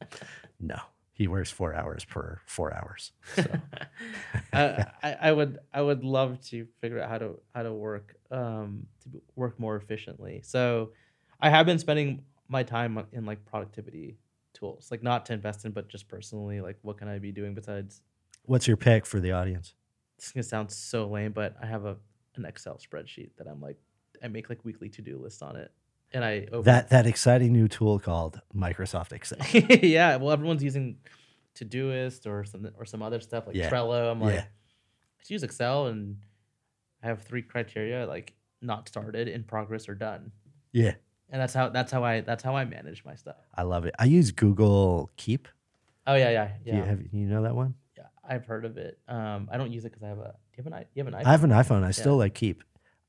no. 0.60 0.78
He 1.12 1.28
works 1.28 1.50
four 1.50 1.74
hours 1.74 2.02
per 2.06 2.40
four 2.46 2.72
hours. 2.74 3.12
So 3.36 3.50
I, 4.54 4.86
I 5.02 5.16
I 5.20 5.32
would 5.32 5.58
I 5.72 5.82
would 5.82 6.02
love 6.02 6.40
to 6.46 6.66
figure 6.80 6.98
out 6.98 7.10
how 7.10 7.18
to 7.18 7.40
how 7.54 7.62
to 7.62 7.72
work 7.74 8.16
um 8.30 8.86
to 9.02 9.20
work 9.36 9.60
more 9.60 9.76
efficiently. 9.76 10.40
So 10.42 10.92
I 11.38 11.50
have 11.50 11.66
been 11.66 11.78
spending 11.78 12.22
my 12.48 12.62
time 12.62 13.04
in 13.12 13.26
like 13.26 13.44
productivity 13.44 14.16
tools, 14.60 14.88
like 14.90 15.02
not 15.02 15.26
to 15.26 15.32
invest 15.32 15.64
in, 15.64 15.72
but 15.72 15.88
just 15.88 16.06
personally, 16.08 16.60
like 16.60 16.78
what 16.82 16.98
can 16.98 17.08
I 17.08 17.18
be 17.18 17.32
doing 17.32 17.54
besides? 17.54 18.02
what's 18.46 18.66
your 18.66 18.76
pick 18.76 19.04
for 19.06 19.20
the 19.20 19.32
audience? 19.32 19.74
This 20.16 20.26
is 20.28 20.32
gonna 20.32 20.42
sound 20.44 20.70
so 20.70 21.06
lame, 21.08 21.32
but 21.32 21.56
I 21.62 21.66
have 21.66 21.84
a 21.84 21.96
an 22.36 22.44
Excel 22.44 22.78
spreadsheet 22.78 23.30
that 23.38 23.46
I'm 23.46 23.60
like 23.60 23.76
I 24.22 24.28
make 24.28 24.48
like 24.48 24.64
weekly 24.64 24.88
to 24.90 25.02
do 25.02 25.18
lists 25.18 25.42
on 25.42 25.56
it, 25.56 25.70
and 26.12 26.24
I 26.24 26.46
over- 26.52 26.62
That 26.64 26.90
that 26.90 27.06
exciting 27.06 27.52
new 27.52 27.68
tool 27.68 27.98
called 27.98 28.40
Microsoft 28.54 29.12
Excel. 29.12 29.38
yeah. 29.82 30.16
Well, 30.16 30.30
everyone's 30.30 30.62
using 30.62 30.98
Todoist 31.54 32.26
or 32.26 32.44
some 32.44 32.68
or 32.78 32.84
some 32.84 33.02
other 33.02 33.20
stuff 33.20 33.46
like 33.46 33.56
Yeah. 33.56 33.70
Trello. 33.70 34.10
I'm 34.10 34.20
like, 34.20 34.34
Yeah. 34.34 34.44
let's 35.18 35.30
use 35.30 35.42
Excel, 35.42 35.86
and 35.88 36.16
I 37.02 37.06
have 37.08 37.22
three 37.22 37.42
criteria 37.42 38.06
like 38.06 38.34
not 38.62 38.88
started, 38.88 39.26
in 39.28 39.42
progress, 39.44 39.88
or 39.88 39.94
done. 39.94 40.32
Yeah, 40.72 40.94
And 41.30 41.40
that's 41.40 41.54
how 41.54 41.68
that's 41.68 41.92
how 41.92 42.02
I 42.04 42.20
that's 42.22 42.42
how 42.42 42.56
I 42.56 42.64
manage 42.64 43.04
my 43.04 43.14
stuff. 43.14 43.36
I 43.54 43.62
love 43.62 43.84
it. 43.84 43.94
I 43.98 44.04
use 44.06 44.30
Google 44.32 45.10
Keep. 45.16 45.48
Oh 46.06 46.14
yeah, 46.14 46.30
yeah, 46.30 46.46
Do 46.46 46.52
yeah. 46.64 46.76
You 46.76 46.82
have 46.82 47.00
you 47.12 47.26
know 47.26 47.42
that 47.42 47.54
one? 47.54 47.74
yeah. 47.96 48.04
I've 48.28 48.46
heard 48.46 48.64
of 48.64 48.76
it. 48.78 48.98
Um, 49.08 49.48
I 49.52 49.56
don't 49.56 49.70
use 49.70 49.84
it 49.84 49.90
because 49.92 50.02
I 50.02 50.08
have 50.08 50.18
a. 50.18 50.34
Do 50.52 50.62
you 50.62 50.64
have 50.64 50.72
an 50.72 50.84
you 50.94 51.04
have 51.04 51.12
an 51.12 51.20
iPhone? 51.20 51.26
I 51.26 51.30
have 51.30 51.44
an 51.44 51.50
iPhone. 51.50 51.84
I 51.84 51.90
still 51.92 52.16
like 52.16 52.34
Keep. 52.34 52.64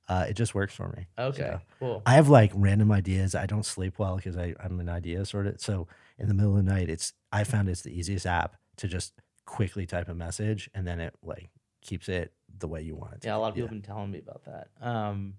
Uh, 0.08 0.26
it 0.28 0.34
just 0.34 0.54
works 0.54 0.74
for 0.74 0.90
me. 0.90 1.08
okay, 1.18 1.42
so- 1.42 1.62
cool. 1.80 2.02
I 2.06 2.14
have 2.16 2.28
like 2.28 2.52
random 2.54 2.92
ideas. 2.92 3.34
I 3.34 3.46
don't 3.46 3.66
sleep 3.66 3.98
well 3.98 4.18
because 4.18 4.36
I'm 4.36 4.80
an 4.80 4.90
idea 4.90 5.24
sort 5.26 5.48
of. 5.48 5.62
So 5.62 5.88
in 6.20 6.28
the 6.28 6.34
middle 6.34 6.58
of 6.58 6.66
the 6.66 6.72
night, 6.72 6.90
it's 6.90 7.14
I 7.32 7.44
found 7.44 7.70
it's 7.70 7.82
the 7.82 7.98
easiest 7.98 8.26
app 8.26 8.58
to 8.78 8.88
just 8.88 9.14
quickly 9.46 9.86
type 9.86 10.10
a 10.10 10.14
message 10.14 10.70
and 10.76 10.86
then 10.86 11.00
it 11.00 11.14
like 11.24 11.50
keeps 11.82 12.10
it 12.10 12.34
the 12.60 12.68
way 12.68 12.82
you 12.82 12.96
want 12.96 13.14
it. 13.14 13.22
to 13.22 13.28
Yeah, 13.28 13.36
a 13.36 13.40
lot 13.40 13.50
of 13.50 13.56
people 13.56 13.68
have 13.68 13.72
been 13.72 13.82
telling 13.82 14.12
me 14.12 14.20
about 14.20 14.44
that. 14.46 14.68
Um, 14.82 15.36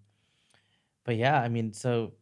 but 1.05 1.17
yeah, 1.17 1.41
I 1.41 1.49
mean, 1.49 1.73
so 1.73 2.13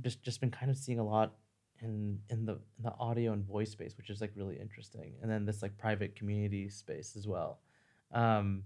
just 0.00 0.22
just 0.22 0.40
been 0.40 0.50
kind 0.50 0.70
of 0.70 0.76
seeing 0.76 0.98
a 0.98 1.04
lot 1.04 1.34
in 1.80 2.18
in 2.28 2.44
the 2.46 2.52
in 2.52 2.84
the 2.84 2.92
audio 2.98 3.32
and 3.32 3.44
voice 3.44 3.70
space, 3.70 3.96
which 3.96 4.10
is 4.10 4.20
like 4.20 4.32
really 4.36 4.58
interesting, 4.60 5.14
and 5.22 5.30
then 5.30 5.44
this 5.46 5.62
like 5.62 5.76
private 5.78 6.14
community 6.16 6.68
space 6.68 7.16
as 7.16 7.26
well. 7.26 7.58
Um, 8.12 8.64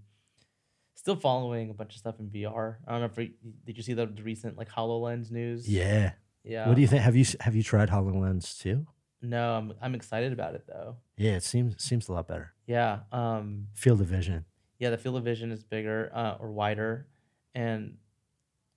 still 0.95 1.15
following 1.15 1.69
a 1.69 1.73
bunch 1.73 1.93
of 1.93 1.99
stuff 1.99 2.19
in 2.19 2.29
VR. 2.29 2.77
I 2.87 2.91
don't 2.91 3.01
know 3.01 3.05
if 3.07 3.17
you, 3.17 3.31
did 3.65 3.77
you 3.77 3.83
see 3.83 3.93
the, 3.93 4.05
the 4.05 4.23
recent 4.23 4.57
like 4.57 4.69
Hololens 4.69 5.29
news? 5.31 5.67
Yeah. 5.69 6.13
yeah. 6.43 6.67
What 6.67 6.75
do 6.75 6.81
you 6.81 6.87
think? 6.87 7.01
Have 7.03 7.15
you 7.15 7.25
have 7.41 7.55
you 7.55 7.63
tried 7.63 7.89
Hololens 7.89 8.57
too? 8.59 8.85
No, 9.21 9.55
I'm 9.55 9.73
I'm 9.81 9.95
excited 9.95 10.33
about 10.33 10.55
it 10.55 10.65
though. 10.67 10.97
Yeah, 11.17 11.31
it 11.31 11.43
seems 11.43 11.81
seems 11.83 12.07
a 12.09 12.13
lot 12.13 12.27
better. 12.27 12.53
Yeah. 12.67 12.99
Um, 13.11 13.67
Field 13.73 14.01
of 14.01 14.07
vision. 14.07 14.45
yeah 14.79 14.89
the 14.89 14.97
field 14.97 15.15
of 15.15 15.23
vision 15.23 15.51
is 15.51 15.63
bigger 15.63 16.11
uh, 16.13 16.35
or 16.39 16.51
wider 16.51 17.07
and 17.53 17.95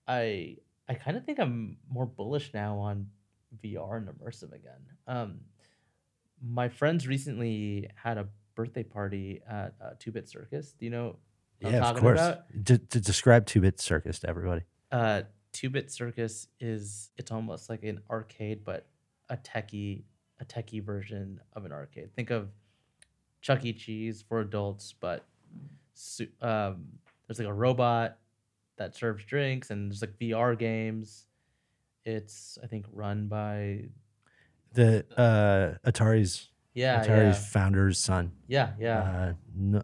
i 0.06 0.56
i 0.88 0.94
kind 0.94 1.16
of 1.16 1.24
think 1.24 1.38
i'm 1.38 1.76
more 1.90 2.06
bullish 2.06 2.52
now 2.54 2.78
on 2.78 3.06
vr 3.64 3.96
and 3.96 4.08
immersive 4.08 4.52
again. 4.52 4.80
Um 5.06 5.40
my 6.46 6.68
friends 6.68 7.06
recently 7.08 7.88
had 7.94 8.16
a 8.18 8.28
birthday 8.54 8.82
party 8.82 9.40
at 9.48 9.74
uh, 9.80 9.90
two 9.98 10.12
bit 10.12 10.28
circus. 10.28 10.72
Do 10.72 10.84
you 10.84 10.90
know 10.90 11.16
yeah, 11.60 11.90
of 11.90 11.96
course. 11.96 12.20
To, 12.66 12.78
to 12.78 13.00
describe 13.00 13.46
two 13.46 13.60
bit 13.60 13.80
circus 13.80 14.20
to 14.20 14.28
everybody. 14.28 14.62
uh 14.92 15.22
two 15.52 15.70
bit 15.70 15.90
circus 15.90 16.46
is 16.60 17.10
it's 17.16 17.32
almost 17.32 17.68
like 17.70 17.82
an 17.82 18.00
arcade 18.10 18.64
but 18.64 18.86
a 19.30 19.36
techie 19.36 20.02
a 20.40 20.44
techie 20.44 20.82
version 20.82 21.40
of 21.54 21.64
an 21.64 21.72
arcade. 21.72 22.14
Think 22.14 22.30
of 22.30 22.50
chuck 23.40 23.64
e. 23.64 23.72
Cheese 23.72 24.22
for 24.28 24.40
adults 24.40 24.94
but 25.00 25.24
um, 26.40 26.86
there's 27.26 27.38
like 27.38 27.48
a 27.48 27.52
robot 27.52 28.18
that 28.78 28.94
serves 28.96 29.24
drinks 29.24 29.70
and 29.70 29.90
there's 29.90 30.00
like 30.00 30.18
vr 30.18 30.58
games 30.58 31.26
it's 32.04 32.58
i 32.62 32.66
think 32.66 32.86
run 32.92 33.26
by 33.28 33.84
The 34.72 35.04
uh, 35.16 35.90
Atari's 35.90 36.48
yeah 36.74 37.02
Atari's 37.04 37.36
yeah 37.38 37.44
founder's 37.56 37.98
son. 37.98 38.32
yeah 38.46 38.72
yeah 38.78 39.00
Uh, 39.00 39.32
no, 39.54 39.82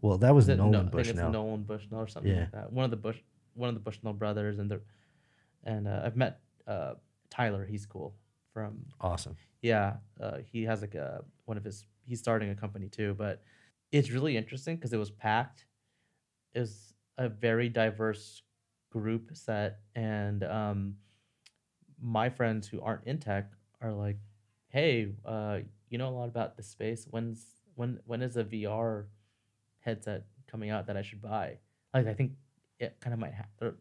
well, 0.00 0.18
that 0.18 0.34
was 0.34 0.48
Nolan 0.48 0.70
no, 0.72 0.78
I 0.80 0.82
think 0.82 0.94
it's 1.00 1.08
Bushnell. 1.12 1.30
Nolan 1.32 1.62
Bushnell 1.62 2.00
or 2.00 2.06
something 2.06 2.30
Yeah. 2.30 2.40
like 2.40 2.52
that. 2.52 2.72
One 2.72 2.84
of 2.84 2.90
the 2.90 2.96
Bush, 2.98 3.18
one 3.54 3.68
of 3.70 3.74
the 3.74 3.80
Bushnell 3.80 4.12
brothers, 4.12 4.58
and 4.58 4.70
the, 4.70 4.80
and 5.64 5.88
uh, 5.88 6.02
I've 6.04 6.14
met 6.16 6.40
uh, 6.66 6.94
Tyler. 7.30 7.64
He's 7.64 7.86
cool. 7.86 8.14
From 8.52 8.84
Awesome. 9.00 9.34
yeah, 9.62 9.94
uh, 10.20 10.38
he 10.52 10.62
has 10.64 10.80
like 10.82 10.94
a 10.94 11.24
one 11.46 11.56
of 11.56 11.64
his. 11.64 11.86
He's 12.04 12.20
starting 12.20 12.50
a 12.50 12.54
company 12.54 12.88
too, 12.88 13.14
but 13.16 13.42
it's 13.92 14.10
really 14.10 14.36
interesting 14.36 14.76
because 14.76 14.92
it 14.92 14.98
was 14.98 15.10
packed. 15.10 15.64
It 16.52 16.60
was 16.60 16.93
a 17.18 17.28
very 17.28 17.68
diverse 17.68 18.42
group 18.90 19.30
set, 19.36 19.80
and 19.94 20.42
um, 20.44 20.96
my 22.00 22.28
friends 22.28 22.68
who 22.68 22.80
aren't 22.80 23.06
in 23.06 23.18
tech 23.18 23.52
are 23.80 23.92
like, 23.92 24.18
"Hey, 24.68 25.12
uh, 25.24 25.60
you 25.88 25.98
know 25.98 26.08
a 26.08 26.14
lot 26.16 26.28
about 26.28 26.56
the 26.56 26.62
space. 26.62 27.06
When's 27.10 27.44
when 27.74 28.00
when 28.06 28.22
is 28.22 28.36
a 28.36 28.44
VR 28.44 29.06
headset 29.80 30.26
coming 30.46 30.70
out 30.70 30.86
that 30.86 30.96
I 30.96 31.02
should 31.02 31.22
buy?" 31.22 31.58
Like, 31.92 32.06
I 32.08 32.14
think 32.14 32.32
it 32.80 32.96
kind 33.00 33.14
of 33.14 33.20
might 33.20 33.34
have. 33.34 33.74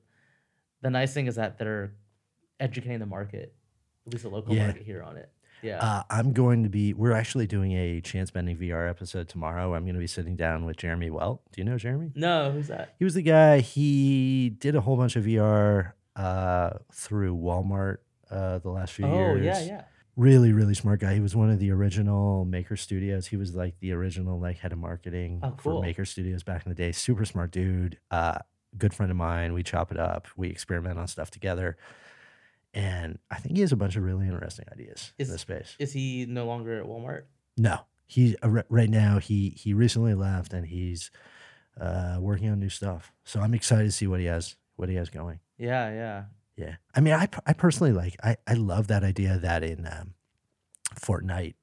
The 0.81 0.89
nice 0.91 1.13
thing 1.13 1.25
is 1.27 1.35
that 1.35 1.57
they're 1.57 1.95
educating 2.59 2.99
the 2.99 3.05
market, 3.07 3.55
at 4.05 4.13
least 4.13 4.23
the 4.23 4.29
local 4.29 4.53
Yeah. 4.53 4.67
market 4.67 4.83
here 4.83 5.01
on 5.01 5.17
it. 5.17 5.31
Yeah. 5.63 5.77
Uh, 5.79 6.03
I'm 6.09 6.33
going 6.33 6.63
to 6.63 6.69
be. 6.69 6.93
We're 6.93 7.13
actually 7.13 7.47
doing 7.47 7.71
a 7.71 8.01
chance 8.01 8.29
bending 8.31 8.57
VR 8.57 8.89
episode 8.89 9.29
tomorrow. 9.29 9.73
I'm 9.73 9.83
going 9.83 9.95
to 9.95 9.99
be 9.99 10.07
sitting 10.07 10.35
down 10.35 10.65
with 10.65 10.77
Jeremy 10.77 11.09
Welt. 11.09 11.41
Do 11.51 11.61
you 11.61 11.65
know 11.65 11.77
Jeremy? 11.77 12.11
no, 12.15 12.51
who's 12.51 12.67
that? 12.67 12.93
He 12.99 13.05
was 13.05 13.13
the 13.13 13.21
guy. 13.21 13.59
He 13.61 14.49
did 14.49 14.75
a 14.75 14.81
whole 14.81 14.97
bunch 14.97 15.15
of 15.15 15.23
VR 15.25 15.93
uh, 16.15 16.71
through 16.91 17.35
Walmart 17.37 17.97
uh, 18.29 18.59
the 18.59 18.69
last 18.69 18.93
few 18.93 19.05
Oh 19.05 19.35
years. 19.35 19.45
yeah, 19.45 19.59
yeah. 19.63 19.81
Really, 20.15 20.51
really 20.53 20.75
smart 20.75 20.99
guy. 20.99 21.15
He 21.15 21.19
was 21.21 21.35
one 21.35 21.49
of 21.49 21.57
the 21.57 21.71
original 21.71 22.45
Maker 22.45 22.75
Studios. 22.75 23.25
He 23.27 23.35
was 23.37 23.55
like 23.55 23.79
the 23.79 23.93
original 23.93 24.39
like 24.39 24.57
head 24.59 24.71
of 24.71 24.77
marketing 24.77 25.39
Oh, 25.41 25.55
cool. 25.57 25.79
for 25.79 25.81
Maker 25.81 26.05
Studios 26.05 26.43
back 26.43 26.65
in 26.65 26.69
the 26.69 26.75
day. 26.75 26.91
Super 26.91 27.25
smart 27.25 27.49
dude. 27.49 27.97
Uh, 28.11 28.37
good 28.77 28.93
friend 28.93 29.09
of 29.11 29.17
mine. 29.17 29.53
We 29.53 29.63
chop 29.63 29.91
it 29.91 29.97
up. 29.97 30.27
We 30.37 30.49
experiment 30.49 30.99
on 30.99 31.07
stuff 31.07 31.31
together. 31.31 31.77
And 32.73 33.19
I 33.29 33.35
think 33.37 33.55
he 33.55 33.61
has 33.61 33.71
a 33.71 33.75
bunch 33.75 33.95
of 33.95 34.03
really 34.03 34.25
interesting 34.25 34.65
ideas 34.71 35.13
Is- 35.17 35.27
in 35.29 35.33
this 35.33 35.41
space. 35.41 35.75
Is 35.79 35.93
he 35.93 36.25
no 36.27 36.45
longer 36.45 36.79
at 36.79 36.85
Walmart? 36.85 37.23
No, 37.57 37.79
he 38.07 38.35
uh, 38.41 38.63
right 38.69 38.89
now 38.89 39.19
he 39.19 39.49
he 39.49 39.73
recently 39.73 40.15
left 40.15 40.53
and 40.53 40.65
he's 40.65 41.11
uh, 41.79 42.17
working 42.19 42.49
on 42.49 42.59
new 42.59 42.69
stuff. 42.69 43.11
So 43.23 43.39
I'm 43.41 43.53
excited 43.53 43.85
to 43.85 43.91
see 43.91 44.07
what 44.07 44.19
he 44.19 44.25
has 44.25 44.55
what 44.75 44.89
he 44.89 44.95
has 44.95 45.09
going. 45.09 45.39
Yeah, 45.57 45.89
yeah. 45.91 46.23
Yeah, 46.55 46.75
I 46.95 46.99
mean, 47.01 47.13
I 47.15 47.27
I 47.47 47.53
personally 47.53 47.93
like 47.93 48.15
I 48.23 48.37
I 48.47 48.53
love 48.53 48.87
that 48.87 49.03
idea 49.03 49.37
that 49.39 49.63
in 49.63 49.87
um, 49.87 50.13
Fortnite, 50.95 51.55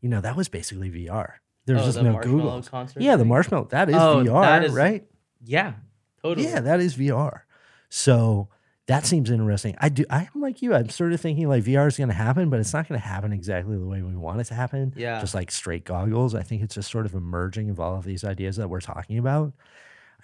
you 0.00 0.08
know, 0.08 0.20
that 0.20 0.36
was 0.36 0.48
basically 0.48 0.90
VR. 0.90 1.32
There's 1.64 1.80
oh, 1.82 1.84
just 1.86 1.96
the 1.98 2.04
no 2.04 2.18
Google. 2.20 2.62
concert. 2.62 3.02
Yeah, 3.02 3.16
the 3.16 3.24
Marshmello 3.24 3.68
that 3.70 3.88
is 3.88 3.96
Oh, 3.96 4.22
VR, 4.24 4.42
that 4.42 4.64
is- 4.64 4.72
right? 4.72 5.06
Yeah, 5.42 5.74
totally. 6.22 6.46
Yeah, 6.48 6.60
that 6.60 6.80
is 6.80 6.96
VR. 6.96 7.40
So 7.88 8.48
that 8.86 9.04
seems 9.04 9.30
interesting. 9.30 9.76
I 9.80 9.88
do. 9.88 10.04
I'm 10.08 10.28
like 10.36 10.62
you. 10.62 10.74
I'm 10.74 10.88
sort 10.88 11.12
of 11.12 11.20
thinking 11.20 11.48
like 11.48 11.64
VR 11.64 11.88
is 11.88 11.96
going 11.96 12.08
to 12.08 12.14
happen, 12.14 12.50
but 12.50 12.60
it's 12.60 12.72
not 12.72 12.88
going 12.88 13.00
to 13.00 13.06
happen 13.06 13.32
exactly 13.32 13.76
the 13.76 13.84
way 13.84 14.02
we 14.02 14.14
want 14.14 14.40
it 14.40 14.44
to 14.44 14.54
happen. 14.54 14.92
Yeah. 14.96 15.20
Just 15.20 15.34
like 15.34 15.50
straight 15.50 15.84
goggles. 15.84 16.34
I 16.34 16.42
think 16.42 16.62
it's 16.62 16.74
just 16.76 16.90
sort 16.90 17.06
of 17.06 17.14
emerging 17.14 17.70
of 17.70 17.80
all 17.80 17.96
of 17.96 18.04
these 18.04 18.24
ideas 18.24 18.56
that 18.56 18.68
we're 18.68 18.80
talking 18.80 19.18
about. 19.18 19.52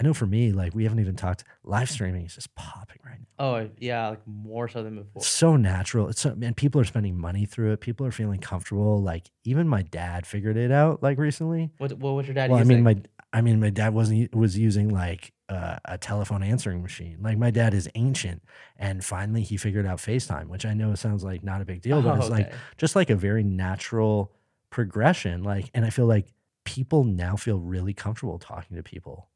I 0.00 0.04
know 0.04 0.14
for 0.14 0.26
me, 0.26 0.52
like 0.52 0.74
we 0.74 0.84
haven't 0.84 1.00
even 1.00 1.16
talked. 1.16 1.44
Live 1.64 1.90
streaming 1.90 2.24
is 2.24 2.34
just 2.34 2.54
popping 2.54 2.98
right 3.04 3.18
now. 3.18 3.26
Oh 3.38 3.70
yeah, 3.78 4.08
like 4.08 4.26
more 4.26 4.68
so 4.68 4.82
than 4.82 4.96
before. 4.96 5.20
It's 5.20 5.28
so 5.28 5.56
natural. 5.56 6.08
It's 6.08 6.20
so, 6.22 6.34
man. 6.34 6.54
People 6.54 6.80
are 6.80 6.84
spending 6.84 7.18
money 7.18 7.44
through 7.44 7.72
it. 7.72 7.80
People 7.80 8.06
are 8.06 8.10
feeling 8.10 8.40
comfortable. 8.40 9.02
Like 9.02 9.30
even 9.44 9.68
my 9.68 9.82
dad 9.82 10.26
figured 10.26 10.56
it 10.56 10.72
out 10.72 11.02
like 11.02 11.18
recently. 11.18 11.70
What 11.78 11.92
what 11.98 12.12
was 12.12 12.26
your 12.26 12.34
dad 12.34 12.50
Well, 12.50 12.60
I 12.60 12.64
mean, 12.64 12.82
my 12.82 12.96
I 13.32 13.40
mean, 13.40 13.60
my 13.60 13.70
dad 13.70 13.94
wasn't 13.94 14.34
was 14.34 14.58
using 14.58 14.90
like 14.90 15.32
uh, 15.48 15.76
a 15.84 15.96
telephone 15.98 16.42
answering 16.42 16.82
machine. 16.82 17.18
Like 17.20 17.38
my 17.38 17.50
dad 17.50 17.72
is 17.74 17.88
ancient, 17.94 18.42
and 18.76 19.04
finally 19.04 19.42
he 19.42 19.56
figured 19.56 19.86
out 19.86 19.98
FaceTime, 19.98 20.48
which 20.48 20.66
I 20.66 20.74
know 20.74 20.94
sounds 20.94 21.24
like 21.24 21.42
not 21.42 21.60
a 21.62 21.64
big 21.64 21.80
deal, 21.82 22.02
but 22.02 22.16
Oh, 22.16 22.20
it's 22.20 22.28
like 22.30 22.52
just 22.76 22.94
like 22.96 23.10
a 23.10 23.16
very 23.16 23.42
natural 23.42 24.32
progression. 24.70 25.42
Like, 25.42 25.70
and 25.74 25.84
I 25.84 25.90
feel 25.90 26.06
like 26.06 26.32
people 26.64 27.04
now 27.04 27.36
feel 27.36 27.58
really 27.58 27.92
comfortable 27.94 28.38
talking 28.38 28.76
to 28.76 28.82
people 28.82 29.28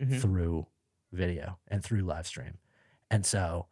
Mhm. 0.00 0.20
through 0.20 0.66
video 1.12 1.58
and 1.68 1.82
through 1.82 2.02
live 2.02 2.26
stream, 2.26 2.58
and 3.10 3.24
so 3.24 3.66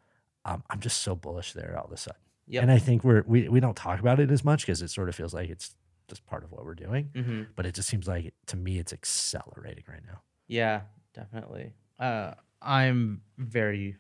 um, 0.45 0.63
I'm 0.71 0.81
just 0.81 1.03
so 1.03 1.15
bullish 1.15 1.53
there 1.53 1.77
all 1.79 1.85
of 1.87 1.93
a 1.93 1.97
sudden. 1.97 2.21
Yep. 2.49 2.63
And 2.63 2.73
I 2.73 2.79
think 2.79 3.05
we're 3.05 3.23
we 3.27 3.49
we 3.49 3.61
don't 3.61 3.77
talk 3.77 4.01
about 4.01 4.19
it 4.21 4.31
as 4.31 4.45
much 4.45 4.63
because 4.67 4.83
it 4.83 4.89
sort 4.89 5.09
of 5.09 5.15
feels 5.15 5.33
like 5.35 5.51
it's 5.51 5.77
just 6.09 6.25
part 6.27 6.45
of 6.45 6.53
what 6.53 6.65
we're 6.65 6.75
doing 6.75 7.09
hmm 7.15 7.43
but 7.57 7.67
it 7.67 7.75
just 7.75 7.89
seems 7.89 8.07
like 8.09 8.33
to 8.47 8.57
me 8.57 8.79
it's 8.79 8.93
accelerating 8.93 9.85
right 9.89 10.03
now. 10.07 10.21
Yeah, 10.49 10.83
definitely. 11.15 11.73
Uh, 11.99 12.33
I'm 12.61 13.23
very 13.39 13.97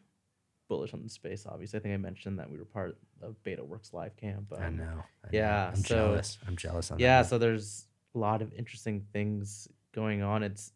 bullish 0.68 0.92
on 0.92 1.02
the 1.02 1.08
space. 1.08 1.46
Obviously, 1.48 1.78
I 1.78 1.82
think 1.82 1.94
I 1.94 1.96
mentioned 1.96 2.38
that 2.38 2.50
we 2.50 2.58
were 2.58 2.64
part 2.66 2.96
of 3.22 3.36
Betaworks 3.44 3.92
Live 3.92 4.16
Camp. 4.16 4.52
I 4.58 4.66
um, 4.66 4.76
know. 4.76 4.82
I 4.84 4.86
know. 4.92 5.02
yeah, 5.32 5.68
I'm 5.68 5.76
so- 5.76 5.94
jealous. 5.94 6.38
I'm 6.46 6.56
jealous 6.56 6.90
on 6.90 6.98
yeah 6.98 7.22
that. 7.22 7.28
so 7.28 7.38
there's 7.38 7.86
a 8.14 8.18
lot 8.18 8.42
of 8.42 8.52
interesting 8.52 9.06
things 9.12 9.68
going 9.94 10.22
on 10.22 10.42
it's 10.42 10.72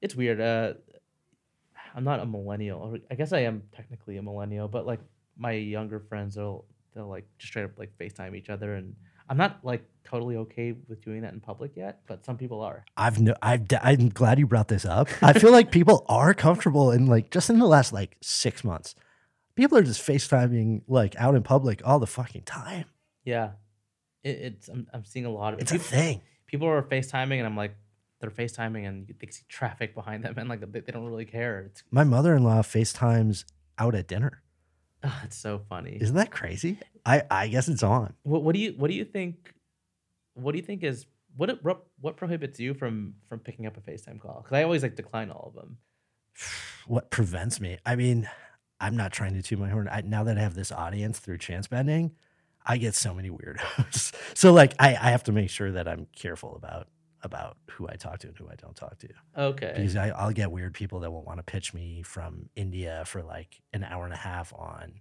it's 0.00 0.14
weird 0.14 0.40
uh 0.40 0.74
i'm 1.94 2.04
not 2.04 2.20
a 2.20 2.26
millennial 2.26 2.96
i 3.10 3.14
guess 3.14 3.32
i 3.32 3.40
am 3.40 3.62
technically 3.74 4.16
a 4.16 4.22
millennial 4.22 4.68
but 4.68 4.86
like 4.86 5.00
my 5.36 5.52
younger 5.52 5.98
friends 5.98 6.34
they'll 6.34 6.64
they'll 6.94 7.08
like 7.08 7.26
just 7.38 7.50
straight 7.52 7.64
up 7.64 7.78
like 7.78 7.90
facetime 7.98 8.36
each 8.36 8.48
other 8.50 8.74
and 8.74 8.94
i'm 9.28 9.36
not 9.36 9.58
like 9.62 9.84
totally 10.04 10.36
okay 10.36 10.72
with 10.88 11.00
doing 11.02 11.22
that 11.22 11.32
in 11.32 11.40
public 11.40 11.72
yet 11.76 12.00
but 12.06 12.24
some 12.24 12.36
people 12.38 12.60
are 12.60 12.84
I've 12.96 13.20
no, 13.20 13.34
I've 13.42 13.62
I'm 13.82 14.08
glad 14.10 14.38
you 14.38 14.46
brought 14.46 14.68
this 14.68 14.84
up. 14.84 15.08
I 15.20 15.32
feel 15.32 15.50
like 15.50 15.72
people 15.72 16.04
are 16.08 16.32
comfortable 16.32 16.92
in 16.92 17.06
like 17.06 17.30
just 17.32 17.50
in 17.50 17.58
the 17.58 17.66
last 17.66 17.92
like 17.92 18.16
six 18.22 18.62
months, 18.62 18.94
people 19.56 19.76
are 19.76 19.82
just 19.82 20.00
FaceTiming 20.06 20.82
like 20.86 21.16
out 21.16 21.34
in 21.34 21.42
public 21.42 21.82
all 21.84 21.98
the 21.98 22.06
fucking 22.06 22.42
time. 22.42 22.84
yeah 23.24 23.50
it, 24.22 24.28
it's 24.28 24.68
I'm, 24.68 24.86
I'm 24.94 25.04
seeing 25.04 25.24
a 25.26 25.30
lot 25.30 25.54
of 25.54 25.60
It's 25.60 25.72
a 25.72 25.74
people, 25.74 25.86
thing. 25.88 26.20
people 26.46 26.68
are 26.68 26.82
facetiming 26.82 27.38
and 27.38 27.46
i'm 27.46 27.56
like 27.56 27.74
they're 28.20 28.30
facetiming 28.30 28.86
and 28.86 29.12
they 29.18 29.26
see 29.30 29.42
traffic 29.48 29.94
behind 29.94 30.22
them 30.24 30.34
and 30.36 30.48
like 30.48 30.60
they, 30.72 30.80
they 30.80 30.92
don't 30.92 31.06
really 31.06 31.24
care 31.26 31.62
it's 31.66 31.82
My 31.90 32.04
mother-in-law 32.04 32.62
FaceTimes 32.62 33.44
out 33.78 33.94
at 33.96 34.06
dinner. 34.06 34.42
ah, 35.04 35.20
it's 35.24 35.36
so 35.36 35.60
funny 35.68 35.98
Isn't 36.00 36.14
that 36.16 36.30
crazy? 36.30 36.78
I 37.06 37.22
I 37.30 37.48
guess 37.48 37.68
it's 37.68 37.82
on. 37.82 38.12
What, 38.24 38.42
what 38.42 38.54
do 38.54 38.60
you 38.60 38.74
what 38.76 38.90
do 38.90 38.94
you 38.96 39.04
think? 39.06 39.54
What 40.34 40.52
do 40.52 40.58
you 40.58 40.64
think 40.64 40.82
is 40.82 41.06
what 41.36 41.48
it- 41.48 41.64
what 41.64 41.84
what 42.00 42.16
prohibits 42.16 42.60
you 42.60 42.74
from 42.74 43.14
from 43.28 43.38
picking 43.40 43.66
up 43.66 43.76
a 43.76 43.80
FaceTime 43.80 44.20
call? 44.20 44.40
Because 44.42 44.56
I 44.56 44.62
always 44.64 44.82
like 44.82 44.96
decline 44.96 45.30
all 45.30 45.48
of 45.48 45.54
them. 45.54 45.78
what 46.86 47.10
prevents 47.10 47.60
me? 47.60 47.78
I 47.86 47.96
mean, 47.96 48.28
I'm 48.80 48.96
not 48.96 49.12
trying 49.12 49.34
to 49.34 49.42
toot 49.42 49.58
my 49.58 49.68
horn. 49.70 49.88
I, 49.90 50.02
now 50.02 50.24
that 50.24 50.36
I 50.36 50.42
have 50.42 50.54
this 50.54 50.70
audience 50.72 51.18
through 51.18 51.38
chance 51.38 51.66
bending, 51.68 52.12
I 52.64 52.76
get 52.76 52.94
so 52.94 53.14
many 53.14 53.30
weirdos. 53.30 54.14
so 54.34 54.52
like, 54.52 54.74
I, 54.78 54.88
I 54.90 55.10
have 55.10 55.22
to 55.24 55.32
make 55.32 55.48
sure 55.50 55.72
that 55.72 55.88
I'm 55.88 56.06
careful 56.14 56.56
about 56.56 56.88
about 57.22 57.56
who 57.70 57.88
I 57.88 57.94
talk 57.96 58.18
to 58.20 58.28
and 58.28 58.36
who 58.36 58.46
I 58.48 58.54
don't 58.54 58.76
talk 58.76 58.98
to 58.98 59.08
Okay. 59.36 59.72
because 59.74 59.96
I, 59.96 60.10
I'll 60.10 60.32
get 60.32 60.52
weird 60.52 60.74
people 60.74 61.00
that 61.00 61.10
will 61.10 61.24
want 61.24 61.38
to 61.38 61.42
pitch 61.42 61.74
me 61.74 62.02
from 62.02 62.48
India 62.54 63.02
for 63.06 63.22
like 63.22 63.60
an 63.72 63.82
hour 63.82 64.04
and 64.04 64.12
a 64.12 64.18
half 64.18 64.52
on, 64.54 64.92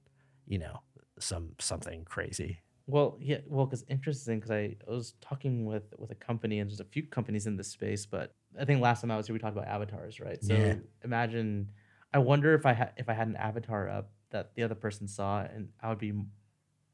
you 0.48 0.58
know, 0.58 0.80
some 1.20 1.52
something 1.60 2.06
crazy. 2.06 2.60
Well, 2.88 3.18
yeah. 3.20 3.40
Well, 3.48 3.66
because 3.66 3.84
interesting. 3.90 4.40
Because 4.40 4.52
I, 4.52 4.76
I 4.88 4.92
was 4.92 5.14
talking 5.22 5.66
with 5.66 5.94
with 5.98 6.12
a 6.12 6.16
company 6.16 6.60
and 6.60 6.70
there's 6.70 6.80
a 6.80 6.86
few 6.86 7.04
companies 7.04 7.48
in 7.48 7.58
this 7.58 7.70
space, 7.70 8.06
but 8.06 8.36
I 8.60 8.66
think 8.66 8.82
last 8.82 9.02
time 9.02 9.12
I 9.12 9.18
was 9.18 9.28
here 9.28 9.34
we 9.34 9.40
talked 9.40 9.58
about 9.58 9.68
avatars, 9.68 10.20
right? 10.20 10.44
So 10.44 10.54
Yeah. 10.54 10.76
imagine. 11.04 11.70
I 12.14 12.20
wonder 12.20 12.54
if 12.54 12.66
I 12.66 12.74
had 12.74 12.94
if 12.98 13.10
I 13.10 13.14
had 13.14 13.28
an 13.28 13.36
avatar 13.36 13.90
up 13.90 14.12
that 14.30 14.56
the 14.56 14.64
other 14.64 14.76
person 14.76 15.08
saw 15.08 15.42
and 15.42 15.70
I 15.82 15.90
would 15.90 15.98
be 15.98 16.14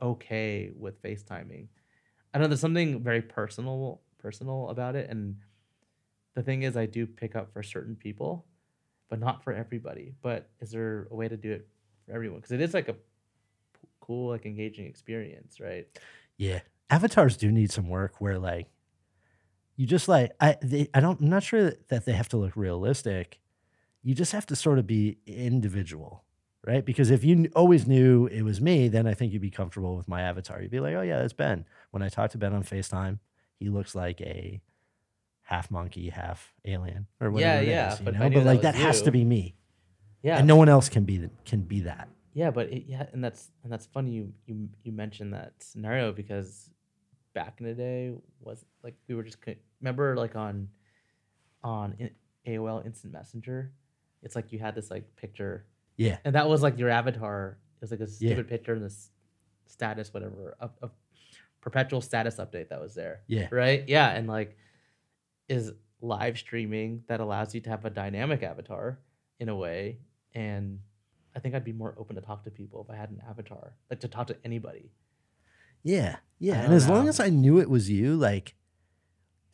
okay 0.01 0.71
with 0.75 1.01
FaceTiming. 1.01 1.67
I 2.33 2.39
know 2.39 2.47
there's 2.47 2.59
something 2.61 3.03
very 3.03 3.21
personal 3.21 4.01
personal 4.17 4.69
about 4.69 4.95
it, 4.95 5.09
and 5.09 5.37
the 6.35 6.41
thing 6.43 6.63
is, 6.63 6.77
I 6.77 6.85
do 6.85 7.05
pick 7.05 7.35
up 7.35 7.51
for 7.51 7.61
certain 7.61 7.95
people, 7.95 8.45
but 9.09 9.19
not 9.19 9.43
for 9.43 9.53
everybody. 9.53 10.13
But 10.21 10.49
is 10.61 10.71
there 10.71 11.07
a 11.11 11.15
way 11.15 11.27
to 11.27 11.37
do 11.37 11.51
it 11.51 11.67
for 12.05 12.13
everyone? 12.13 12.39
Because 12.39 12.53
it 12.53 12.61
is 12.61 12.73
like 12.73 12.87
a 12.87 12.95
cool, 14.11 14.29
like 14.29 14.45
engaging 14.45 14.85
experience, 14.87 15.59
right? 15.59 15.87
Yeah, 16.37 16.59
avatars 16.89 17.37
do 17.37 17.51
need 17.51 17.71
some 17.71 17.87
work 17.87 18.19
where 18.19 18.37
like 18.37 18.67
you 19.77 19.87
just 19.87 20.07
like 20.07 20.31
I 20.39 20.57
they, 20.61 20.89
I 20.93 20.99
don't 20.99 21.21
I'm 21.21 21.29
not 21.29 21.43
sure 21.43 21.71
that 21.87 22.05
they 22.05 22.11
have 22.11 22.29
to 22.29 22.37
look 22.37 22.55
realistic. 22.55 23.39
You 24.03 24.13
just 24.13 24.31
have 24.31 24.45
to 24.47 24.55
sort 24.55 24.79
of 24.79 24.87
be 24.87 25.17
individual, 25.25 26.23
right? 26.65 26.83
Because 26.83 27.11
if 27.11 27.23
you 27.23 27.49
always 27.55 27.87
knew 27.87 28.25
it 28.25 28.41
was 28.41 28.59
me, 28.59 28.87
then 28.87 29.07
I 29.07 29.13
think 29.13 29.31
you'd 29.31 29.41
be 29.41 29.51
comfortable 29.51 29.95
with 29.95 30.07
my 30.07 30.21
avatar. 30.23 30.61
You'd 30.61 30.71
be 30.71 30.79
like, 30.79 30.95
oh 30.95 31.01
yeah, 31.01 31.19
that's 31.19 31.33
Ben. 31.33 31.65
When 31.91 32.01
I 32.01 32.09
talk 32.09 32.31
to 32.31 32.37
Ben 32.37 32.53
on 32.53 32.63
Facetime, 32.63 33.19
he 33.59 33.69
looks 33.69 33.93
like 33.95 34.19
a 34.21 34.59
half 35.43 35.69
monkey, 35.71 36.09
half 36.09 36.53
alien, 36.65 37.07
or 37.19 37.29
whatever. 37.31 37.63
Yeah, 37.63 37.69
yeah, 37.69 37.93
is, 37.93 37.99
but? 37.99 38.17
But 38.17 38.43
like 38.43 38.61
that 38.61 38.75
has 38.75 39.03
to 39.03 39.11
be 39.11 39.23
me, 39.23 39.55
Yeah, 40.23 40.37
and 40.37 40.47
no 40.47 40.55
one 40.55 40.67
else 40.67 40.89
can 40.89 41.05
be 41.05 41.29
can 41.45 41.61
be 41.61 41.81
that. 41.81 42.09
Yeah, 42.33 42.51
but 42.51 42.71
it, 42.71 42.85
yeah, 42.87 43.05
and 43.13 43.23
that's 43.23 43.51
and 43.63 43.71
that's 43.71 43.85
funny. 43.85 44.11
You 44.11 44.33
you 44.45 44.69
you 44.83 44.91
mentioned 44.91 45.33
that 45.33 45.53
scenario 45.59 46.11
because 46.11 46.69
back 47.33 47.55
in 47.59 47.65
the 47.65 47.73
day 47.73 48.13
was 48.39 48.65
like 48.83 48.95
we 49.07 49.15
were 49.15 49.23
just 49.23 49.37
remember 49.81 50.15
like 50.15 50.35
on 50.35 50.67
on 51.63 52.09
AOL 52.47 52.85
Instant 52.85 53.13
Messenger, 53.13 53.71
it's 54.23 54.35
like 54.35 54.51
you 54.51 54.59
had 54.59 54.75
this 54.75 54.89
like 54.89 55.15
picture 55.15 55.65
Yeah, 55.97 56.17
and 56.25 56.35
that 56.35 56.47
was 56.49 56.61
like 56.63 56.77
your 56.79 56.89
avatar. 56.89 57.57
It 57.77 57.81
was 57.81 57.91
like 57.91 57.99
a 58.01 58.03
Yeah. 58.03 58.07
stupid 58.33 58.47
picture 58.47 58.73
and 58.73 58.83
this 58.83 59.09
status, 59.65 60.13
whatever, 60.13 60.55
of, 60.59 60.71
of 60.81 60.91
perpetual 61.61 62.01
status 62.01 62.35
update 62.37 62.69
that 62.69 62.81
was 62.81 62.93
there. 62.95 63.21
yeah, 63.27 63.47
Right? 63.51 63.83
Yeah. 63.87 64.09
And 64.09 64.27
like, 64.27 64.57
is 65.47 65.71
live 66.01 66.37
streaming 66.37 67.03
that 67.07 67.19
allows 67.19 67.53
you 67.55 67.61
to 67.61 67.69
have 67.69 67.85
a 67.85 67.89
dynamic 67.89 68.43
avatar 68.43 68.99
in 69.39 69.49
a 69.49 69.55
way. 69.55 69.99
And 70.33 70.79
I 71.35 71.39
think 71.39 71.55
I'd 71.55 71.63
be 71.63 71.73
more 71.73 71.95
open 71.97 72.15
to 72.15 72.21
talk 72.21 72.43
to 72.43 72.51
people 72.51 72.81
if 72.83 72.89
I 72.93 72.97
had 72.99 73.09
an 73.09 73.21
avatar, 73.27 73.73
like 73.89 73.99
to 74.01 74.07
talk 74.07 74.27
to 74.27 74.37
anybody. 74.43 74.91
Yeah, 75.83 76.17
yeah. 76.39 76.61
And 76.63 76.73
as 76.73 76.87
long 76.87 77.07
as 77.07 77.19
I 77.19 77.29
knew 77.29 77.59
it 77.59 77.69
was 77.69 77.89
you, 77.89 78.15
like, 78.15 78.55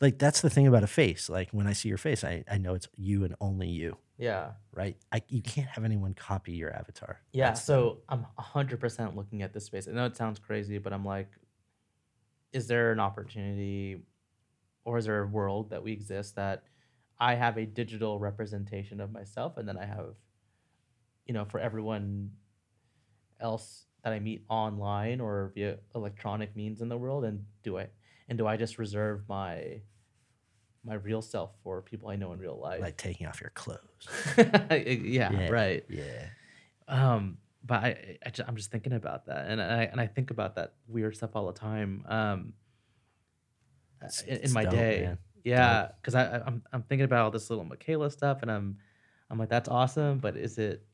like 0.00 0.18
that's 0.18 0.40
the 0.40 0.50
thing 0.50 0.66
about 0.66 0.82
a 0.82 0.88
face. 0.88 1.28
Like 1.28 1.50
when 1.52 1.66
I 1.66 1.72
see 1.72 1.88
your 1.88 1.98
face, 1.98 2.22
I, 2.24 2.44
I 2.50 2.58
know 2.58 2.74
it's 2.74 2.88
you 2.96 3.24
and 3.24 3.34
only 3.40 3.68
you, 3.68 3.96
Yeah. 4.18 4.50
right? 4.72 4.96
I 5.10 5.22
you 5.28 5.40
can't 5.42 5.68
have 5.68 5.84
anyone 5.84 6.14
copy 6.14 6.52
your 6.52 6.72
avatar. 6.74 7.20
Yeah. 7.32 7.48
That's 7.48 7.60
the- 7.60 7.66
So 7.66 7.98
I'm 8.08 8.26
100% 8.38 9.16
looking 9.16 9.42
at 9.42 9.52
this 9.54 9.64
space. 9.64 9.88
I 9.88 9.92
know 9.92 10.04
it 10.06 10.16
sounds 10.16 10.38
crazy, 10.38 10.78
but 10.78 10.92
I'm 10.92 11.04
like, 11.04 11.30
is 12.52 12.66
there 12.66 12.92
an 12.92 13.00
opportunity 13.00 14.02
or 14.84 14.98
is 14.98 15.04
there 15.06 15.22
a 15.22 15.26
world 15.26 15.70
that 15.70 15.82
we 15.82 15.92
exist 15.92 16.36
that 16.36 16.64
I 17.18 17.34
have 17.34 17.56
a 17.58 17.66
digital 17.66 18.18
representation 18.18 19.00
of 19.00 19.12
myself 19.12 19.56
and 19.56 19.66
then 19.68 19.76
I 19.78 19.84
have, 19.86 20.14
you 21.28 21.34
know, 21.34 21.44
for 21.44 21.60
everyone 21.60 22.30
else 23.38 23.84
that 24.02 24.12
I 24.12 24.18
meet 24.18 24.44
online 24.48 25.20
or 25.20 25.52
via 25.54 25.76
electronic 25.94 26.56
means 26.56 26.80
in 26.80 26.88
the 26.88 26.96
world 26.96 27.24
and 27.24 27.44
do 27.62 27.78
I 27.78 27.88
and 28.28 28.36
do 28.38 28.46
I 28.46 28.56
just 28.56 28.78
reserve 28.78 29.22
my 29.28 29.80
my 30.84 30.94
real 30.94 31.20
self 31.22 31.50
for 31.62 31.82
people 31.82 32.08
I 32.08 32.16
know 32.16 32.32
in 32.32 32.38
real 32.38 32.58
life? 32.58 32.80
like 32.80 32.96
taking 32.96 33.26
off 33.26 33.40
your 33.40 33.50
clothes. 33.50 33.78
yeah, 34.38 35.30
Yeah. 35.30 35.48
right. 35.50 35.84
Yeah, 35.88 36.26
Um, 36.88 37.38
but 37.64 37.84
I, 37.84 38.18
I 38.24 38.30
am 38.48 38.56
just 38.56 38.70
thinking 38.70 38.92
about 38.94 39.26
that, 39.26 39.46
and 39.48 39.60
I 39.60 39.82
and 39.84 40.00
I 40.00 40.06
think 40.06 40.30
about 40.30 40.54
that 40.56 40.74
weird 40.86 41.14
stuff 41.16 41.30
all 41.34 41.46
the 41.52 41.58
time. 41.58 42.04
Um, 42.08 42.52
It's- 44.00 44.22
in, 44.22 44.36
in 44.36 44.42
it's 44.44 44.52
my 44.54 44.62
dope, 44.64 44.72
day, 44.72 45.00
man. 45.04 45.18
yeah, 45.44 45.88
because 46.00 46.14
I 46.14 46.38
I- 46.38 46.46
I'm 46.46 46.62
I'm 46.72 46.82
thinking 46.84 47.04
about 47.04 47.24
all 47.24 47.30
this 47.30 47.50
Lil 47.50 47.64
Miquela 47.64 48.10
stuff, 48.10 48.38
and 48.42 48.50
I'm 48.50 48.78
I'm 49.28 49.38
like 49.38 49.48
that's 49.50 49.68
awesome, 49.68 50.18
but 50.18 50.36
is 50.36 50.56
it 50.58 50.86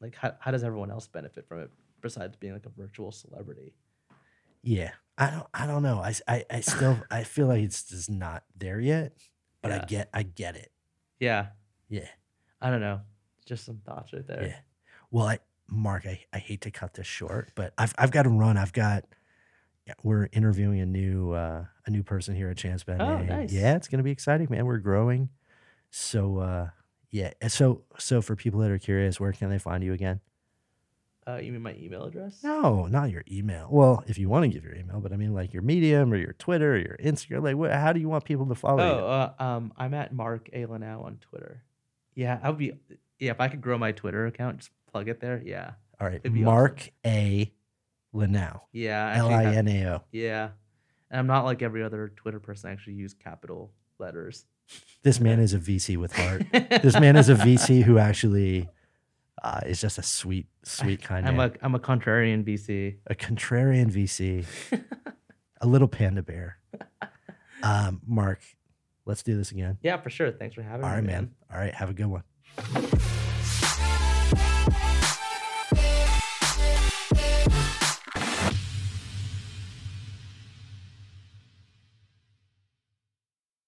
like 0.00 0.14
how 0.14 0.34
how 0.40 0.50
does 0.50 0.64
everyone 0.64 0.90
else 0.90 1.06
benefit 1.06 1.46
from 1.48 1.60
it 1.60 1.70
besides 2.00 2.36
being 2.36 2.52
like 2.52 2.66
a 2.66 2.70
virtual 2.70 3.12
celebrity? 3.12 3.74
yeah. 4.62 4.90
I 5.18 5.30
don't 5.30 5.46
I 5.54 5.66
don't 5.66 5.82
know. 5.82 6.00
i 6.00 6.12
i, 6.28 6.44
I 6.50 6.60
still 6.60 6.98
I 7.10 7.24
feel 7.24 7.46
like 7.46 7.62
it's 7.62 7.84
just 7.84 8.10
not 8.10 8.44
there 8.54 8.78
yet, 8.78 9.12
but 9.62 9.72
I 9.72 9.78
get 9.86 10.10
I 10.12 10.24
get 10.24 10.56
it. 10.56 10.70
Yeah, 11.18 11.46
Yeah. 11.88 12.08
I 12.60 12.70
don't 12.70 12.80
know, 12.80 13.00
just 13.46 13.64
some 13.64 13.80
thoughts 13.86 14.12
right 14.12 14.26
there. 14.26 14.44
Yeah. 14.44 14.56
Well, 15.10 15.26
I 15.26 15.38
Mark, 15.68 16.06
I, 16.06 16.20
I 16.32 16.38
hate 16.38 16.60
to 16.62 16.70
cut 16.70 16.94
this 16.94 17.06
short, 17.06 17.52
but 17.54 17.72
I've 17.78 17.94
I've 17.96 18.10
got 18.10 18.24
to 18.24 18.28
run. 18.28 18.56
I've 18.58 18.72
got 18.74 19.04
yeah, 19.86 19.94
we're 20.02 20.28
interviewing 20.32 20.80
a 20.80 20.86
new 20.86 21.32
uh, 21.32 21.64
a 21.86 21.90
new 21.90 22.02
person 22.02 22.34
here 22.34 22.50
at 22.50 22.56
Chance 22.58 22.84
Ben. 22.84 23.00
Oh, 23.00 23.22
nice. 23.22 23.52
Yeah, 23.52 23.76
it's 23.76 23.88
gonna 23.88 24.02
be 24.02 24.10
exciting, 24.10 24.48
man. 24.50 24.66
We're 24.66 24.78
growing. 24.78 25.30
So 25.90 26.38
uh, 26.38 26.68
yeah, 27.10 27.32
so 27.48 27.82
so 27.98 28.20
for 28.22 28.36
people 28.36 28.60
that 28.60 28.70
are 28.70 28.78
curious, 28.78 29.18
where 29.20 29.32
can 29.32 29.50
they 29.50 29.58
find 29.58 29.82
you 29.82 29.92
again? 29.92 30.20
Uh, 31.28 31.38
you 31.38 31.50
mean 31.50 31.62
my 31.62 31.74
email 31.74 32.04
address? 32.04 32.38
No, 32.44 32.86
not 32.86 33.10
your 33.10 33.24
email. 33.30 33.66
Well, 33.68 34.04
if 34.06 34.16
you 34.16 34.28
want 34.28 34.44
to 34.44 34.48
give 34.48 34.62
your 34.62 34.76
email, 34.76 35.00
but 35.00 35.12
I 35.12 35.16
mean 35.16 35.34
like 35.34 35.52
your 35.52 35.62
Medium 35.62 36.12
or 36.12 36.16
your 36.16 36.34
Twitter 36.34 36.74
or 36.74 36.78
your 36.78 36.96
Instagram. 37.02 37.42
Like, 37.42 37.56
what, 37.56 37.72
how 37.72 37.92
do 37.92 37.98
you 37.98 38.08
want 38.08 38.24
people 38.24 38.46
to 38.46 38.54
follow 38.54 38.84
you? 38.84 39.00
Oh, 39.00 39.06
uh, 39.06 39.42
um, 39.42 39.72
I'm 39.76 39.92
at 39.92 40.12
Mark 40.14 40.48
A 40.52 40.66
Linao 40.66 41.04
on 41.04 41.18
Twitter. 41.20 41.64
Yeah, 42.14 42.38
I 42.42 42.50
would 42.50 42.58
be. 42.58 42.74
Yeah, 43.18 43.32
if 43.32 43.40
I 43.40 43.48
could 43.48 43.60
grow 43.60 43.76
my 43.76 43.90
Twitter 43.92 44.26
account, 44.26 44.58
just 44.58 44.70
plug 44.90 45.08
it 45.08 45.20
there. 45.20 45.42
Yeah, 45.44 45.72
All 46.00 46.06
right, 46.06 46.24
Mark 46.30 46.90
A. 47.04 47.52
Linao, 48.14 48.60
yeah, 48.72 49.14
L 49.16 49.28
I 49.28 49.44
N 49.44 49.68
A 49.68 49.86
O. 49.88 50.02
Yeah, 50.12 50.50
and 51.10 51.18
I'm 51.18 51.26
not 51.26 51.44
like 51.44 51.60
every 51.60 51.82
other 51.82 52.12
Twitter 52.16 52.40
person. 52.40 52.70
I 52.70 52.72
actually 52.72 52.94
use 52.94 53.14
capital 53.14 53.72
letters. 53.98 54.46
This 55.02 55.20
man 55.20 55.38
is 55.38 55.54
a 55.54 55.58
VC 55.58 55.96
with 55.96 56.12
heart. 56.12 56.44
this 56.52 56.98
man 56.98 57.16
is 57.16 57.28
a 57.28 57.34
VC 57.36 57.82
who 57.84 57.98
actually 57.98 58.68
uh, 59.42 59.60
is 59.66 59.80
just 59.80 59.98
a 59.98 60.02
sweet, 60.02 60.48
sweet 60.64 61.00
kind 61.02 61.24
of 61.26 61.30
I'm 61.30 61.36
man. 61.36 61.52
a 61.60 61.64
I'm 61.64 61.74
a 61.74 61.78
contrarian 61.78 62.44
VC. 62.44 62.96
a 63.06 63.14
contrarian 63.14 63.92
VC, 63.92 64.44
a 65.60 65.66
little 65.66 65.86
panda 65.88 66.22
bear. 66.22 66.58
Um, 67.62 68.00
Mark, 68.06 68.40
let's 69.04 69.22
do 69.22 69.36
this 69.36 69.52
again. 69.52 69.78
Yeah, 69.82 69.96
for 70.00 70.10
sure. 70.10 70.32
Thanks 70.32 70.54
for 70.56 70.62
having 70.62 70.84
All 70.84 70.90
me. 70.90 70.96
right, 70.96 71.04
man. 71.04 71.30
All 71.52 71.58
right, 71.58 71.74
have 71.74 71.90
a 71.90 71.94
good 71.94 72.06
one. 72.06 72.22